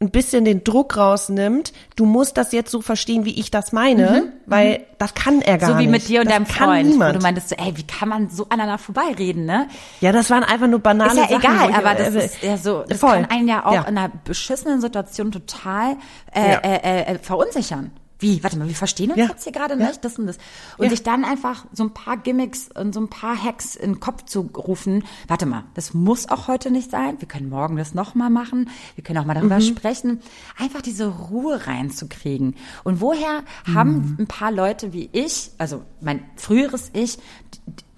ein 0.00 0.10
bisschen 0.10 0.44
den 0.44 0.64
Druck 0.64 0.96
rausnimmt. 0.96 1.72
Du 1.94 2.06
musst 2.06 2.36
das 2.36 2.50
jetzt 2.50 2.72
so 2.72 2.80
verstehen, 2.80 3.24
wie 3.24 3.38
ich 3.38 3.52
das 3.52 3.70
meine, 3.72 4.32
weil 4.46 4.84
das 4.98 5.14
kann 5.14 5.40
er 5.42 5.58
gar 5.58 5.68
Mhm, 5.68 5.72
so 5.74 5.78
nicht. 5.78 5.86
wie 5.86 5.90
mit 5.92 6.08
dir 6.08 6.20
und 6.20 6.26
das 6.26 6.34
deinem 6.34 6.46
kann 6.48 6.68
Freund, 6.70 6.88
Niemand. 6.90 7.14
wo 7.14 7.18
du 7.18 7.22
meintest, 7.22 7.50
so, 7.50 7.54
ey, 7.56 7.76
wie 7.76 7.86
kann 7.86 8.08
man 8.08 8.28
so 8.28 8.44
aneinander 8.48 8.78
vorbeireden, 8.78 9.44
ne? 9.46 9.68
ja, 10.00 10.10
das 10.10 10.28
waren 10.30 10.42
einfach 10.42 10.66
nur 10.66 10.80
banale 10.80 11.10
Ist 11.12 11.16
ja 11.18 11.22
Sachen. 11.28 11.40
egal, 11.40 11.70
ich- 11.70 11.76
aber 11.76 11.94
das 11.94 12.14
äh, 12.16 12.24
ist 12.26 12.42
ja 12.42 12.56
so, 12.56 12.82
das 12.88 12.98
voll. 12.98 13.12
kann 13.12 13.30
einen 13.30 13.46
ja 13.48 13.64
auch 13.64 13.74
Ja. 13.74 13.82
in 13.82 13.96
einer 13.96 14.10
beschissenen 14.24 14.80
Situation 14.80 15.30
total 15.30 15.96
äh, 16.34 16.50
Ja. 16.52 16.58
äh, 16.58 17.02
äh, 17.14 17.18
verunsichern. 17.20 17.92
Wie, 18.22 18.42
warte 18.42 18.56
mal, 18.58 18.68
wir 18.68 18.74
verstehen 18.74 19.10
uns 19.10 19.18
Ja. 19.18 19.26
jetzt 19.28 19.42
hier 19.44 19.52
gerade 19.52 19.74
Ja. 19.78 19.86
nicht, 19.88 20.04
das 20.04 20.18
und 20.18 20.26
das. 20.28 20.38
Und 20.78 20.84
Ja. 20.84 20.90
sich 20.90 21.02
dann 21.02 21.24
einfach 21.24 21.66
so 21.72 21.82
ein 21.84 21.92
paar 21.92 22.16
Gimmicks 22.16 22.70
und 22.74 22.94
so 22.94 23.00
ein 23.00 23.08
paar 23.08 23.36
Hacks 23.42 23.74
in 23.76 23.94
den 23.94 24.00
Kopf 24.00 24.24
zu 24.24 24.48
rufen, 24.56 25.04
warte 25.28 25.44
mal, 25.44 25.64
das 25.74 25.92
muss 25.92 26.28
auch 26.30 26.46
heute 26.48 26.70
nicht 26.70 26.90
sein, 26.90 27.20
wir 27.20 27.28
können 27.28 27.48
morgen 27.50 27.76
das 27.76 27.94
nochmal 27.94 28.30
machen, 28.30 28.70
wir 28.94 29.02
können 29.04 29.18
auch 29.18 29.26
mal 29.26 29.34
darüber 29.34 29.56
Mhm. 29.56 29.62
sprechen, 29.62 30.20
einfach 30.56 30.80
diese 30.82 31.06
Ruhe 31.08 31.66
reinzukriegen. 31.66 32.54
Und 32.84 33.00
woher 33.00 33.42
haben 33.74 34.16
ein 34.18 34.26
paar 34.28 34.52
Leute 34.52 34.92
wie 34.92 35.10
ich, 35.12 35.50
also 35.58 35.82
mein 36.00 36.24
früheres 36.36 36.90
Ich, 36.94 37.18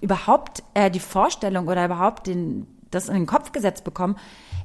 überhaupt 0.01 0.63
äh, 0.73 0.89
die 0.91 0.99
Vorstellung 0.99 1.67
oder 1.67 1.85
überhaupt 1.85 2.27
den, 2.27 2.67
das 2.91 3.07
in 3.09 3.13
den 3.15 3.25
Kopf 3.25 3.51
gesetzt 3.51 3.83
bekommen, 3.83 4.15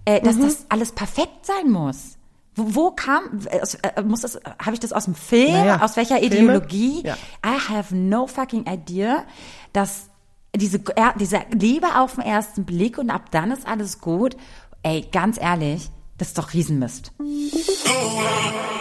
äh, 0.05 0.21
dass 0.21 0.39
das 0.39 0.67
alles 0.71 0.93
perfekt 0.93 1.45
sein 1.47 1.71
muss. 1.71 2.17
Wo, 2.55 2.75
wo 2.75 2.91
kam, 2.91 3.41
äh, 3.47 4.03
muss 4.03 4.23
das, 4.23 4.41
habe 4.59 4.75
ich 4.75 4.81
das 4.81 4.93
aus 4.93 5.05
dem 5.05 5.15
Film? 5.15 5.53
Naja, 5.53 5.83
aus 5.83 5.97
welcher 5.97 6.19
Filme? 6.19 6.37
Ideologie? 6.37 7.03
Ja. 7.05 7.15
I 7.45 7.59
have 7.69 7.95
no 7.95 8.27
fucking 8.27 8.67
idea, 8.67 9.25
dass 9.73 10.11
diese, 10.55 10.81
diese 11.17 11.41
Liebe 11.53 11.87
auf 11.97 12.17
den 12.17 12.25
ersten 12.25 12.65
Blick 12.65 12.99
und 12.99 13.11
ab 13.11 13.31
dann 13.31 13.51
ist 13.53 13.67
alles 13.67 14.01
gut. 14.01 14.37
Ey, 14.83 15.07
ganz 15.13 15.41
ehrlich, 15.41 15.91
das 16.21 16.29
ist 16.29 16.39
doch 16.39 16.53
Riesenmist. 16.53 17.13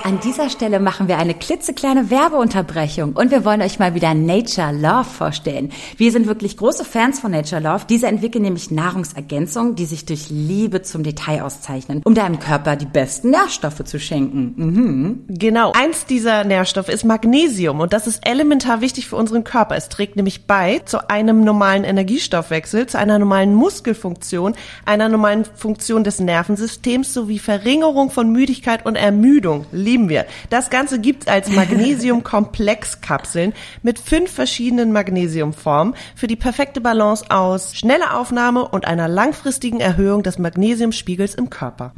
An 0.03 0.19
dieser 0.21 0.49
Stelle 0.49 0.79
machen 0.79 1.07
wir 1.07 1.17
eine 1.17 1.33
klitzekleine 1.33 2.09
Werbeunterbrechung 2.09 3.13
und 3.13 3.31
wir 3.31 3.45
wollen 3.45 3.61
euch 3.61 3.79
mal 3.79 3.93
wieder 3.93 4.13
Nature 4.13 4.71
Love 4.71 5.03
vorstellen. 5.03 5.71
Wir 5.97 6.11
sind 6.11 6.25
wirklich 6.25 6.57
große 6.57 6.83
Fans 6.83 7.19
von 7.19 7.31
Nature 7.31 7.61
Love. 7.61 7.85
Diese 7.87 8.07
entwickeln 8.07 8.41
nämlich 8.41 8.71
Nahrungsergänzungen, 8.71 9.75
die 9.75 9.85
sich 9.85 10.05
durch 10.05 10.29
Liebe 10.29 10.81
zum 10.81 11.03
Detail 11.03 11.43
auszeichnen, 11.43 12.01
um 12.05 12.15
deinem 12.15 12.39
Körper 12.39 12.75
die 12.75 12.87
besten 12.87 13.29
Nährstoffe 13.29 13.83
zu 13.83 13.99
schenken. 13.99 14.53
Mhm. 14.55 15.23
Genau. 15.27 15.71
Eins 15.73 16.05
dieser 16.05 16.43
Nährstoffe 16.43 16.89
ist 16.89 17.05
Magnesium 17.05 17.79
und 17.79 17.93
das 17.93 18.07
ist 18.07 18.27
elementar 18.27 18.81
wichtig 18.81 19.07
für 19.07 19.15
unseren 19.15 19.43
Körper. 19.43 19.75
Es 19.75 19.89
trägt 19.89 20.15
nämlich 20.15 20.47
bei 20.47 20.79
zu 20.79 21.09
einem 21.09 21.43
normalen 21.43 21.83
Energiestoffwechsel, 21.83 22.87
zu 22.87 22.97
einer 22.97 23.19
normalen 23.19 23.53
Muskelfunktion, 23.53 24.55
einer 24.85 25.07
normalen 25.07 25.45
Funktion 25.45 26.03
des 26.03 26.19
Nervensystems 26.19 27.13
sowie 27.13 27.28
Verringerung 27.37 28.09
von 28.09 28.31
Müdigkeit 28.31 28.87
und 28.87 28.95
Ermüdung. 28.95 29.67
Lieben 29.71 30.09
wir. 30.09 30.25
Das 30.49 30.71
Ganze 30.71 30.99
gibt's 30.99 31.27
als 31.27 31.49
Magnesium-Komplexkapseln 31.55 33.53
mit 33.83 33.99
fünf 33.99 34.31
verschiedenen 34.31 34.91
Magnesiumformen 34.91 35.93
für 36.15 36.25
die 36.25 36.35
perfekte 36.35 36.81
Balance 36.81 37.25
aus 37.29 37.75
schneller 37.75 38.17
Aufnahme 38.17 38.67
und 38.67 38.85
einer 38.85 39.07
langfristigen 39.07 39.79
Erhöhung 39.79 40.23
des 40.23 40.39
Magnesiumspiegels 40.39 41.35
im 41.35 41.51
Körper. 41.51 41.91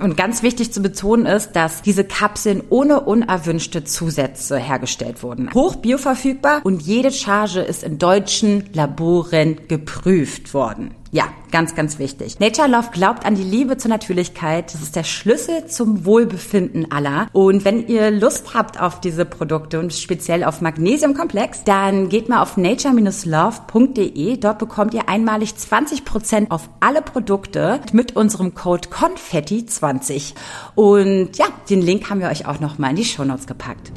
Und 0.00 0.16
ganz 0.16 0.42
wichtig 0.42 0.72
zu 0.72 0.82
betonen 0.82 1.26
ist, 1.26 1.52
dass 1.52 1.80
diese 1.80 2.04
Kapseln 2.04 2.62
ohne 2.68 3.00
unerwünschte 3.00 3.84
Zusätze 3.84 4.58
hergestellt 4.58 5.22
wurden. 5.22 5.52
Hoch 5.54 5.76
bioverfügbar 5.76 6.60
und 6.64 6.82
jede 6.82 7.12
Charge 7.12 7.60
ist 7.60 7.84
in 7.84 7.98
deutschen 7.98 8.64
Laboren 8.72 9.68
geprüft 9.68 10.52
worden. 10.52 10.94
Ja, 11.12 11.24
ganz, 11.50 11.74
ganz 11.74 11.98
wichtig. 11.98 12.38
Nature 12.38 12.68
Love 12.68 12.90
glaubt 12.92 13.26
an 13.26 13.34
die 13.34 13.42
Liebe 13.42 13.76
zur 13.76 13.88
Natürlichkeit. 13.88 14.72
Das 14.72 14.80
ist 14.80 14.94
der 14.94 15.02
Schlüssel 15.02 15.66
zum 15.66 16.04
Wohlbefinden 16.04 16.92
aller. 16.92 17.26
Und 17.32 17.64
wenn 17.64 17.88
ihr 17.88 18.12
Lust 18.12 18.54
habt 18.54 18.80
auf 18.80 19.00
diese 19.00 19.24
Produkte 19.24 19.80
und 19.80 19.92
speziell 19.92 20.44
auf 20.44 20.60
Magnesiumkomplex, 20.60 21.64
dann 21.64 22.10
geht 22.10 22.28
mal 22.28 22.40
auf 22.40 22.56
nature-love.de. 22.56 24.36
Dort 24.36 24.58
bekommt 24.60 24.94
ihr 24.94 25.08
einmalig 25.08 25.50
20% 25.50 26.48
auf 26.50 26.70
alle 26.78 27.02
Produkte 27.02 27.80
mit 27.92 28.14
unserem 28.14 28.54
Code 28.54 28.88
Konfetti20. 28.88 30.34
Und 30.76 31.36
ja, 31.36 31.46
den 31.68 31.82
Link 31.82 32.08
haben 32.08 32.20
wir 32.20 32.28
euch 32.28 32.46
auch 32.46 32.60
noch 32.60 32.78
mal 32.78 32.90
in 32.90 32.96
die 32.96 33.04
Shownotes 33.04 33.48
gepackt 33.48 33.90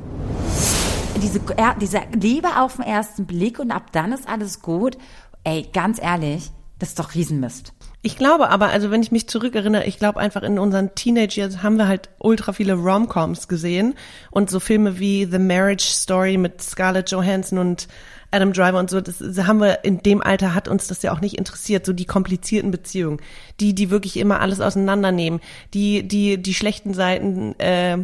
diese, 1.21 1.39
diese 1.80 2.02
Liebe 2.19 2.49
auf 2.60 2.78
den 2.78 2.86
ersten 2.86 3.26
Blick 3.26 3.60
und 3.60 3.71
ab 3.71 3.91
dann 3.93 4.12
ist 4.12 4.28
alles 4.28 4.62
gut. 4.62 4.97
Ey, 5.45 5.69
ganz 5.71 6.02
ehrlich, 6.02 6.52
das 6.83 6.89
ist 6.89 6.99
doch 6.99 7.15
Riesenmist. 7.15 7.71
Ich 8.01 8.17
glaube 8.17 8.49
aber, 8.49 8.67
also 8.67 8.91
wenn 8.91 9.01
ich 9.01 9.13
mich 9.13 9.29
zurückerinnere, 9.29 9.85
ich 9.85 9.99
glaube 9.99 10.19
einfach 10.19 10.43
in 10.43 10.59
unseren 10.59 10.93
Teenage 10.95 11.39
Years 11.39 11.63
haben 11.63 11.77
wir 11.77 11.87
halt 11.87 12.09
ultra 12.19 12.51
viele 12.51 12.73
Romcoms 12.73 13.47
gesehen 13.47 13.95
und 14.31 14.49
so 14.49 14.59
Filme 14.59 14.99
wie 14.99 15.23
The 15.23 15.39
Marriage 15.39 15.85
Story 15.85 16.35
mit 16.35 16.61
Scarlett 16.61 17.09
Johansson 17.09 17.57
und 17.57 17.87
Adam 18.31 18.51
Driver 18.51 18.79
und 18.79 18.89
so, 18.89 18.99
das, 18.99 19.19
das 19.19 19.47
haben 19.47 19.61
wir 19.61 19.85
in 19.85 19.99
dem 19.99 20.21
Alter 20.21 20.53
hat 20.53 20.67
uns 20.67 20.87
das 20.87 21.01
ja 21.03 21.13
auch 21.13 21.21
nicht 21.21 21.37
interessiert, 21.37 21.85
so 21.85 21.93
die 21.93 22.03
komplizierten 22.03 22.71
Beziehungen, 22.71 23.21
die 23.61 23.73
die 23.73 23.89
wirklich 23.89 24.17
immer 24.17 24.41
alles 24.41 24.59
auseinandernehmen, 24.59 25.39
die 25.73 26.05
die 26.05 26.41
die 26.41 26.53
schlechten 26.53 26.93
Seiten 26.93 27.57
äh, 27.59 27.97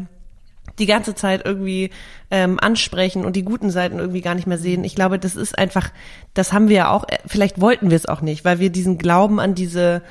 die 0.80 0.86
ganze 0.86 1.16
Zeit 1.16 1.46
irgendwie 1.46 1.92
ähm, 2.32 2.60
ansprechen 2.60 3.26
und 3.26 3.36
die 3.36 3.44
guten 3.44 3.70
Seiten 3.70 4.00
irgendwie 4.00 4.22
gar 4.22 4.36
nicht 4.36 4.48
mehr 4.48 4.58
sehen. 4.58 4.84
Ich 4.84 4.96
glaube, 4.96 5.20
das 5.20 5.36
ist 5.36 5.58
einfach, 5.58 5.92
das 6.34 6.54
haben 6.54 6.70
wir 6.70 6.76
ja 6.76 6.92
auch, 6.92 7.08
äh, 7.08 7.18
vielleicht 7.26 7.62
wollten 7.62 7.90
wir 7.90 7.98
es 7.98 8.06
auch 8.06 8.22
nicht, 8.22 8.46
weil 8.46 8.60
wir 8.60 8.70
diesen 8.70 8.98
Glauben 8.98 9.40
an 9.40 9.56
diese, 9.56 10.02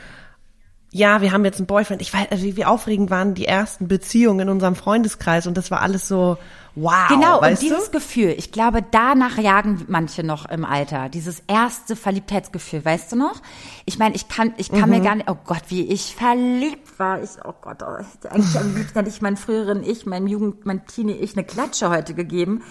ja, 0.91 1.21
wir 1.21 1.33
haben 1.33 1.45
jetzt 1.45 1.59
einen 1.59 1.67
Boyfriend. 1.67 2.03
Ich 2.03 2.13
weiß, 2.13 2.29
also 2.31 2.45
wie, 2.45 2.57
wie 2.57 2.65
aufregend 2.65 3.11
waren 3.11 3.35
die 3.35 3.47
ersten 3.47 3.89
Beziehungen 3.89 4.41
in 4.41 4.49
unserem 4.49 4.75
Freundeskreis 4.75 5.47
und 5.47 5.57
das 5.57 5.71
war 5.71 5.83
alles 5.83 6.09
so, 6.09 6.39
wow. 6.83 7.09
Genau, 7.09 7.41
und 7.41 7.61
dieses 7.61 7.87
du? 7.87 7.91
Gefühl, 7.99 8.35
ich 8.37 8.53
glaube, 8.53 8.83
danach 8.91 9.39
jagen 9.39 9.85
manche 9.89 10.23
noch 10.23 10.47
im 10.47 10.65
Alter. 10.65 11.09
Dieses 11.09 11.43
erste 11.47 11.97
Verliebtheitsgefühl, 11.97 12.85
weißt 12.85 13.13
du 13.13 13.17
noch? 13.17 13.41
Ich 13.87 13.99
meine, 13.99 14.15
ich 14.15 14.29
kann, 14.29 14.55
ich 14.57 14.71
kann 14.71 14.89
Mhm. 14.89 14.97
mir 14.97 15.01
gar 15.01 15.15
nicht, 15.17 15.31
oh 15.31 15.37
Gott, 15.45 15.63
wie 15.69 15.83
ich 15.87 16.15
verliebt 16.15 16.99
war. 16.99 17.23
Ich, 17.23 17.31
oh 17.45 17.55
Gott, 17.61 17.83
oh, 17.83 18.01
ich- 18.01 18.31
eigentlich 18.31 18.59
am 18.59 18.75
liebsten 18.77 18.99
hätte 18.99 19.11
ich 19.11 19.23
meinen 19.23 19.37
früheren 19.37 19.83
Ich, 19.83 20.07
meinem 20.07 20.27
Jugend, 20.27 20.67
mein 20.67 20.87
Teenie-Ich 20.87 21.35
eine 21.37 21.45
Klatsche 21.45 21.91
heute 21.91 22.15
gegeben. 22.15 22.63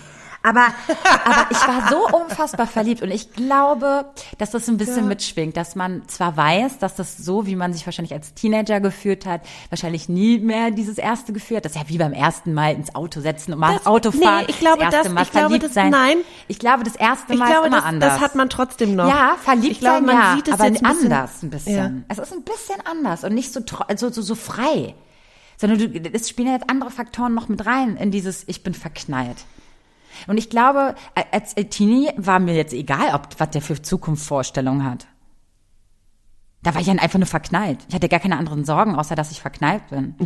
Aber, 0.44 0.68
aber 1.26 1.48
ich 1.52 1.58
war 1.68 1.90
so 1.90 2.08
unfassbar 2.18 2.68
verliebt 2.68 3.02
und 3.02 3.12
ich 3.12 3.34
glaube, 3.34 4.06
dass 4.38 4.52
das 4.52 4.68
ein 4.70 4.78
bisschen 4.78 5.08
mitschwingt, 5.08 5.58
dass 5.58 5.76
man 5.76 6.08
zwar 6.08 6.38
weiß, 6.38 6.78
dass 6.80 6.96
das 6.96 7.18
so, 7.18 7.46
wie 7.48 7.56
man 7.56 7.74
sich 7.74 7.86
wahrscheinlich 7.86 8.14
als 8.14 8.34
Teenager 8.34 8.80
gefühlt 8.80 9.26
hat, 9.26 9.42
wahrscheinlich 9.70 10.08
nie 10.08 10.40
mehr 10.40 10.72
dieses 10.72 10.98
erste 10.98 11.34
Gefühl 11.34 11.58
hat. 11.58 11.66
Das 11.66 11.74
ist 11.74 11.78
ja 11.82 11.90
wie 11.90 11.98
beim 11.98 12.14
ersten 12.14 12.54
Mal 12.54 12.76
ins 12.76 12.96
Auto 12.96 13.20
setzen 13.20 13.54
und 13.54 13.60
mal 13.60 13.74
Das- 13.74 13.86
Auto 13.86 14.12
nee, 14.14 14.24
fahren. 14.24 14.46
ich 14.48 14.60
glaube, 14.60 14.78
das 14.84 14.94
erste 14.94 15.04
das- 15.10 15.14
Mal 15.14 15.22
ich 15.24 15.32
glaube, 15.32 15.46
verliebt 15.48 15.66
das- 15.66 15.74
sein. 15.74 15.90
nein. 15.90 16.18
Ich 16.48 16.60
glaube, 16.60 16.84
das 16.84 16.96
erste 16.96 17.34
Ich 17.34 17.40
Mal 17.40 17.48
glaube, 17.52 17.62
ist 17.62 17.68
immer 17.68 17.78
das, 17.78 17.86
anders. 17.86 18.14
das 18.14 18.22
hat 18.22 18.36
man 18.36 18.50
trotzdem 18.50 18.96
noch. 18.96 19.08
Ja, 19.10 19.36
verliebt 19.44 19.72
ich 19.72 19.80
glaube, 19.80 19.98
sein, 19.98 20.06
man 20.06 20.16
ja, 20.16 20.36
sieht 20.36 20.48
es 20.48 20.54
aber 20.54 20.66
jetzt 20.66 20.84
ein 20.86 20.92
bisschen, 20.94 21.12
anders 21.12 21.44
ein 21.44 21.50
bisschen. 21.50 21.76
Ja. 21.76 21.92
Es 22.08 22.20
ist 22.20 22.32
ein 22.34 22.44
bisschen 22.44 22.76
anders 22.90 23.24
und 23.24 23.34
nicht 23.34 23.52
so, 23.52 23.60
tro- 23.62 23.86
also 23.88 24.10
so, 24.12 24.22
so 24.22 24.36
frei. 24.36 24.94
Sondern 25.60 25.80
du, 25.80 25.88
es 26.14 26.30
spielen 26.30 26.52
jetzt 26.54 26.70
andere 26.70 26.92
Faktoren 26.92 27.34
noch 27.34 27.50
mit 27.50 27.66
rein 27.66 27.98
in 27.98 28.12
dieses 28.12 28.44
Ich 28.48 28.62
bin 28.64 28.74
verknallt. 28.76 29.38
Und 30.26 30.38
ich 30.38 30.50
glaube, 30.50 30.96
als 31.32 31.54
Teenie 31.56 32.10
war 32.18 32.40
mir 32.40 32.56
jetzt 32.56 32.74
egal, 32.74 33.14
ob 33.14 33.28
was 33.38 33.50
der 33.52 33.62
für 33.62 33.82
Zukunftsvorstellungen 33.82 34.84
hat. 34.90 35.08
Da 36.64 36.74
war 36.74 36.82
ich 36.82 36.88
dann 36.88 37.00
einfach 37.00 37.20
nur 37.20 37.28
verknallt. 37.28 37.86
Ich 37.88 37.96
hatte 37.96 38.10
gar 38.10 38.20
keine 38.20 38.38
anderen 38.38 38.66
Sorgen, 38.66 38.96
außer 38.96 39.16
dass 39.16 39.32
ich 39.32 39.42
verknallt 39.42 39.88
bin. 39.90 40.16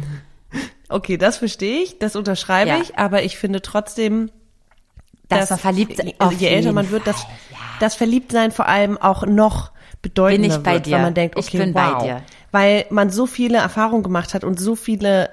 Okay, 0.90 1.16
das 1.16 1.38
verstehe 1.38 1.82
ich, 1.84 2.00
das 2.00 2.18
unterschreibe 2.18 2.72
Ja. 2.72 2.78
ich, 2.82 2.98
aber 2.98 3.24
ich 3.24 3.38
finde 3.38 3.62
trotzdem, 3.62 4.30
Dass 5.30 5.50
man 5.50 5.60
verliebt 5.60 6.02
auf 6.20 6.34
je 6.34 6.48
älter 6.48 6.74
man 6.74 6.90
wird, 6.92 7.08
dass 7.08 7.26
das 7.80 7.96
Verliebtsein 7.96 8.52
vor 8.52 8.68
allem 8.68 8.98
auch 8.98 9.26
noch 9.26 9.72
bedeutender 10.02 10.50
Bin 10.50 10.58
ich 10.58 10.64
bei 10.64 10.74
wird, 10.74 10.88
dir. 10.88 10.96
weil 10.96 11.02
man 11.04 11.14
denkt, 11.14 11.40
Ich 11.40 11.48
okay, 11.48 11.60
bin 11.60 11.72
bei 11.74 11.94
wow. 11.94 12.04
dir. 12.04 12.22
Weil 12.52 12.86
man 12.90 13.10
so 13.10 13.26
viele 13.26 13.60
Erfahrungen 13.60 14.04
gemacht 14.04 14.34
hat 14.34 14.44
und 14.44 14.60
so 14.60 14.76
viele 14.76 15.30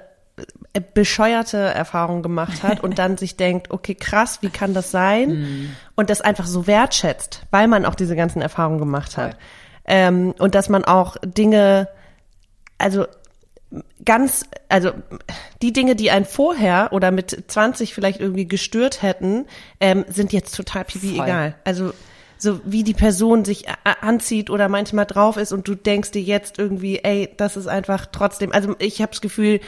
bescheuerte 0.81 1.57
Erfahrungen 1.57 2.23
gemacht 2.23 2.63
hat 2.63 2.81
und 2.81 2.99
dann 2.99 3.17
sich 3.17 3.37
denkt, 3.37 3.71
okay, 3.71 3.95
krass, 3.95 4.39
wie 4.41 4.49
kann 4.49 4.73
das 4.73 4.91
sein? 4.91 5.29
Mhm. 5.29 5.75
Und 5.95 6.09
das 6.09 6.21
einfach 6.21 6.45
so 6.45 6.67
wertschätzt, 6.67 7.45
weil 7.51 7.67
man 7.67 7.85
auch 7.85 7.95
diese 7.95 8.15
ganzen 8.15 8.41
Erfahrungen 8.41 8.79
gemacht 8.79 9.17
hat. 9.17 9.37
Ähm, 9.85 10.33
und 10.37 10.55
dass 10.55 10.69
man 10.69 10.85
auch 10.85 11.17
Dinge, 11.23 11.87
also 12.77 13.05
ganz, 14.05 14.45
also 14.67 14.91
die 15.61 15.73
Dinge, 15.73 15.95
die 15.95 16.11
einen 16.11 16.25
vorher 16.25 16.89
oder 16.91 17.11
mit 17.11 17.45
20 17.47 17.93
vielleicht 17.93 18.19
irgendwie 18.19 18.47
gestört 18.47 19.01
hätten, 19.01 19.45
ähm, 19.79 20.05
sind 20.09 20.33
jetzt 20.33 20.55
total 20.55 20.85
pipi 20.85 21.15
Voll. 21.15 21.25
egal. 21.25 21.55
Also 21.63 21.93
so 22.39 22.61
wie 22.63 22.83
die 22.83 22.93
Person 22.93 23.43
sich 23.43 23.65
anzieht 23.83 24.49
oder 24.49 24.69
manchmal 24.69 25.05
drauf 25.05 25.35
ist 25.35 25.51
und 25.51 25.67
du 25.67 25.75
denkst 25.75 26.11
dir 26.11 26.21
jetzt 26.21 26.57
irgendwie, 26.57 26.99
ey, 26.99 27.29
das 27.35 27.57
ist 27.57 27.67
einfach 27.67 28.05
trotzdem, 28.05 28.53
also 28.53 28.75
ich 28.79 29.01
habe 29.01 29.11
das 29.11 29.19
Gefühl, 29.19 29.59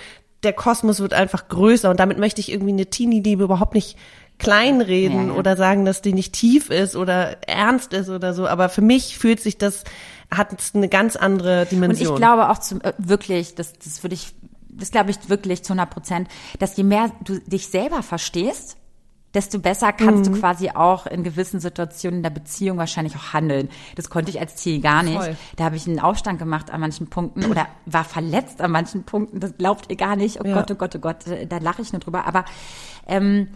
der 0.44 0.54
Kosmos 0.54 1.00
wird 1.00 1.14
einfach 1.14 1.48
größer 1.48 1.90
und 1.90 2.00
damit 2.00 2.18
möchte 2.18 2.42
ich 2.42 2.52
irgendwie 2.52 2.72
eine 2.74 2.88
Teenie-Liebe 2.88 3.44
überhaupt 3.44 3.76
nicht 3.76 3.98
kleinreden 4.40 5.28
Ja, 5.28 5.34
ja. 5.34 5.40
oder 5.40 5.56
sagen, 5.56 5.86
dass 5.86 6.02
die 6.02 6.14
nicht 6.14 6.34
tief 6.34 6.70
ist 6.70 6.96
oder 6.96 7.48
ernst 7.48 7.94
ist 7.94 8.10
oder 8.10 8.34
so, 8.34 8.48
aber 8.48 8.70
für 8.70 8.82
mich 8.82 9.18
fühlt 9.18 9.40
sich 9.40 9.58
das, 9.58 9.84
hat 10.34 10.60
es 10.60 10.74
eine 10.74 10.90
ganz 10.90 11.16
andere 11.16 11.62
Und 11.64 11.72
Dimension. 11.72 12.14
ich 12.14 12.16
glaube 12.16 12.50
auch 12.50 12.58
zum, 12.58 12.82
äh, 12.82 12.94
wirklich, 12.98 13.54
das, 13.56 13.74
das 13.74 14.02
würde 14.04 14.16
ich, 14.16 14.34
das 14.70 14.90
glaube 14.92 15.12
ich 15.12 15.30
wirklich 15.30 15.64
zu 15.64 15.74
100 15.74 15.90
Prozent, 15.92 16.28
dass 16.58 16.76
je 16.76 16.84
mehr 16.84 17.12
du 17.24 17.40
dich 17.42 17.68
selber 17.68 18.02
verstehst, 18.02 18.78
desto 19.34 19.60
besser 19.60 19.94
kannst 19.94 20.30
Mhm. 20.30 20.34
du 20.36 20.40
quasi 20.42 20.70
auch 20.72 21.06
in 21.08 21.24
gewissen 21.24 21.60
Situationen 21.60 22.18
in 22.20 22.24
der 22.24 22.30
Beziehung 22.32 22.78
wahrscheinlich 22.78 23.16
auch 23.16 23.34
handeln. 23.34 23.70
Das 23.96 24.10
konnte 24.10 24.30
ich 24.30 24.40
als 24.40 24.56
Teenie 24.56 24.82
gar 24.82 25.04
nicht. 25.04 25.18
Voll. 25.18 25.36
Da 25.56 25.64
habe 25.66 25.76
ich 25.76 25.88
einen 25.88 26.00
Aufstand 26.00 26.40
gemacht 26.40 26.70
an 26.72 26.82
manchen 26.82 27.08
Punkten 27.08 27.46
oder 27.46 27.68
war 27.86 28.04
verletzt 28.04 28.62
an 28.62 28.72
manchen 28.72 29.04
Punkten. 29.04 29.40
Das 29.40 29.58
glaubt 29.58 29.86
ihr 29.90 29.96
gar 29.96 30.16
nicht. 30.16 30.42
Oh 30.42 30.48
Ja. 30.48 30.56
Gott, 30.56 30.72
oh 30.72 30.76
Gott, 30.76 30.96
oh 30.96 31.00
Gott, 31.00 31.18
da 31.48 31.58
lache 31.60 31.82
ich 31.82 31.94
nur 31.94 32.00
drüber. 32.02 32.26
Aber 32.28 32.44
ähm, 33.08 33.48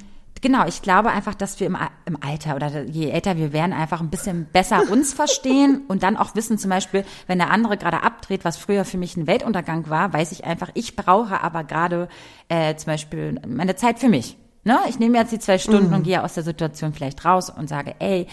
genau, 0.42 0.66
ich 0.66 0.82
glaube 0.82 1.10
einfach, 1.12 1.34
dass 1.36 1.60
wir 1.60 1.68
im, 1.68 1.78
im 2.06 2.18
Alter 2.24 2.56
oder 2.56 2.84
je 2.84 3.10
älter 3.10 3.36
wir 3.38 3.52
werden, 3.52 3.74
einfach 3.74 4.00
ein 4.00 4.10
bisschen 4.10 4.46
besser 4.52 4.84
uns 4.92 5.14
verstehen 5.14 5.82
und 5.88 6.04
dann 6.04 6.16
auch 6.18 6.36
wissen, 6.36 6.58
zum 6.58 6.70
Beispiel, 6.70 7.04
wenn 7.28 7.38
der 7.40 7.52
andere 7.52 7.78
gerade 7.78 8.02
abdreht, 8.04 8.46
was 8.46 8.56
früher 8.58 8.86
für 8.86 8.98
mich 8.98 9.18
ein 9.18 9.28
Weltuntergang 9.28 9.90
war, 9.90 10.14
weiß 10.14 10.32
ich 10.32 10.46
einfach, 10.46 10.70
ich 10.74 10.96
brauche 10.96 11.42
aber 11.44 11.64
gerade 11.64 12.08
äh, 12.48 12.76
zum 12.76 12.88
Beispiel 12.94 13.42
meine 13.48 13.76
Zeit 13.76 14.00
für 14.00 14.10
mich. 14.10 14.38
Ne? 14.66 14.78
Ich 14.90 15.00
nehme 15.00 15.18
jetzt 15.18 15.32
die 15.32 15.40
zwei 15.40 15.58
Stunden 15.58 15.94
und 15.94 16.04
gehe 16.04 16.24
aus 16.24 16.34
der 16.34 16.44
Situation 16.44 16.92
vielleicht 16.94 17.24
raus 17.24 17.50
und 17.50 17.70
sage, 17.70 17.96
ey, 18.00 18.28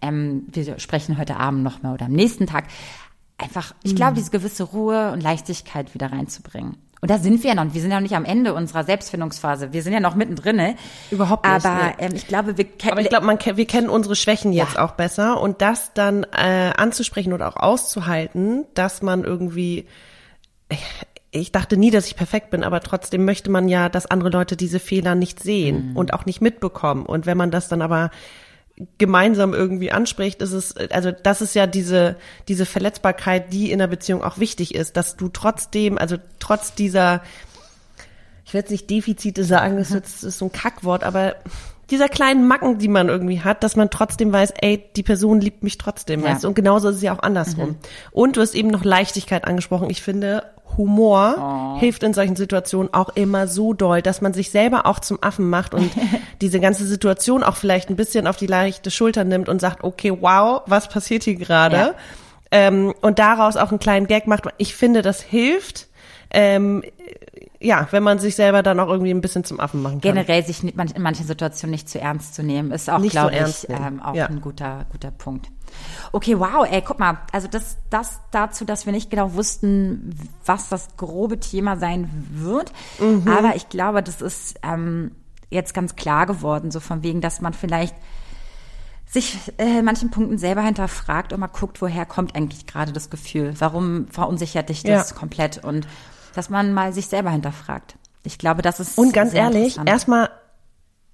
ähm, 0.00 0.46
wir 0.52 0.78
sprechen 0.78 1.18
heute 1.18 1.36
Abend 1.38 1.62
nochmal 1.64 1.94
oder 1.94 2.06
am 2.06 2.12
nächsten 2.12 2.46
Tag. 2.46 2.64
Einfach, 3.38 3.74
ich 3.82 3.96
glaube, 3.96 4.14
diese 4.14 4.30
gewisse 4.30 4.64
Ruhe 4.64 5.12
und 5.12 5.22
Leichtigkeit 5.22 5.94
wieder 5.94 6.12
reinzubringen. 6.12 6.76
Und 7.00 7.10
da 7.10 7.18
sind 7.18 7.42
wir 7.44 7.50
ja 7.50 7.54
noch. 7.54 7.72
Wir 7.74 7.80
sind 7.80 7.90
ja 7.92 7.96
noch 7.98 8.02
nicht 8.02 8.16
am 8.16 8.24
Ende 8.24 8.54
unserer 8.54 8.82
Selbstfindungsphase. 8.82 9.72
Wir 9.72 9.82
sind 9.84 9.92
ja 9.92 10.00
noch 10.00 10.16
mittendrin. 10.16 10.56
Ne? 10.56 10.74
Überhaupt 11.12 11.46
nicht, 11.46 11.64
Aber 11.64 11.86
nee. 11.86 11.92
ähm, 12.06 12.12
ich 12.16 12.26
glaube, 12.26 12.58
wir 12.58 12.64
kennen. 12.64 12.92
Aber 12.92 13.00
ich 13.00 13.08
glaube, 13.08 13.24
man, 13.24 13.38
wir 13.40 13.66
kennen 13.66 13.88
unsere 13.88 14.16
Schwächen 14.16 14.52
jetzt 14.52 14.74
Ja. 14.74 14.84
auch 14.84 14.92
besser 14.92 15.40
und 15.40 15.62
das 15.62 15.92
dann 15.94 16.24
äh, 16.24 16.72
anzusprechen 16.76 17.32
oder 17.32 17.48
auch 17.48 17.56
auszuhalten, 17.56 18.66
dass 18.74 19.00
man 19.02 19.22
irgendwie, 19.22 19.86
ich, 21.30 21.52
dachte 21.52 21.76
nie, 21.76 21.90
dass 21.90 22.06
ich 22.06 22.16
perfekt 22.16 22.50
bin, 22.50 22.64
aber 22.64 22.80
trotzdem 22.80 23.24
möchte 23.24 23.50
man 23.50 23.68
ja, 23.68 23.88
dass 23.88 24.06
andere 24.06 24.30
Leute 24.30 24.56
diese 24.56 24.78
Fehler 24.80 25.14
nicht 25.14 25.42
sehen 25.42 25.92
und 25.94 26.14
auch 26.14 26.24
nicht 26.26 26.40
mitbekommen. 26.40 27.04
Und 27.04 27.26
wenn 27.26 27.36
man 27.36 27.50
das 27.50 27.68
dann 27.68 27.82
aber 27.82 28.10
gemeinsam 28.96 29.54
irgendwie 29.54 29.90
anspricht, 29.90 30.40
ist 30.40 30.52
es, 30.52 30.76
also 30.76 31.10
das 31.10 31.42
ist 31.42 31.54
ja 31.54 31.66
diese, 31.66 32.16
diese 32.46 32.64
Verletzbarkeit, 32.64 33.52
die 33.52 33.72
in 33.72 33.78
der 33.80 33.88
Beziehung 33.88 34.22
auch 34.22 34.38
wichtig 34.38 34.74
ist, 34.74 34.96
dass 34.96 35.16
du 35.16 35.28
trotzdem, 35.28 35.98
also 35.98 36.16
trotz 36.38 36.74
dieser, 36.74 37.22
ich 38.44 38.54
will 38.54 38.60
jetzt 38.60 38.70
nicht 38.70 38.88
Defizite 38.88 39.44
sagen, 39.44 39.76
das 39.76 39.90
ist, 39.90 40.04
das 40.04 40.22
ist 40.24 40.38
so 40.38 40.46
ein 40.46 40.52
Kackwort, 40.52 41.02
aber 41.04 41.34
dieser 41.90 42.08
kleinen 42.08 42.46
Macken, 42.46 42.78
die 42.78 42.88
man 42.88 43.08
irgendwie 43.08 43.40
hat, 43.40 43.62
dass 43.62 43.74
man 43.74 43.90
trotzdem 43.90 44.30
weiß, 44.30 44.52
ey, 44.60 44.84
die 44.94 45.02
Person 45.02 45.40
liebt 45.40 45.62
mich 45.62 45.78
trotzdem, 45.78 46.20
Ja. 46.20 46.26
weißt 46.30 46.44
du? 46.44 46.48
Und 46.48 46.54
genauso 46.54 46.90
ist 46.90 46.96
es 46.96 47.02
ja 47.02 47.14
auch 47.14 47.22
andersrum. 47.22 47.76
Und 48.12 48.36
du 48.36 48.42
hast 48.42 48.54
eben 48.54 48.68
noch 48.68 48.84
Leichtigkeit 48.84 49.44
angesprochen. 49.46 49.88
Ich 49.90 50.02
finde, 50.02 50.44
Humor 50.76 51.76
hilft 51.80 52.02
in 52.02 52.14
solchen 52.14 52.36
Situationen 52.36 52.92
auch 52.92 53.08
immer 53.10 53.46
so 53.48 53.72
doll, 53.72 54.02
dass 54.02 54.20
man 54.20 54.32
sich 54.32 54.50
selber 54.50 54.86
auch 54.86 55.00
zum 55.00 55.22
Affen 55.22 55.48
macht 55.50 55.74
und 55.74 55.90
diese 56.40 56.60
ganze 56.60 56.86
Situation 56.86 57.42
auch 57.42 57.56
vielleicht 57.56 57.90
ein 57.90 57.96
bisschen 57.96 58.26
auf 58.26 58.36
die 58.36 58.46
leichte 58.46 58.90
Schulter 58.90 59.24
nimmt 59.24 59.48
und 59.48 59.60
sagt, 59.60 59.82
okay, 59.84 60.16
wow, 60.20 60.62
was 60.66 60.88
passiert 60.88 61.24
hier 61.24 61.36
gerade? 61.36 61.76
Ja. 61.76 61.94
Ähm, 62.50 62.94
und 63.00 63.18
daraus 63.18 63.56
auch 63.56 63.70
einen 63.70 63.78
kleinen 63.78 64.06
Gag 64.06 64.26
macht. 64.26 64.44
Ich 64.58 64.74
finde, 64.74 65.02
das 65.02 65.20
hilft. 65.20 65.88
Ähm, 66.30 66.82
ja, 67.60 67.88
wenn 67.90 68.02
man 68.02 68.18
sich 68.18 68.36
selber 68.36 68.62
dann 68.62 68.78
auch 68.78 68.88
irgendwie 68.88 69.10
ein 69.10 69.20
bisschen 69.20 69.44
zum 69.44 69.58
Affen 69.60 69.82
machen 69.82 70.00
kann. 70.00 70.14
generell 70.14 70.44
sich 70.44 70.62
in 70.62 70.72
manchen 71.02 71.26
Situationen 71.26 71.72
nicht 71.72 71.88
zu 71.88 72.00
ernst 72.00 72.34
zu 72.34 72.42
nehmen, 72.42 72.70
ist 72.70 72.88
auch, 72.88 73.00
so 73.00 73.08
glaube 73.08 73.32
ernst 73.32 73.64
ich, 73.64 73.70
ähm, 73.70 74.00
auch 74.00 74.14
Ja. 74.14 74.26
ein 74.26 74.40
guter, 74.40 74.86
guter 74.92 75.10
Punkt. 75.10 75.48
Okay, 76.12 76.38
wow, 76.38 76.66
ey, 76.68 76.82
guck 76.82 76.98
mal, 76.98 77.18
also 77.32 77.48
das, 77.48 77.76
das 77.90 78.20
dazu, 78.30 78.64
dass 78.64 78.86
wir 78.86 78.92
nicht 78.92 79.10
genau 79.10 79.34
wussten, 79.34 80.18
was 80.44 80.68
das 80.68 80.96
grobe 80.96 81.38
Thema 81.40 81.76
sein 81.76 82.08
wird. 82.32 82.72
Mhm. 82.98 83.28
Aber 83.28 83.56
ich 83.56 83.68
glaube, 83.68 84.02
das 84.02 84.20
ist 84.22 84.58
ähm, 84.62 85.12
jetzt 85.50 85.74
ganz 85.74 85.96
klar 85.96 86.26
geworden, 86.26 86.70
so 86.70 86.80
von 86.80 87.02
wegen, 87.02 87.20
dass 87.20 87.40
man 87.40 87.52
vielleicht 87.52 87.94
sich 89.06 89.38
äh, 89.58 89.80
manchen 89.82 90.10
Punkten 90.10 90.36
selber 90.38 90.60
hinterfragt 90.62 91.32
und 91.32 91.40
mal 91.40 91.46
guckt, 91.46 91.80
woher 91.80 92.04
kommt 92.04 92.34
eigentlich 92.36 92.66
gerade 92.66 92.92
das 92.92 93.08
Gefühl? 93.08 93.54
Warum 93.58 94.06
verunsichert 94.08 94.68
dich 94.68 94.82
das 94.82 95.10
Ja. 95.10 95.16
komplett? 95.16 95.64
Und 95.64 95.86
dass 96.34 96.50
man 96.50 96.74
mal 96.74 96.92
sich 96.92 97.06
selber 97.06 97.30
hinterfragt. 97.30 97.96
Ich 98.22 98.38
glaube, 98.38 98.60
das 98.60 98.80
ist 98.80 98.98
Und 98.98 99.14
ganz 99.14 99.32
ehrlich, 99.32 99.78
erstmal 99.86 100.28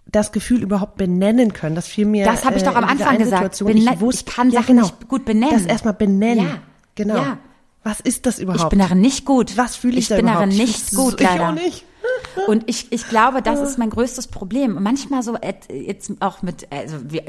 das 0.06 0.32
Gefühl 0.32 0.62
überhaupt 0.62 0.96
benennen 0.96 1.52
können. 1.52 1.74
Das 1.74 1.86
fiel 1.88 2.06
mir. 2.06 2.24
Das 2.24 2.44
habe 2.44 2.56
ich 2.56 2.62
doch 2.62 2.76
am 2.76 2.84
äh, 2.84 2.92
in 2.92 2.96
dieser 2.98 3.08
Anfang 3.10 3.18
gesagt. 3.24 3.64
Bene- 3.64 3.94
ich, 3.94 4.00
wusste, 4.00 4.24
ich 4.28 4.34
kann 4.34 4.50
ja, 4.50 4.60
Sachen 4.60 4.76
genau. 4.76 4.82
nicht 4.88 5.08
gut 5.08 5.24
benennen. 5.24 5.54
Das 5.54 5.66
erstmal 5.66 5.94
benennen. 5.94 6.46
Ja. 6.46 6.58
Genau. 6.94 7.16
Ja. 7.16 7.38
Was 7.82 8.00
ist 8.00 8.24
das 8.26 8.38
überhaupt? 8.38 8.62
Ich 8.62 8.68
bin 8.70 8.78
darin 8.78 9.00
nicht 9.00 9.24
gut. 9.26 9.56
Was 9.56 9.76
fühle 9.76 9.94
ich, 9.94 10.04
Ich 10.04 10.08
da 10.08 10.16
bin 10.16 10.26
darin 10.26 10.48
nicht 10.50 10.88
Ich- 10.92 10.96
gut, 10.96 11.20
ich 11.20 11.26
leider. 11.26 11.50
auch 11.50 11.54
nicht. 11.54 11.84
Und 12.46 12.64
ich, 12.68 12.92
ich 12.92 13.08
glaube, 13.08 13.40
das 13.42 13.60
ist 13.60 13.78
mein 13.78 13.90
größtes 13.90 14.26
Problem. 14.28 14.76
Manchmal 14.82 15.22
so 15.22 15.36
et- 15.40 15.70
jetzt 15.72 16.12
auch 16.20 16.42
mit, 16.42 16.66
also 16.70 16.96
je, 17.10 17.22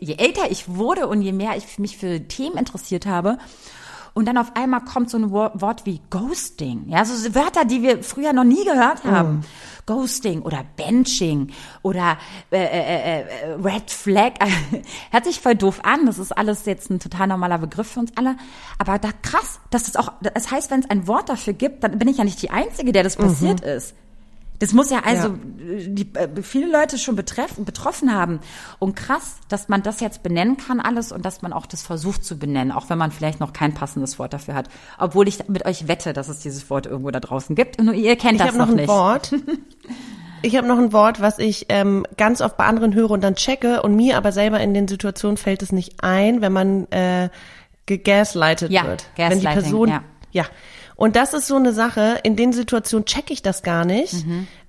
je 0.00 0.14
älter 0.16 0.50
ich 0.50 0.68
wurde 0.68 1.08
und 1.08 1.22
je 1.22 1.32
mehr 1.32 1.56
ich 1.56 1.78
mich 1.78 1.96
für 1.96 2.20
Themen 2.28 2.56
interessiert 2.56 3.06
habe, 3.06 3.38
und 4.14 4.26
dann 4.26 4.38
auf 4.38 4.54
einmal 4.56 4.80
kommt 4.84 5.10
so 5.10 5.18
ein 5.18 5.30
Wo- 5.30 5.50
Wort 5.54 5.84
wie 5.86 6.00
Ghosting. 6.10 6.84
Ja, 6.88 7.04
so 7.04 7.34
Wörter, 7.34 7.64
die 7.64 7.82
wir 7.82 8.02
früher 8.02 8.32
noch 8.32 8.44
nie 8.44 8.64
gehört 8.64 9.04
haben. 9.04 9.44
Ghosting 9.86 10.40
oder 10.42 10.64
Benching 10.76 11.50
oder 11.82 12.16
äh, 12.50 12.56
äh, 12.64 13.20
äh, 13.20 13.24
Red 13.62 13.90
Flag. 13.90 14.32
Hört 15.10 15.24
sich 15.24 15.40
voll 15.40 15.56
doof 15.56 15.80
an. 15.82 16.06
Das 16.06 16.18
ist 16.18 16.32
alles 16.32 16.64
jetzt 16.64 16.90
ein 16.90 17.00
total 17.00 17.26
normaler 17.26 17.58
Begriff 17.58 17.88
für 17.92 18.00
uns 18.00 18.12
alle. 18.16 18.36
Aber 18.78 18.98
da 18.98 19.10
krass, 19.22 19.60
dass 19.70 19.84
das 19.84 19.96
auch, 19.96 20.12
das 20.22 20.50
heißt, 20.50 20.70
wenn 20.70 20.80
es 20.80 20.88
ein 20.88 21.06
Wort 21.06 21.28
dafür 21.28 21.52
gibt, 21.52 21.84
dann 21.84 21.98
bin 21.98 22.08
ich 22.08 22.16
ja 22.18 22.24
nicht 22.24 22.40
die 22.40 22.50
Einzige, 22.50 22.92
der 22.92 23.02
das 23.02 23.16
passiert 23.16 23.60
ist. 23.60 23.94
Das 24.60 24.72
muss 24.72 24.90
ja 24.90 25.00
also 25.04 25.28
äh, 25.28 25.88
die, 25.88 26.14
äh, 26.14 26.28
viele 26.42 26.70
Leute 26.70 26.96
schon 26.98 27.16
betreffen, 27.16 27.64
betroffen 27.64 28.12
haben. 28.14 28.40
Und 28.78 28.94
krass, 28.94 29.36
dass 29.48 29.68
man 29.68 29.82
das 29.82 30.00
jetzt 30.00 30.22
benennen 30.22 30.56
kann 30.56 30.80
alles 30.80 31.12
und 31.12 31.24
dass 31.24 31.42
man 31.42 31.52
auch 31.52 31.66
das 31.66 31.82
versucht 31.82 32.24
zu 32.24 32.38
benennen, 32.38 32.70
auch 32.72 32.88
wenn 32.88 32.98
man 32.98 33.10
vielleicht 33.10 33.40
noch 33.40 33.52
kein 33.52 33.74
passendes 33.74 34.18
Wort 34.18 34.32
dafür 34.32 34.54
hat. 34.54 34.68
Obwohl 34.98 35.26
ich 35.28 35.48
mit 35.48 35.66
euch 35.66 35.88
wette, 35.88 36.12
dass 36.12 36.28
es 36.28 36.38
dieses 36.40 36.70
Wort 36.70 36.86
irgendwo 36.86 37.10
da 37.10 37.20
draußen 37.20 37.56
gibt. 37.56 37.80
Nur 37.82 37.94
ihr 37.94 38.16
kennt 38.16 38.34
Ich 38.34 38.38
das 38.38 38.48
habe 38.48 38.58
noch 38.58 38.68
ein 38.68 38.76
nicht. 38.76 38.88
Wort. 38.88 39.34
Ich 40.42 40.56
habe 40.58 40.66
noch 40.68 40.76
ein 40.76 40.92
Wort, 40.92 41.22
was 41.22 41.38
ich 41.38 41.66
ähm, 41.70 42.04
ganz 42.18 42.42
oft 42.42 42.58
bei 42.58 42.64
anderen 42.66 42.92
höre 42.94 43.10
und 43.10 43.24
dann 43.24 43.34
checke 43.34 43.80
und 43.80 43.96
mir 43.96 44.18
aber 44.18 44.30
selber 44.30 44.60
in 44.60 44.74
den 44.74 44.86
Situationen 44.88 45.38
fällt 45.38 45.62
es 45.62 45.72
nicht 45.72 46.04
ein, 46.04 46.42
wenn 46.42 46.52
man 46.52 46.86
äh, 46.90 47.30
gegaslightet 47.86 48.70
Ja, 48.70 48.84
wird. 48.84 49.06
wenn 49.16 49.38
die 49.38 49.44
Gaslighting, 49.44 49.62
Person, 49.62 49.88
ja. 49.88 50.02
ja. 50.32 50.44
Und 50.96 51.16
das 51.16 51.34
ist 51.34 51.46
so 51.46 51.56
eine 51.56 51.72
Sache, 51.72 52.18
in 52.22 52.36
den 52.36 52.52
Situationen 52.52 53.04
checke 53.04 53.32
ich 53.32 53.42
das 53.42 53.62
gar 53.62 53.84
nicht. 53.84 54.14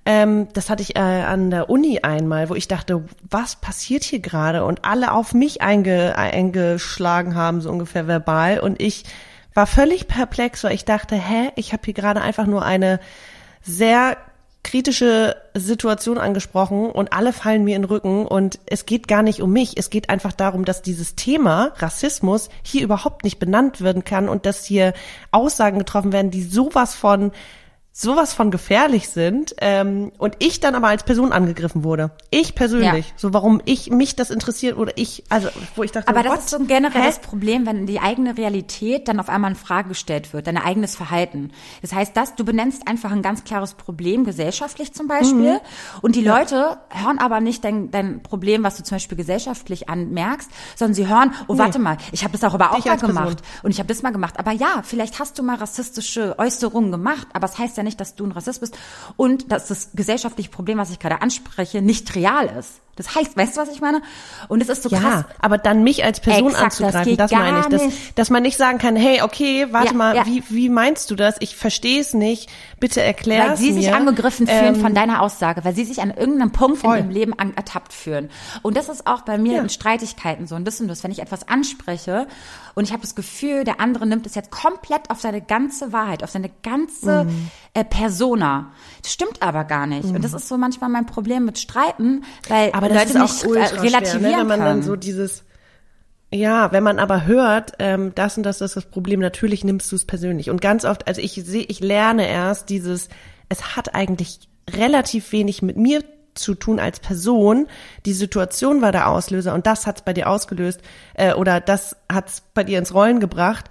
Ähm, 0.04 0.48
das 0.52 0.70
hatte 0.70 0.82
ich 0.82 0.96
äh, 0.96 1.00
an 1.00 1.50
der 1.50 1.68
Uni 1.68 2.00
einmal, 2.02 2.48
wo 2.48 2.54
ich 2.54 2.68
dachte, 2.68 3.04
was 3.28 3.56
passiert 3.56 4.04
hier 4.04 4.20
gerade? 4.20 4.64
Und 4.64 4.84
alle 4.84 5.12
auf 5.12 5.34
mich 5.34 5.62
einge, 5.62 6.16
eingeschlagen 6.16 7.34
haben, 7.34 7.60
so 7.60 7.70
ungefähr 7.70 8.06
verbal. 8.06 8.60
Und 8.60 8.80
ich 8.80 9.04
war 9.54 9.66
völlig 9.66 10.06
perplex, 10.06 10.62
weil 10.64 10.74
ich 10.74 10.84
dachte, 10.84 11.16
hä, 11.16 11.50
ich 11.56 11.72
habe 11.72 11.82
hier 11.84 11.94
gerade 11.94 12.20
einfach 12.20 12.46
nur 12.46 12.64
eine 12.64 13.00
sehr 13.62 14.16
kritische 14.66 15.36
Situation 15.54 16.18
angesprochen 16.18 16.90
und 16.90 17.12
alle 17.12 17.32
fallen 17.32 17.62
mir 17.62 17.76
in 17.76 17.82
den 17.82 17.88
Rücken 17.88 18.26
und 18.26 18.58
es 18.66 18.84
geht 18.84 19.06
gar 19.06 19.22
nicht 19.22 19.40
um 19.40 19.52
mich. 19.52 19.76
Es 19.76 19.90
geht 19.90 20.10
einfach 20.10 20.32
darum, 20.32 20.64
dass 20.64 20.82
dieses 20.82 21.14
Thema 21.14 21.72
Rassismus 21.76 22.48
hier 22.64 22.82
überhaupt 22.82 23.22
nicht 23.22 23.38
benannt 23.38 23.80
werden 23.80 24.02
kann 24.02 24.28
und 24.28 24.44
dass 24.44 24.64
hier 24.64 24.92
Aussagen 25.30 25.78
getroffen 25.78 26.12
werden, 26.12 26.32
die 26.32 26.42
sowas 26.42 26.96
von 26.96 27.30
sowas 27.98 28.34
von 28.34 28.50
gefährlich 28.50 29.08
sind 29.08 29.54
ähm, 29.58 30.12
und 30.18 30.36
ich 30.40 30.60
dann 30.60 30.74
aber 30.74 30.88
als 30.88 31.02
Person 31.04 31.32
angegriffen 31.32 31.82
wurde. 31.82 32.10
Ich 32.30 32.54
persönlich. 32.54 33.06
Ja. 33.08 33.12
So 33.16 33.32
warum 33.32 33.62
ich 33.64 33.88
mich 33.90 34.14
das 34.14 34.28
interessiert 34.30 34.76
oder 34.76 34.92
ich, 34.96 35.24
also 35.30 35.48
wo 35.76 35.82
ich 35.82 35.92
dachte, 35.92 36.08
Aber 36.08 36.20
what? 36.20 36.26
das 36.36 36.38
ist 36.40 36.50
so 36.50 36.58
ein 36.58 36.66
generelles 36.66 37.16
Hä? 37.16 37.20
Problem, 37.22 37.64
wenn 37.64 37.86
die 37.86 37.98
eigene 37.98 38.36
Realität 38.36 39.08
dann 39.08 39.18
auf 39.18 39.30
einmal 39.30 39.52
in 39.52 39.56
Frage 39.56 39.88
gestellt 39.88 40.34
wird, 40.34 40.46
dein 40.46 40.58
eigenes 40.58 40.94
Verhalten. 40.94 41.52
Das 41.80 41.94
heißt, 41.94 42.14
dass 42.14 42.34
du 42.34 42.44
benennst 42.44 42.86
einfach 42.86 43.12
ein 43.12 43.22
ganz 43.22 43.44
klares 43.44 43.72
Problem, 43.72 44.24
gesellschaftlich 44.24 44.92
zum 44.92 45.08
Beispiel, 45.08 45.54
Mhm. 45.54 45.60
und 46.02 46.16
die 46.16 46.22
Leute 46.22 46.76
hören 46.90 47.18
aber 47.18 47.40
nicht 47.40 47.64
dein, 47.64 47.90
dein 47.90 48.22
Problem, 48.22 48.62
was 48.62 48.76
du 48.76 48.82
zum 48.82 48.96
Beispiel 48.96 49.16
gesellschaftlich 49.16 49.88
anmerkst, 49.88 50.50
sondern 50.74 50.92
sie 50.94 51.08
hören, 51.08 51.32
oh, 51.48 51.56
warte 51.56 51.78
mal, 51.78 51.96
ich 52.12 52.24
habe 52.24 52.32
das 52.32 52.44
auch 52.44 52.52
aber 52.52 52.72
auch 52.72 52.76
Dich 52.76 52.84
mal 52.84 52.92
als 52.92 53.00
Person. 53.00 53.16
gemacht 53.16 53.38
und 53.62 53.70
ich 53.70 53.78
habe 53.78 53.88
das 53.88 54.02
mal 54.02 54.12
gemacht. 54.12 54.38
Aber 54.38 54.52
ja, 54.52 54.82
vielleicht 54.82 55.18
hast 55.18 55.38
du 55.38 55.42
mal 55.42 55.56
rassistische 55.56 56.38
Äußerungen 56.38 56.90
gemacht, 56.90 57.26
aber 57.32 57.46
es 57.46 57.56
heißt 57.56 57.78
ja 57.78 57.85
nicht, 57.86 58.00
dass 58.00 58.14
du 58.14 58.26
ein 58.26 58.32
Rassist 58.32 58.60
bist 58.60 58.76
und 59.16 59.50
dass 59.50 59.68
das 59.68 59.92
gesellschaftliche 59.94 60.50
Problem, 60.50 60.76
was 60.78 60.90
ich 60.90 60.98
gerade 60.98 61.22
anspreche, 61.22 61.80
nicht 61.80 62.14
real 62.14 62.46
ist. 62.58 62.80
Das 62.96 63.14
heißt, 63.14 63.36
weißt 63.36 63.56
du, 63.56 63.60
was 63.60 63.68
ich 63.68 63.80
meine? 63.80 64.02
Und 64.48 64.62
es 64.62 64.68
ist 64.68 64.82
so 64.82 64.88
Ja, 64.88 64.98
krass. 65.00 65.24
aber 65.40 65.58
dann 65.58 65.84
mich 65.84 66.02
als 66.04 66.20
Person 66.20 66.48
Exakt, 66.50 66.72
das 66.72 66.80
anzugreifen, 66.80 67.10
geht 67.10 67.20
das, 67.20 67.30
meine 67.30 67.60
ich. 67.60 67.66
Dass, 67.66 67.82
dass 68.14 68.30
man 68.30 68.42
nicht 68.42 68.56
sagen 68.56 68.78
kann, 68.78 68.96
hey, 68.96 69.22
okay, 69.22 69.66
warte 69.70 69.88
Ja, 69.88 69.92
mal, 69.92 70.16
ja. 70.16 70.26
Wie, 70.26 70.42
wie 70.48 70.68
meinst 70.68 71.10
du 71.10 71.14
das? 71.14 71.36
Ich 71.40 71.56
verstehe 71.56 72.00
es 72.00 72.14
nicht. 72.14 72.48
Bitte 72.80 73.02
erklär 73.02 73.50
Weil 73.50 73.56
sie 73.56 73.72
mir. 73.72 73.82
sich 73.82 73.92
angegriffen 73.94 74.46
fühlen 74.46 74.74
Ähm, 74.76 74.80
von 74.80 74.94
deiner 74.94 75.22
Aussage, 75.22 75.64
weil 75.64 75.74
sie 75.74 75.84
sich 75.84 76.00
an 76.00 76.10
irgendeinem 76.10 76.52
Punkt 76.52 76.78
Voll. 76.78 76.96
in 76.96 77.04
ihrem 77.04 77.10
Leben 77.10 77.38
an, 77.38 77.52
ertappt 77.54 77.92
fühlen. 77.92 78.30
Und 78.62 78.76
das 78.76 78.88
ist 78.88 79.06
auch 79.06 79.22
bei 79.22 79.38
mir 79.38 79.54
Ja. 79.56 79.62
in 79.62 79.68
Streitigkeiten 79.68 80.46
so 80.46 80.54
ein 80.54 80.64
bisschen 80.64 80.88
das, 80.88 81.04
wenn 81.04 81.10
ich 81.10 81.20
etwas 81.20 81.46
anspreche 81.48 82.26
und 82.74 82.84
ich 82.84 82.92
habe 82.92 83.02
das 83.02 83.14
Gefühl, 83.14 83.64
der 83.64 83.80
andere 83.80 84.06
nimmt 84.06 84.26
es 84.26 84.34
jetzt 84.34 84.50
komplett 84.50 85.10
auf 85.10 85.20
seine 85.20 85.40
ganze 85.40 85.92
Wahrheit, 85.92 86.22
auf 86.24 86.30
seine 86.30 86.50
ganze 86.62 87.24
Mhm. 87.24 87.50
äh, 87.74 87.84
Persona. 87.84 88.72
Das 89.02 89.12
stimmt 89.12 89.42
aber 89.42 89.64
gar 89.64 89.86
nicht. 89.86 90.04
Und 90.04 90.22
das 90.24 90.32
ist 90.32 90.48
so 90.48 90.56
manchmal 90.58 90.90
mein 90.90 91.06
Problem 91.06 91.44
mit 91.44 91.58
Streiten, 91.58 92.24
weil 92.48 92.70
aber 92.72 92.85
das 92.88 93.12
Leute 93.12 93.18
ist 93.18 93.44
auch 93.44 93.50
nicht 93.50 93.56
äh, 93.56 93.68
schwer, 93.68 93.82
relativieren 93.82 94.22
ne? 94.22 94.38
wenn 94.38 94.46
man 94.46 94.58
können. 94.58 94.64
dann 94.64 94.82
so 94.82 94.96
dieses 94.96 95.44
ja, 96.32 96.72
wenn 96.72 96.82
man 96.82 96.98
aber 96.98 97.24
hört, 97.24 97.72
ähm, 97.78 98.12
das 98.14 98.36
und 98.36 98.42
das 98.42 98.60
ist 98.60 98.76
das 98.76 98.86
Problem, 98.86 99.20
natürlich 99.20 99.62
nimmst 99.62 99.90
du 99.92 99.96
es 99.96 100.04
persönlich. 100.04 100.50
Und 100.50 100.60
ganz 100.60 100.84
oft, 100.84 101.06
also 101.06 101.20
ich 101.20 101.34
sehe, 101.34 101.64
ich 101.68 101.80
lerne 101.80 102.28
erst 102.28 102.68
dieses, 102.68 103.08
es 103.48 103.76
hat 103.76 103.94
eigentlich 103.94 104.40
relativ 104.68 105.30
wenig 105.30 105.62
mit 105.62 105.76
mir 105.76 106.02
zu 106.34 106.54
tun 106.54 106.80
als 106.80 106.98
Person. 106.98 107.68
Die 108.04 108.12
Situation 108.12 108.82
war 108.82 108.92
der 108.92 109.08
Auslöser 109.08 109.54
und 109.54 109.66
das 109.66 109.86
hat's 109.86 110.02
bei 110.02 110.12
dir 110.12 110.28
ausgelöst 110.28 110.80
äh, 111.14 111.32
oder 111.32 111.60
das 111.60 111.96
hat's 112.12 112.42
bei 112.54 112.64
dir 112.64 112.78
ins 112.78 112.92
Rollen 112.92 113.20
gebracht. 113.20 113.66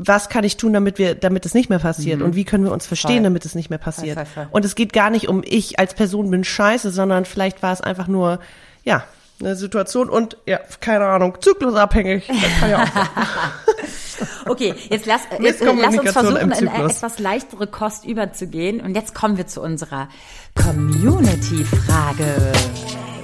Was 0.00 0.28
kann 0.28 0.44
ich 0.44 0.56
tun, 0.56 0.72
damit 0.72 0.98
wir, 0.98 1.16
damit 1.16 1.44
es 1.44 1.54
nicht 1.54 1.70
mehr 1.70 1.80
passiert? 1.80 2.22
Und 2.22 2.36
wie 2.36 2.44
können 2.44 2.64
wir 2.64 2.70
uns 2.70 2.86
verstehen, 2.86 3.16
Voll. 3.16 3.24
damit 3.24 3.44
es 3.44 3.56
nicht 3.56 3.68
mehr 3.68 3.80
passiert? 3.80 4.14
voll, 4.14 4.26
voll. 4.26 4.48
Und 4.52 4.64
es 4.64 4.76
geht 4.76 4.92
gar 4.92 5.10
nicht 5.10 5.28
um 5.28 5.42
ich 5.44 5.80
als 5.80 5.94
Person 5.94 6.30
bin 6.30 6.44
scheiße, 6.44 6.92
sondern 6.92 7.24
vielleicht 7.24 7.64
war 7.64 7.72
es 7.72 7.80
einfach 7.80 8.06
nur, 8.06 8.38
ja, 8.84 9.04
eine 9.40 9.56
Situation 9.56 10.08
und 10.08 10.36
ja, 10.46 10.60
keine 10.80 11.06
Ahnung, 11.06 11.36
zyklusabhängig. 11.40 12.26
Das 12.28 12.60
kann 12.60 12.70
ja 12.70 12.82
auch 12.82 12.86
sein. 12.86 13.08
Okay, 14.46 14.74
jetzt 14.88 15.06
lass, 15.06 15.20
jetzt, 15.40 15.62
äh, 15.62 15.72
lass 15.80 15.96
uns 15.96 16.10
versuchen, 16.10 16.50
in 16.50 16.68
eine 16.68 16.86
etwas 16.86 17.20
leichtere 17.20 17.68
Kost 17.68 18.04
überzugehen. 18.04 18.80
Und 18.80 18.96
jetzt 18.96 19.14
kommen 19.14 19.36
wir 19.36 19.46
zu 19.46 19.62
unserer 19.62 20.08
Community-Frage. 20.54 22.52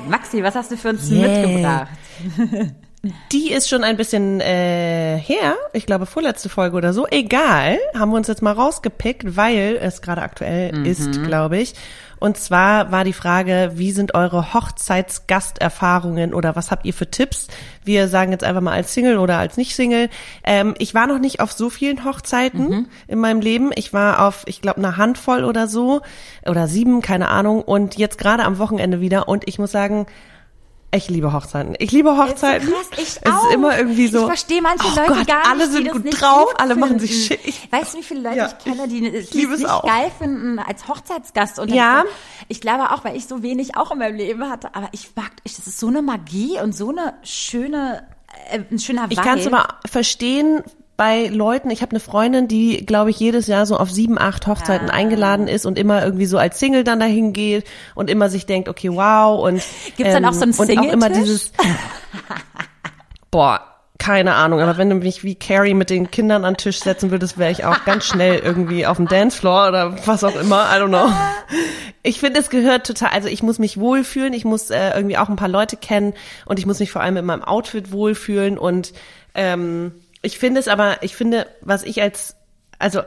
Maxi, 0.09 0.43
was 0.43 0.55
hast 0.55 0.71
du 0.71 0.77
für 0.77 0.91
uns 0.91 1.11
yeah. 1.11 1.29
mitgebracht? 1.29 1.89
Die 3.33 3.53
ist 3.53 3.69
schon 3.69 3.85
ein 3.85 3.97
bisschen 3.97 4.41
äh, 4.41 5.19
her, 5.19 5.57
ich 5.73 5.85
glaube 5.85 6.07
vorletzte 6.07 6.49
Folge 6.49 6.77
oder 6.77 6.93
so. 6.93 7.07
Egal, 7.07 7.79
haben 7.95 8.11
wir 8.11 8.17
uns 8.17 8.29
jetzt 8.29 8.41
mal 8.41 8.53
rausgepickt, 8.53 9.37
weil 9.37 9.79
es 9.81 10.01
gerade 10.01 10.23
aktuell 10.23 10.73
mhm. 10.73 10.87
ist, 10.87 11.23
glaube 11.23 11.59
ich. 11.59 11.75
Und 12.19 12.39
zwar 12.39 12.91
war 12.91 13.05
die 13.05 13.13
Frage, 13.13 13.73
wie 13.75 13.93
sind 13.93 14.15
eure 14.15 14.55
Hochzeitsgasterfahrungen 14.55 16.33
oder 16.33 16.57
was 16.57 16.71
habt 16.71 16.87
ihr 16.87 16.95
für 16.95 17.11
Tipps? 17.11 17.49
Wir 17.85 18.09
sagen 18.09 18.33
jetzt 18.33 18.45
einfach 18.45 18.63
mal 18.63 18.73
als 18.73 18.95
Single 18.95 19.19
oder 19.19 19.37
als 19.37 19.59
Nicht-Single. 19.59 20.09
Ähm, 20.43 20.75
ich 20.79 20.95
war 20.95 21.07
noch 21.07 21.19
nicht 21.19 21.41
auf 21.41 21.53
so 21.53 21.69
vielen 21.69 22.05
Hochzeiten 22.05 22.69
mhm. 22.69 22.87
in 23.09 23.19
meinem 23.19 23.41
Leben. 23.41 23.73
Ich 23.75 23.93
war 23.93 24.27
auf, 24.27 24.45
ich 24.47 24.63
glaube, 24.63 24.79
eine 24.79 24.97
Handvoll 24.97 25.45
oder 25.45 25.69
so 25.69 26.01
oder 26.47 26.67
sieben, 26.67 27.03
keine 27.03 27.29
Ahnung. 27.29 27.61
Und 27.61 27.99
jetzt 27.99 28.17
gerade 28.17 28.45
am 28.45 28.59
Wochenende 28.59 29.03
wieder. 29.03 29.29
Und 29.29 29.47
ich 29.47 29.59
muss 29.59 29.73
sagen, 29.73 30.07
ich 30.95 31.09
liebe 31.09 31.33
Hochzeiten. 31.33 31.75
Ich 31.79 31.93
liebe 31.93 32.17
Hochzeiten. 32.17 32.69
So 32.69 32.75
krass, 32.75 32.87
ich 32.97 33.09
es 33.09 33.27
auch. 33.27 33.49
ist 33.49 33.55
immer 33.55 33.77
irgendwie 33.77 34.07
so. 34.09 34.21
Ich 34.21 34.27
verstehe 34.27 34.63
manche 34.63 34.87
oh 34.87 34.97
Leute 34.97 35.15
Gott, 35.15 35.27
gar 35.27 35.39
nicht. 35.39 35.51
Alle 35.51 35.69
sind 35.69 35.91
gut 35.91 36.21
drauf, 36.21 36.55
alle 36.59 36.77
machen 36.77 36.99
sich 36.99 37.27
schick. 37.27 37.41
weißt 37.71 37.95
du, 37.95 37.99
wie 37.99 38.03
viele 38.03 38.21
Leute 38.21 38.37
ja, 38.37 38.47
ich 38.47 38.65
kenne, 38.65 38.89
die 38.89 39.07
es 39.07 39.33
nicht 39.35 39.69
auch. 39.69 39.85
geil 39.85 40.11
finden 40.17 40.59
als 40.59 40.89
Hochzeitsgast? 40.89 41.59
Und 41.59 41.73
ja. 41.73 42.05
Ich 42.49 42.61
glaube 42.61 42.91
auch, 42.91 43.05
weil 43.05 43.17
ich 43.17 43.27
so 43.27 43.43
wenig 43.43 43.77
auch 43.77 43.91
in 43.91 43.99
meinem 43.99 44.17
Leben 44.17 44.49
hatte. 44.49 44.75
Aber 44.75 44.89
ich 44.93 45.11
mag, 45.17 45.33
ich, 45.45 45.57
das 45.57 45.67
ist 45.67 45.81
so 45.81 45.89
eine 45.89 46.03
Magie 46.03 46.61
und 46.61 46.75
so 46.75 46.91
eine 46.91 47.15
schöne, 47.23 48.07
äh, 48.51 48.61
ein 48.71 48.79
schöner 48.79 49.05
Vibe. 49.05 49.15
Ich 49.15 49.23
kann 49.23 49.39
es 49.39 49.47
aber 49.47 49.69
verstehen, 49.87 50.63
bei 50.97 51.27
Leuten, 51.27 51.71
ich 51.71 51.83
habe 51.83 51.91
eine 51.91 52.01
Freundin, 52.01 52.47
die, 52.47 52.87
glaube 52.87 53.11
ich, 53.11 53.19
jedes 53.19 53.47
Jahr 53.47 53.67
so 53.67 53.77
auf 53.77 53.91
sieben, 53.91 54.19
acht 54.19 54.47
Hochzeiten 54.47 54.91
ah. 54.91 54.95
eingeladen 54.95 55.49
ist 55.49 55.67
und 55.67 55.79
immer 55.79 56.05
irgendwie 56.05 56.27
so 56.27 56.39
als 56.39 56.61
Single 56.61 56.85
dann 56.85 57.01
dahin 57.01 57.33
geht 57.33 57.65
und 57.95 58.11
immer 58.11 58.29
sich 58.31 58.47
denkt, 58.47 58.69
okay, 58.69 58.91
wow. 58.91 59.43
Und 59.45 59.63
gibt's 59.97 60.15
ähm, 60.15 60.23
dann 60.23 60.25
auch 60.25 60.33
so 60.33 60.43
ein 60.43 60.53
Single 60.53 60.79
Und 60.79 60.89
auch 60.89 60.93
immer 60.93 61.11
dieses 61.11 61.53
Boah, 63.31 63.61
keine 63.99 64.35
Ahnung, 64.35 64.61
aber 64.61 64.77
wenn 64.77 64.91
du 64.91 64.97
mich 64.97 65.25
wie 65.25 65.35
Carrie 65.35 65.75
mit 65.75 65.91
den 65.91 66.11
Kindern 66.11 66.45
an 66.45 66.55
den 66.55 66.59
Tisch 66.59 66.79
setzen 66.79 67.11
würdest, 67.11 67.39
wäre 67.39 67.51
ich 67.51 67.65
auch 67.65 67.85
ganz 67.85 68.05
schnell 68.05 68.39
irgendwie 68.39 68.87
auf 68.87 68.99
dem 68.99 69.09
Dancefloor 69.09 69.69
oder 69.69 70.07
was 70.07 70.23
auch 70.23 70.37
immer, 70.37 70.67
I 70.73 70.81
don't 70.81 70.89
know. 70.89 71.11
Ich 72.05 72.21
finde, 72.21 72.39
es 72.39 72.51
gehört 72.51 72.87
total, 72.87 73.09
also 73.11 73.29
ich 73.29 73.43
muss 73.43 73.59
mich 73.59 73.79
wohlfühlen, 73.79 74.33
ich 74.33 74.45
muss 74.45 74.71
äh, 74.71 74.91
irgendwie 74.95 75.17
auch 75.17 75.29
ein 75.29 75.37
paar 75.37 75.49
Leute 75.49 75.77
kennen 75.77 76.13
und 76.45 76.59
ich 76.59 76.67
muss 76.67 76.79
mich 76.79 76.93
vor 76.93 77.03
allem 77.03 77.17
in 77.17 77.25
meinem 77.25 77.43
Outfit 77.43 77.91
wohlfühlen 77.91 78.59
und 78.59 78.93
ähm, 79.35 79.93
ich 80.25 80.39
finde 80.39 80.61
es 80.61 80.69
aber, 80.69 81.03
ich 81.03 81.17
finde, 81.17 81.47
was 81.61 81.83
ich 81.83 82.03
als, 82.03 82.37
also 82.79 83.03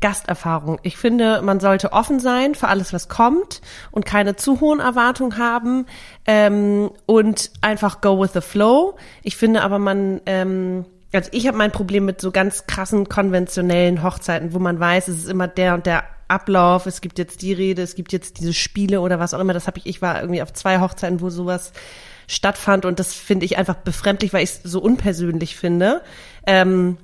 Gasterfahrung. 0.00 0.78
Ich 0.82 0.96
finde, 0.96 1.40
man 1.42 1.58
sollte 1.58 1.92
offen 1.92 2.20
sein 2.20 2.54
für 2.54 2.68
alles, 2.68 2.92
was 2.92 3.08
kommt 3.08 3.62
und 3.90 4.04
keine 4.04 4.36
zu 4.36 4.60
hohen 4.60 4.80
Erwartungen 4.80 5.38
haben 5.38 5.86
ähm, 6.26 6.90
und 7.06 7.50
einfach 7.62 8.00
go 8.00 8.20
with 8.20 8.32
the 8.34 8.40
flow. 8.40 8.96
Ich 9.22 9.36
finde 9.36 9.62
aber, 9.62 9.78
man, 9.78 10.20
ähm, 10.26 10.84
also 11.12 11.30
ich 11.32 11.46
habe 11.46 11.56
mein 11.56 11.72
Problem 11.72 12.04
mit 12.04 12.20
so 12.20 12.30
ganz 12.30 12.66
krassen 12.66 13.08
konventionellen 13.08 14.02
Hochzeiten, 14.02 14.52
wo 14.52 14.58
man 14.58 14.78
weiß, 14.78 15.08
es 15.08 15.24
ist 15.24 15.30
immer 15.30 15.48
der 15.48 15.74
und 15.74 15.86
der 15.86 16.04
Ablauf, 16.28 16.86
es 16.86 17.00
gibt 17.00 17.18
jetzt 17.18 17.40
die 17.40 17.52
Rede, 17.52 17.82
es 17.82 17.94
gibt 17.94 18.12
jetzt 18.12 18.40
diese 18.40 18.52
Spiele 18.52 19.00
oder 19.00 19.18
was 19.18 19.32
auch 19.32 19.38
immer. 19.38 19.54
Das 19.54 19.66
habe 19.66 19.78
ich, 19.78 19.86
ich 19.86 20.02
war 20.02 20.20
irgendwie 20.20 20.42
auf 20.42 20.52
zwei 20.52 20.80
Hochzeiten, 20.80 21.20
wo 21.20 21.30
sowas 21.30 21.72
stattfand 22.26 22.84
und 22.84 22.98
das 22.98 23.14
finde 23.14 23.46
ich 23.46 23.58
einfach 23.58 23.76
befremdlich, 23.76 24.32
weil 24.32 24.44
ich 24.44 24.50
es 24.50 24.60
so 24.62 24.80
unpersönlich 24.80 25.56
finde. 25.56 26.02
Ähm, 26.46 26.96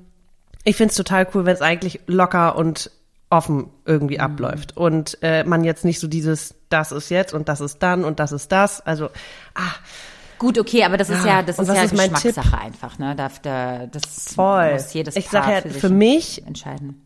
ich 0.64 0.76
finde 0.76 0.90
es 0.90 0.96
total 0.96 1.26
cool, 1.34 1.44
wenn 1.44 1.54
es 1.54 1.62
eigentlich 1.62 2.00
locker 2.06 2.56
und 2.56 2.90
offen 3.30 3.70
irgendwie 3.86 4.16
mhm. 4.16 4.24
abläuft 4.24 4.76
und 4.76 5.18
äh, 5.22 5.44
man 5.44 5.64
jetzt 5.64 5.84
nicht 5.84 5.98
so 5.98 6.06
dieses, 6.06 6.54
das 6.68 6.92
ist 6.92 7.08
jetzt 7.08 7.32
und 7.32 7.48
das 7.48 7.60
ist 7.60 7.82
dann 7.82 8.04
und 8.04 8.20
das 8.20 8.30
ist 8.32 8.52
das. 8.52 8.80
Also, 8.80 9.06
ah. 9.54 9.74
Gut, 10.38 10.58
okay, 10.58 10.82
aber 10.84 10.96
das 10.96 11.08
ist 11.08 11.24
ja, 11.24 11.40
das 11.42 11.58
ist 11.58 11.68
ja 11.68 11.84
ist 11.84 11.92
Geschmackssache 11.92 12.58
einfach, 12.58 12.98
ne? 12.98 13.14
Da, 13.14 13.30
da, 13.42 13.86
das 13.86 14.34
Voll. 14.34 14.72
muss 14.72 14.92
jedes 14.92 15.14
ich 15.14 15.28
Paar 15.28 15.48
ja, 15.48 15.60
für, 15.60 15.70
für 15.70 15.88
mich 15.88 16.44
entscheiden. 16.44 17.01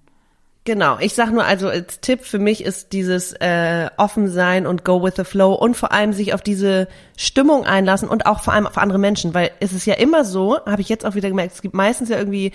Genau, 0.66 0.96
ich 0.98 1.14
sag 1.14 1.30
nur, 1.30 1.44
also 1.44 1.68
als 1.68 2.00
Tipp 2.00 2.24
für 2.24 2.40
mich 2.40 2.64
ist 2.64 2.92
dieses 2.92 3.32
äh, 3.34 3.88
offen 3.98 4.28
sein 4.28 4.66
und 4.66 4.84
go 4.84 5.00
with 5.00 5.12
the 5.16 5.22
flow 5.22 5.52
und 5.52 5.76
vor 5.76 5.92
allem 5.92 6.12
sich 6.12 6.34
auf 6.34 6.42
diese 6.42 6.88
Stimmung 7.16 7.64
einlassen 7.64 8.08
und 8.08 8.26
auch 8.26 8.40
vor 8.40 8.52
allem 8.52 8.66
auf 8.66 8.76
andere 8.76 8.98
Menschen, 8.98 9.32
weil 9.32 9.52
es 9.60 9.72
ist 9.72 9.86
ja 9.86 9.94
immer 9.94 10.24
so, 10.24 10.58
habe 10.66 10.82
ich 10.82 10.88
jetzt 10.88 11.06
auch 11.06 11.14
wieder 11.14 11.28
gemerkt, 11.28 11.54
es 11.54 11.62
gibt 11.62 11.76
meistens 11.76 12.08
ja 12.08 12.18
irgendwie 12.18 12.50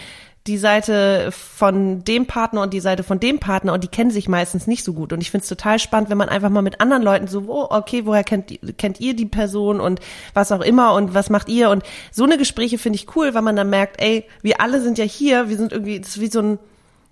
die 0.45 0.57
Seite 0.57 1.31
von 1.31 2.03
dem 2.03 2.25
Partner 2.25 2.63
und 2.63 2.73
die 2.73 2.81
Seite 2.81 3.03
von 3.03 3.21
dem 3.21 3.39
Partner 3.39 3.71
und 3.71 3.81
die 3.81 3.87
kennen 3.87 4.11
sich 4.11 4.27
meistens 4.27 4.67
nicht 4.67 4.83
so 4.83 4.91
gut. 4.91 5.13
Und 5.13 5.21
ich 5.21 5.31
finde 5.31 5.43
es 5.43 5.49
total 5.49 5.79
spannend, 5.79 6.09
wenn 6.09 6.17
man 6.17 6.27
einfach 6.27 6.49
mal 6.49 6.61
mit 6.61 6.81
anderen 6.81 7.03
Leuten 7.03 7.27
so, 7.27 7.45
oh, 7.47 7.67
okay, 7.69 8.05
woher 8.05 8.25
kennt, 8.25 8.51
kennt 8.77 8.99
ihr 8.99 9.15
die 9.15 9.25
Person 9.25 9.79
und 9.79 10.01
was 10.33 10.51
auch 10.51 10.61
immer 10.61 10.95
und 10.95 11.13
was 11.13 11.29
macht 11.29 11.47
ihr? 11.47 11.69
Und 11.69 11.83
so 12.11 12.25
eine 12.25 12.37
Gespräche 12.37 12.77
finde 12.77 12.97
ich 12.97 13.15
cool, 13.15 13.33
weil 13.33 13.41
man 13.41 13.55
dann 13.55 13.69
merkt, 13.69 14.01
ey, 14.01 14.25
wir 14.41 14.59
alle 14.59 14.81
sind 14.81 14.97
ja 14.97 15.05
hier, 15.05 15.47
wir 15.47 15.55
sind 15.55 15.71
irgendwie, 15.71 16.01
das 16.01 16.09
ist 16.09 16.19
wie 16.19 16.27
so 16.27 16.41
ein 16.41 16.59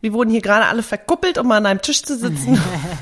wir 0.02 0.14
wurden 0.14 0.30
hier 0.30 0.42
gerade 0.42 0.66
alle 0.66 0.84
verkuppelt, 0.84 1.38
um 1.38 1.48
mal 1.48 1.58
an 1.58 1.66
einem 1.66 1.82
Tisch 1.82 2.04
zu 2.04 2.18
sitzen 2.18 2.62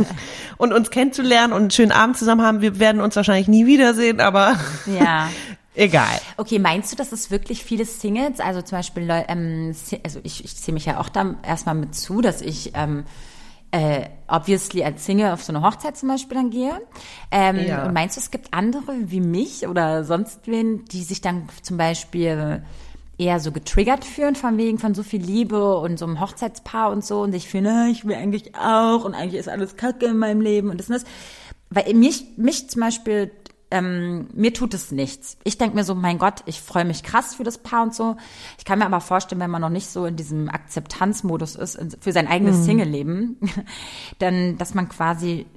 und 0.57 0.73
uns 0.73 0.89
kennenzulernen 0.89 1.53
und 1.53 1.61
einen 1.61 1.71
schönen 1.71 1.91
Abend 1.91 2.17
zusammen 2.17 2.41
haben. 2.41 2.61
Wir 2.61 2.79
werden 2.79 3.01
uns 3.01 3.15
wahrscheinlich 3.15 3.47
nie 3.47 3.65
wiedersehen, 3.65 4.19
aber 4.19 4.57
ja. 4.99 5.29
egal. 5.75 6.19
Okay, 6.37 6.59
meinst 6.59 6.91
du, 6.91 6.95
dass 6.95 7.11
es 7.11 7.29
wirklich 7.29 7.63
viele 7.63 7.85
Singles, 7.85 8.39
also 8.39 8.61
zum 8.61 8.79
Beispiel, 8.79 9.07
ähm, 9.27 9.75
also 10.03 10.19
ich, 10.23 10.43
ich 10.43 10.55
ziehe 10.55 10.73
mich 10.73 10.85
ja 10.85 10.99
auch 10.99 11.09
da 11.09 11.35
erstmal 11.43 11.75
mit 11.75 11.95
zu, 11.95 12.21
dass 12.21 12.41
ich 12.41 12.71
ähm, 12.75 13.03
äh, 13.71 14.05
obviously 14.27 14.83
als 14.83 15.05
Single 15.05 15.31
auf 15.31 15.43
so 15.43 15.53
eine 15.53 15.61
Hochzeit 15.61 15.97
zum 15.97 16.09
Beispiel 16.09 16.37
dann 16.37 16.49
gehe. 16.49 16.81
Ähm, 17.31 17.59
ja. 17.67 17.85
Und 17.85 17.93
meinst 17.93 18.17
du, 18.17 18.21
es 18.21 18.31
gibt 18.31 18.53
andere 18.53 18.93
wie 19.11 19.21
mich 19.21 19.67
oder 19.67 20.03
sonst 20.03 20.47
wen, 20.47 20.85
die 20.85 21.03
sich 21.03 21.21
dann 21.21 21.47
zum 21.61 21.77
Beispiel 21.77 22.63
eher 23.17 23.39
so 23.39 23.51
getriggert 23.51 24.05
fühlen 24.05 24.35
von 24.35 24.57
wegen 24.57 24.77
von 24.77 24.93
so 24.93 25.03
viel 25.03 25.21
Liebe 25.21 25.77
und 25.79 25.97
so 25.97 26.05
einem 26.05 26.19
Hochzeitspaar 26.19 26.91
und 26.91 27.03
so 27.03 27.21
und 27.21 27.31
sich 27.31 27.47
fühlen, 27.47 27.63
na, 27.65 27.89
ich 27.89 28.05
will 28.05 28.15
eigentlich 28.15 28.55
auch 28.55 29.05
und 29.05 29.15
eigentlich 29.15 29.39
ist 29.39 29.49
alles 29.49 29.75
Kacke 29.75 30.05
in 30.05 30.17
meinem 30.17 30.41
Leben 30.41 30.69
und 30.69 30.79
das 30.79 30.87
und 30.87 30.95
das. 30.95 31.05
Weil 31.69 31.93
mich, 31.95 32.37
mich 32.37 32.69
zum 32.69 32.81
Beispiel, 32.81 33.31
ähm, 33.71 34.27
mir 34.33 34.53
tut 34.53 34.73
es 34.73 34.91
nichts. 34.91 35.37
Ich 35.43 35.57
denke 35.57 35.75
mir 35.75 35.83
so, 35.83 35.95
mein 35.95 36.19
Gott, 36.19 36.43
ich 36.45 36.61
freue 36.61 36.85
mich 36.85 37.03
krass 37.03 37.35
für 37.35 37.43
das 37.43 37.57
Paar 37.57 37.83
und 37.83 37.93
so. 37.93 38.15
Ich 38.57 38.65
kann 38.65 38.79
mir 38.79 38.85
aber 38.85 39.01
vorstellen, 39.01 39.41
wenn 39.41 39.51
man 39.51 39.61
noch 39.61 39.69
nicht 39.69 39.87
so 39.87 40.05
in 40.05 40.15
diesem 40.15 40.49
Akzeptanzmodus 40.49 41.55
ist 41.55 41.97
für 41.99 42.13
sein 42.13 42.27
eigenes 42.27 42.57
mhm. 42.59 42.63
Single-Leben, 42.63 43.37
dann, 44.19 44.57
dass 44.57 44.73
man 44.73 44.89
quasi 44.89 45.47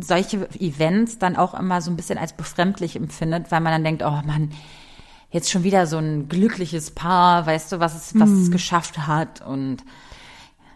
solche 0.00 0.48
Events 0.60 1.18
dann 1.18 1.36
auch 1.36 1.58
immer 1.58 1.80
so 1.80 1.90
ein 1.90 1.96
bisschen 1.96 2.18
als 2.18 2.34
befremdlich 2.34 2.96
empfindet, 2.96 3.50
weil 3.50 3.60
man 3.60 3.72
dann 3.72 3.84
denkt, 3.84 4.02
oh 4.04 4.20
Mann, 4.26 4.50
jetzt 5.30 5.50
schon 5.50 5.64
wieder 5.64 5.86
so 5.86 5.98
ein 5.98 6.28
glückliches 6.28 6.90
Paar, 6.90 7.46
weißt 7.46 7.72
du, 7.72 7.80
was 7.80 7.94
es, 7.94 8.18
was 8.18 8.30
hm. 8.30 8.42
es 8.42 8.50
geschafft 8.50 9.06
hat 9.06 9.44
und 9.46 9.84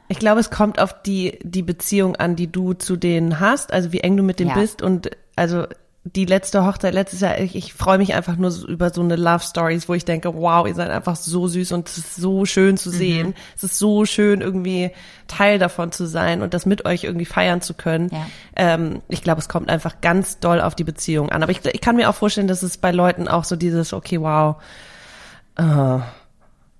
ich 0.08 0.18
glaube, 0.18 0.40
es 0.40 0.50
kommt 0.50 0.80
auf 0.80 1.02
die, 1.02 1.38
die 1.42 1.62
Beziehung 1.62 2.16
an, 2.16 2.34
die 2.34 2.50
du 2.50 2.72
zu 2.72 2.96
denen 2.96 3.38
hast, 3.38 3.72
also 3.72 3.92
wie 3.92 4.00
eng 4.00 4.16
du 4.16 4.24
mit 4.24 4.40
dem 4.40 4.48
ja. 4.48 4.54
bist 4.54 4.82
und 4.82 5.08
also 5.36 5.66
die 6.04 6.24
letzte 6.24 6.64
Hochzeit 6.64 6.94
letztes 6.94 7.20
Jahr, 7.20 7.38
ich, 7.38 7.54
ich 7.54 7.74
freue 7.74 7.98
mich 7.98 8.14
einfach 8.14 8.36
nur 8.36 8.50
über 8.66 8.90
so 8.90 9.02
eine 9.02 9.16
Love 9.16 9.44
Stories, 9.44 9.86
wo 9.86 9.92
ich 9.92 10.06
denke, 10.06 10.34
wow, 10.34 10.66
ihr 10.66 10.74
seid 10.74 10.90
einfach 10.90 11.14
so 11.14 11.46
süß 11.46 11.72
und 11.72 11.88
es 11.90 11.98
ist 11.98 12.16
so 12.16 12.46
schön 12.46 12.78
zu 12.78 12.88
sehen. 12.88 13.28
Mhm. 13.28 13.34
Es 13.54 13.64
ist 13.64 13.78
so 13.78 14.06
schön, 14.06 14.40
irgendwie 14.40 14.92
Teil 15.28 15.58
davon 15.58 15.92
zu 15.92 16.06
sein 16.06 16.40
und 16.40 16.54
das 16.54 16.64
mit 16.64 16.86
euch 16.86 17.04
irgendwie 17.04 17.26
feiern 17.26 17.60
zu 17.60 17.74
können. 17.74 18.08
Ja. 18.10 18.26
Ähm, 18.56 19.02
ich 19.08 19.22
glaube, 19.22 19.40
es 19.40 19.48
kommt 19.50 19.68
einfach 19.68 20.00
ganz 20.00 20.38
doll 20.38 20.62
auf 20.62 20.74
die 20.74 20.84
Beziehung 20.84 21.28
an. 21.28 21.42
Aber 21.42 21.52
ich, 21.52 21.60
ich 21.66 21.80
kann 21.82 21.96
mir 21.96 22.08
auch 22.08 22.14
vorstellen, 22.14 22.48
dass 22.48 22.62
es 22.62 22.78
bei 22.78 22.92
Leuten 22.92 23.28
auch 23.28 23.44
so 23.44 23.56
dieses, 23.56 23.92
okay, 23.92 24.22
wow, 24.22 24.56
uh, 25.60 26.00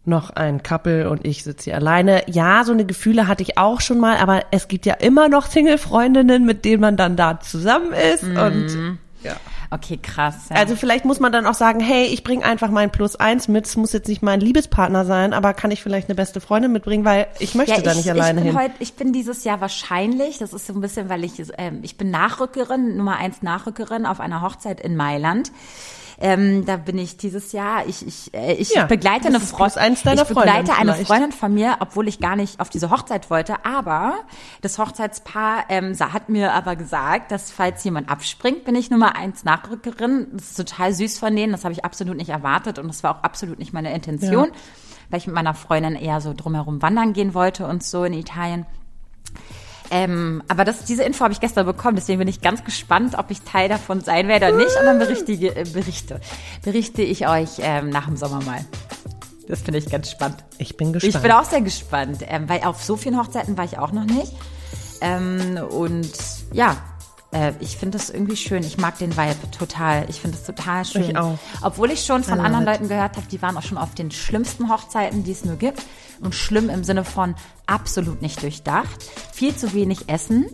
noch 0.06 0.30
ein 0.30 0.62
Couple 0.62 1.10
und 1.10 1.26
ich 1.26 1.44
sitze 1.44 1.64
hier 1.64 1.74
alleine. 1.74 2.22
Ja, 2.26 2.64
so 2.64 2.72
eine 2.72 2.86
Gefühle 2.86 3.28
hatte 3.28 3.42
ich 3.42 3.58
auch 3.58 3.82
schon 3.82 3.98
mal, 3.98 4.16
aber 4.16 4.44
es 4.50 4.66
gibt 4.66 4.86
ja 4.86 4.94
immer 4.94 5.28
noch 5.28 5.44
Single-Freundinnen, 5.44 6.46
mit 6.46 6.64
denen 6.64 6.80
man 6.80 6.96
dann 6.96 7.16
da 7.16 7.38
zusammen 7.40 7.92
ist 7.92 8.22
mhm. 8.22 8.36
und 8.38 8.98
ja. 9.22 9.36
Okay, 9.70 9.98
krass. 10.02 10.48
Ja. 10.50 10.56
Also 10.56 10.74
vielleicht 10.76 11.04
muss 11.04 11.20
man 11.20 11.30
dann 11.30 11.46
auch 11.46 11.54
sagen, 11.54 11.80
hey, 11.80 12.06
ich 12.06 12.24
bringe 12.24 12.44
einfach 12.44 12.70
mein 12.70 12.90
Plus 12.90 13.16
eins 13.16 13.46
mit. 13.46 13.66
Es 13.66 13.76
muss 13.76 13.92
jetzt 13.92 14.08
nicht 14.08 14.22
mein 14.22 14.40
Liebespartner 14.40 15.04
sein, 15.04 15.32
aber 15.32 15.54
kann 15.54 15.70
ich 15.70 15.82
vielleicht 15.82 16.08
eine 16.08 16.16
beste 16.16 16.40
Freundin 16.40 16.72
mitbringen, 16.72 17.04
weil 17.04 17.28
ich 17.38 17.54
möchte 17.54 17.76
ja, 17.76 17.80
da 17.80 17.94
nicht 17.94 18.10
alleine 18.10 18.40
ich 18.40 18.44
bin 18.44 18.52
hin. 18.52 18.62
Heute, 18.62 18.74
ich 18.80 18.94
bin 18.94 19.12
dieses 19.12 19.44
Jahr 19.44 19.60
wahrscheinlich, 19.60 20.38
das 20.38 20.52
ist 20.52 20.66
so 20.66 20.72
ein 20.72 20.80
bisschen, 20.80 21.08
weil 21.08 21.24
ich, 21.24 21.38
äh, 21.38 21.72
ich 21.82 21.96
bin 21.96 22.10
Nachrückerin, 22.10 22.96
Nummer 22.96 23.16
eins 23.18 23.42
Nachrückerin 23.42 24.06
auf 24.06 24.20
einer 24.20 24.42
Hochzeit 24.42 24.80
in 24.80 24.96
Mailand. 24.96 25.52
Ähm, 26.20 26.66
da 26.66 26.76
bin 26.76 26.98
ich 26.98 27.16
dieses 27.16 27.52
Jahr. 27.52 27.86
Ich, 27.86 28.06
ich, 28.06 28.34
äh, 28.34 28.52
ich 28.54 28.74
ja, 28.74 28.84
begleite 28.84 29.28
eine 29.28 29.40
Freundin. 29.40 29.94
Ich 29.94 30.02
begleite 30.02 30.74
eine 30.74 30.94
Freundin 30.94 31.32
von 31.32 31.52
mir, 31.52 31.78
obwohl 31.80 32.08
ich 32.08 32.20
gar 32.20 32.36
nicht 32.36 32.60
auf 32.60 32.68
diese 32.68 32.90
Hochzeit 32.90 33.30
wollte. 33.30 33.64
Aber 33.64 34.20
das 34.60 34.78
Hochzeitspaar 34.78 35.64
ähm, 35.70 35.96
hat 35.98 36.28
mir 36.28 36.52
aber 36.52 36.76
gesagt, 36.76 37.32
dass 37.32 37.50
falls 37.50 37.82
jemand 37.84 38.10
abspringt, 38.10 38.64
bin 38.64 38.74
ich 38.74 38.90
Nummer 38.90 39.16
eins 39.16 39.44
Nachrückerin. 39.44 40.28
Das 40.32 40.50
ist 40.50 40.56
total 40.56 40.92
süß 40.92 41.18
von 41.18 41.34
denen. 41.34 41.52
Das 41.52 41.64
habe 41.64 41.72
ich 41.72 41.84
absolut 41.84 42.16
nicht 42.16 42.30
erwartet 42.30 42.78
und 42.78 42.88
das 42.88 43.02
war 43.02 43.16
auch 43.16 43.22
absolut 43.22 43.58
nicht 43.58 43.72
meine 43.72 43.94
Intention. 43.94 44.46
Ja 44.46 44.60
weil 45.10 45.18
ich 45.18 45.26
mit 45.26 45.34
meiner 45.34 45.54
Freundin 45.54 45.96
eher 45.96 46.20
so 46.20 46.32
drumherum 46.34 46.82
wandern 46.82 47.12
gehen 47.12 47.34
wollte 47.34 47.66
und 47.66 47.82
so 47.82 48.04
in 48.04 48.12
Italien. 48.12 48.64
Ähm, 49.90 50.42
aber 50.48 50.64
das, 50.64 50.84
diese 50.84 51.02
Info 51.02 51.24
habe 51.24 51.32
ich 51.32 51.40
gestern 51.40 51.66
bekommen, 51.66 51.96
deswegen 51.96 52.20
bin 52.20 52.28
ich 52.28 52.40
ganz 52.40 52.62
gespannt, 52.64 53.16
ob 53.18 53.30
ich 53.30 53.42
Teil 53.42 53.68
davon 53.68 54.00
sein 54.00 54.28
werde 54.28 54.48
oder 54.48 54.56
nicht. 54.56 54.76
Und 54.78 54.86
dann 54.86 54.98
berichte, 54.98 55.32
äh, 55.32 55.64
berichte, 55.64 56.20
berichte 56.62 57.02
ich 57.02 57.26
euch 57.26 57.58
ähm, 57.58 57.90
nach 57.90 58.06
dem 58.06 58.16
Sommer 58.16 58.40
mal. 58.44 58.64
Das 59.48 59.62
finde 59.62 59.78
ich 59.78 59.90
ganz 59.90 60.10
spannend. 60.10 60.44
Ich 60.58 60.76
bin 60.76 60.92
gespannt. 60.92 61.14
Ich 61.16 61.20
bin 61.20 61.32
auch 61.32 61.44
sehr 61.44 61.60
gespannt, 61.60 62.24
ähm, 62.28 62.48
weil 62.48 62.62
auf 62.62 62.84
so 62.84 62.96
vielen 62.96 63.18
Hochzeiten 63.18 63.58
war 63.58 63.64
ich 63.64 63.78
auch 63.78 63.90
noch 63.90 64.04
nicht. 64.04 64.32
Ähm, 65.00 65.58
und 65.70 66.12
ja, 66.52 66.76
äh, 67.32 67.52
ich 67.58 67.76
finde 67.76 67.98
das 67.98 68.10
irgendwie 68.10 68.36
schön. 68.36 68.62
Ich 68.62 68.78
mag 68.78 68.98
den 68.98 69.16
Vibe 69.16 69.50
total. 69.50 70.04
Ich 70.08 70.20
finde 70.20 70.36
es 70.36 70.44
total 70.44 70.84
schön. 70.84 71.02
Ich 71.02 71.16
auch. 71.16 71.38
Obwohl 71.62 71.90
ich 71.90 72.04
schon 72.04 72.24
von 72.24 72.38
anderen. 72.38 72.64
Leuten 72.64 72.88
gehört 72.88 73.16
habe, 73.16 73.26
die 73.30 73.40
waren 73.42 73.56
auch 73.56 73.62
schon 73.62 73.78
auf 73.78 73.94
den 73.94 74.10
schlimmsten 74.10 74.70
Hochzeiten, 74.70 75.24
die 75.24 75.32
es 75.32 75.44
nur 75.44 75.56
gibt. 75.56 75.82
Und 76.22 76.34
schlimm 76.34 76.68
im 76.68 76.84
Sinne 76.84 77.04
von 77.04 77.34
absolut 77.66 78.20
nicht 78.20 78.42
durchdacht, 78.42 79.04
viel 79.32 79.56
zu 79.56 79.72
wenig 79.72 80.08
Essen, 80.08 80.44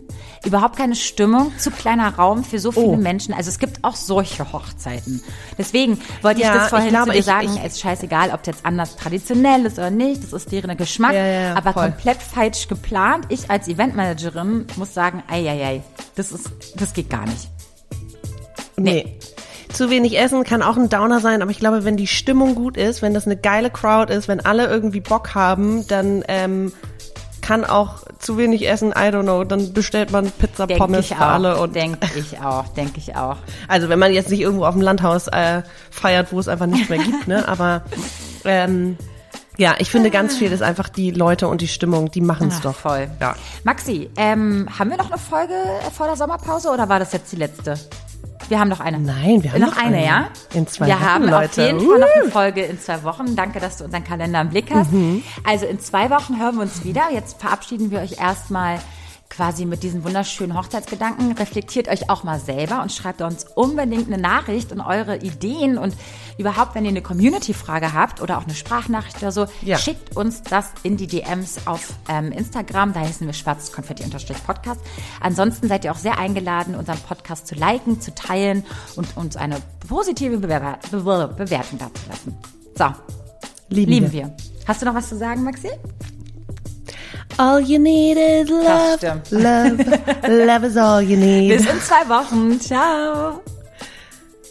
überhaupt 0.45 0.77
keine 0.77 0.95
Stimmung, 0.95 1.51
zu 1.57 1.71
kleiner 1.71 2.15
Raum 2.15 2.45
für 2.45 2.57
so 2.59 2.71
viele 2.71 2.85
Oh. 2.85 2.95
Menschen. 2.95 3.33
Also 3.33 3.49
es 3.49 3.59
gibt 3.59 3.83
auch 3.83 3.95
solche 3.97 4.53
Hochzeiten. 4.53 5.21
Deswegen 5.57 5.99
wollte 6.21 6.39
Ja, 6.41 6.53
ich 6.53 6.59
das 6.61 6.69
vorhin 6.69 6.87
ich 6.87 6.93
glaube, 6.93 7.07
zu 7.07 7.11
dir 7.13 7.19
ich- 7.19 7.25
sagen, 7.25 7.49
ich- 7.53 7.59
es 7.63 7.73
ist 7.73 7.81
scheißegal, 7.81 8.29
ob 8.31 8.43
das 8.43 8.55
jetzt 8.55 8.65
anders 8.65 8.95
traditionell 8.95 9.65
ist 9.65 9.77
oder 9.77 9.89
nicht, 9.89 10.23
das 10.23 10.31
ist 10.31 10.51
deren 10.53 10.77
Geschmack, 10.77 11.13
Ja, 11.13 11.25
ja, 11.25 11.55
aber 11.55 11.73
voll. 11.73 11.91
komplett 11.91 12.21
falsch 12.23 12.67
geplant. 12.69 13.25
Ich 13.29 13.49
als 13.51 13.67
Eventmanagerin 13.67 14.67
muss 14.77 14.93
sagen, 14.93 15.21
ei, 15.27 15.49
ei, 15.49 15.65
ei, 15.65 15.83
das 16.15 16.31
ist, 16.31 16.49
das 16.77 16.93
geht 16.93 17.09
gar 17.09 17.25
nicht. 17.25 17.49
Nee. 18.77 19.17
Zu 19.77 19.91
wenig 19.91 20.17
Essen 20.17 20.43
kann 20.43 20.63
auch 20.63 20.75
ein 20.75 20.89
Downer 20.89 21.19
sein, 21.19 21.43
aber 21.43 21.51
ich 21.51 21.59
glaube, 21.59 21.85
wenn 21.85 21.97
die 21.97 22.07
Stimmung 22.07 22.55
gut 22.55 22.77
ist, 22.77 23.03
wenn 23.03 23.13
das 23.13 23.27
eine 23.27 23.37
geile 23.37 23.69
Crowd 23.69 24.11
ist, 24.11 24.27
wenn 24.27 24.43
alle 24.43 24.65
irgendwie 24.65 25.01
Bock 25.01 25.35
haben, 25.35 25.85
dann 25.85 26.23
ähm, 26.27 26.73
kann 27.41 27.63
auch 27.63 27.99
zu 28.17 28.39
wenig 28.39 28.67
Essen, 28.67 28.89
I 28.89 29.11
don't 29.11 29.21
know, 29.21 29.43
dann 29.43 29.73
bestellt 29.73 30.11
man 30.11 30.31
Pizza, 30.31 30.65
Denke 30.65 30.83
Pommes 30.83 31.09
für 31.09 31.17
alle 31.17 31.57
und 31.57 31.75
denke 31.75 32.07
ich 32.15 32.39
auch, 32.39 32.67
denke 32.69 32.97
ich 32.97 33.15
auch. 33.15 33.37
also 33.67 33.87
wenn 33.87 33.99
man 33.99 34.11
jetzt 34.13 34.31
nicht 34.31 34.41
irgendwo 34.41 34.65
auf 34.65 34.73
dem 34.73 34.81
Landhaus 34.81 35.27
äh, 35.27 35.61
feiert, 35.91 36.33
wo 36.33 36.39
es 36.39 36.47
einfach 36.47 36.65
nichts 36.65 36.89
mehr 36.89 36.97
gibt, 36.97 37.27
ne, 37.27 37.47
aber 37.47 37.83
ähm, 38.45 38.97
ja, 39.57 39.75
ich 39.77 39.91
finde 39.91 40.09
ganz 40.09 40.35
viel 40.37 40.51
ist 40.51 40.63
einfach 40.63 40.89
die 40.89 41.11
Leute 41.11 41.47
und 41.47 41.61
die 41.61 41.67
Stimmung, 41.67 42.09
die 42.09 42.21
machen 42.21 42.47
es 42.47 42.55
Ach, 42.57 42.61
doch. 42.61 42.75
voll. 42.75 43.11
Ja. 43.21 43.35
Maxi, 43.63 44.09
ähm, 44.17 44.67
haben 44.79 44.89
wir 44.89 44.97
noch 44.97 45.11
eine 45.11 45.19
Folge 45.19 45.53
vor 45.95 46.07
der 46.07 46.15
Sommerpause 46.15 46.69
oder 46.69 46.89
war 46.89 46.97
das 46.97 47.13
jetzt 47.13 47.31
die 47.31 47.35
letzte? 47.35 47.75
Wir 48.49 48.59
haben 48.59 48.69
noch 48.69 48.79
eine. 48.79 48.99
Nein, 48.99 49.43
wir 49.43 49.51
haben 49.53 49.61
noch 49.61 49.71
noch 49.75 49.77
eine, 49.77 49.97
eine. 49.97 50.05
ja? 50.05 50.27
In 50.53 50.67
zwei 50.67 50.87
wir 50.87 50.95
Wochen, 50.95 51.03
haben 51.05 51.23
auf 51.25 51.41
Leute. 51.41 51.61
jeden 51.63 51.79
Fall 51.79 51.99
noch 51.99 52.07
eine 52.21 52.31
Folge 52.31 52.61
in 52.61 52.79
zwei 52.79 53.03
Wochen. 53.03 53.35
Danke, 53.35 53.59
dass 53.59 53.77
du 53.77 53.83
unseren 53.83 54.03
Kalender 54.03 54.41
im 54.41 54.49
Blick 54.49 54.71
hast. 54.73 54.91
Mhm. 54.91 55.23
Also 55.43 55.65
in 55.65 55.79
zwei 55.79 56.09
Wochen 56.09 56.39
hören 56.39 56.55
wir 56.55 56.61
uns 56.61 56.83
wieder. 56.83 57.03
Jetzt 57.13 57.41
verabschieden 57.41 57.91
wir 57.91 57.99
euch 57.99 58.19
erstmal 58.19 58.79
quasi 59.29 59.65
mit 59.65 59.83
diesen 59.83 60.03
wunderschönen 60.03 60.57
Hochzeitsgedanken. 60.57 61.33
Reflektiert 61.33 61.87
euch 61.89 62.09
auch 62.09 62.23
mal 62.23 62.39
selber 62.39 62.81
und 62.81 62.91
schreibt 62.91 63.21
uns 63.21 63.45
unbedingt 63.55 64.07
eine 64.07 64.17
Nachricht 64.17 64.71
und 64.71 64.81
eure 64.81 65.17
Ideen 65.17 65.77
und 65.77 65.93
überhaupt, 66.37 66.75
wenn 66.75 66.85
ihr 66.85 66.91
eine 66.91 67.01
Community-Frage 67.01 67.93
habt 67.93 68.21
oder 68.21 68.37
auch 68.37 68.43
eine 68.45 68.53
Sprachnachricht 68.55 69.17
oder 69.17 69.31
so, 69.31 69.47
Ja. 69.61 69.77
schickt 69.77 70.15
uns 70.15 70.41
das 70.43 70.69
in 70.83 70.97
die 70.97 71.07
DMs 71.07 71.67
auf 71.67 71.93
ähm, 72.09 72.31
Instagram. 72.31 72.93
Da 72.93 73.01
heißen 73.01 73.27
wir 73.27 73.33
schwarzes 73.33 73.71
Konfetti-Podcast. 73.71 74.79
Ansonsten 75.19 75.67
seid 75.67 75.83
ihr 75.85 75.91
auch 75.91 75.97
sehr 75.97 76.17
eingeladen, 76.17 76.75
unseren 76.75 76.99
Podcast 76.99 77.47
zu 77.47 77.55
liken, 77.55 77.99
zu 78.01 78.13
teilen 78.15 78.65
und 78.95 79.17
uns 79.17 79.35
eine 79.35 79.57
positive 79.87 80.37
Bewer 80.37 80.79
Bewer 80.91 81.27
Bewertung 81.27 81.79
dazulassen. 81.79 82.37
So, 82.77 82.85
Lieben, 83.69 83.91
lieben 83.91 84.11
wir. 84.11 84.35
Hast 84.67 84.81
du 84.81 84.85
noch 84.85 84.95
was 84.95 85.09
zu 85.09 85.17
sagen, 85.17 85.43
Maxi? 85.43 85.69
All 87.39 87.59
you 87.59 87.77
need 87.79 88.17
is 88.17 88.49
love. 88.49 88.99
stimmt. 88.99 89.31
Love. 89.31 89.79
love 90.27 90.63
is 90.63 90.75
all 90.77 91.01
you 91.01 91.17
need. 91.17 91.49
Bis 91.49 91.67
in 91.67 91.79
zwei 91.81 92.07
Wochen. 92.09 92.59
Ciao. 92.59 93.41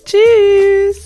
Tschüss. 0.04 1.05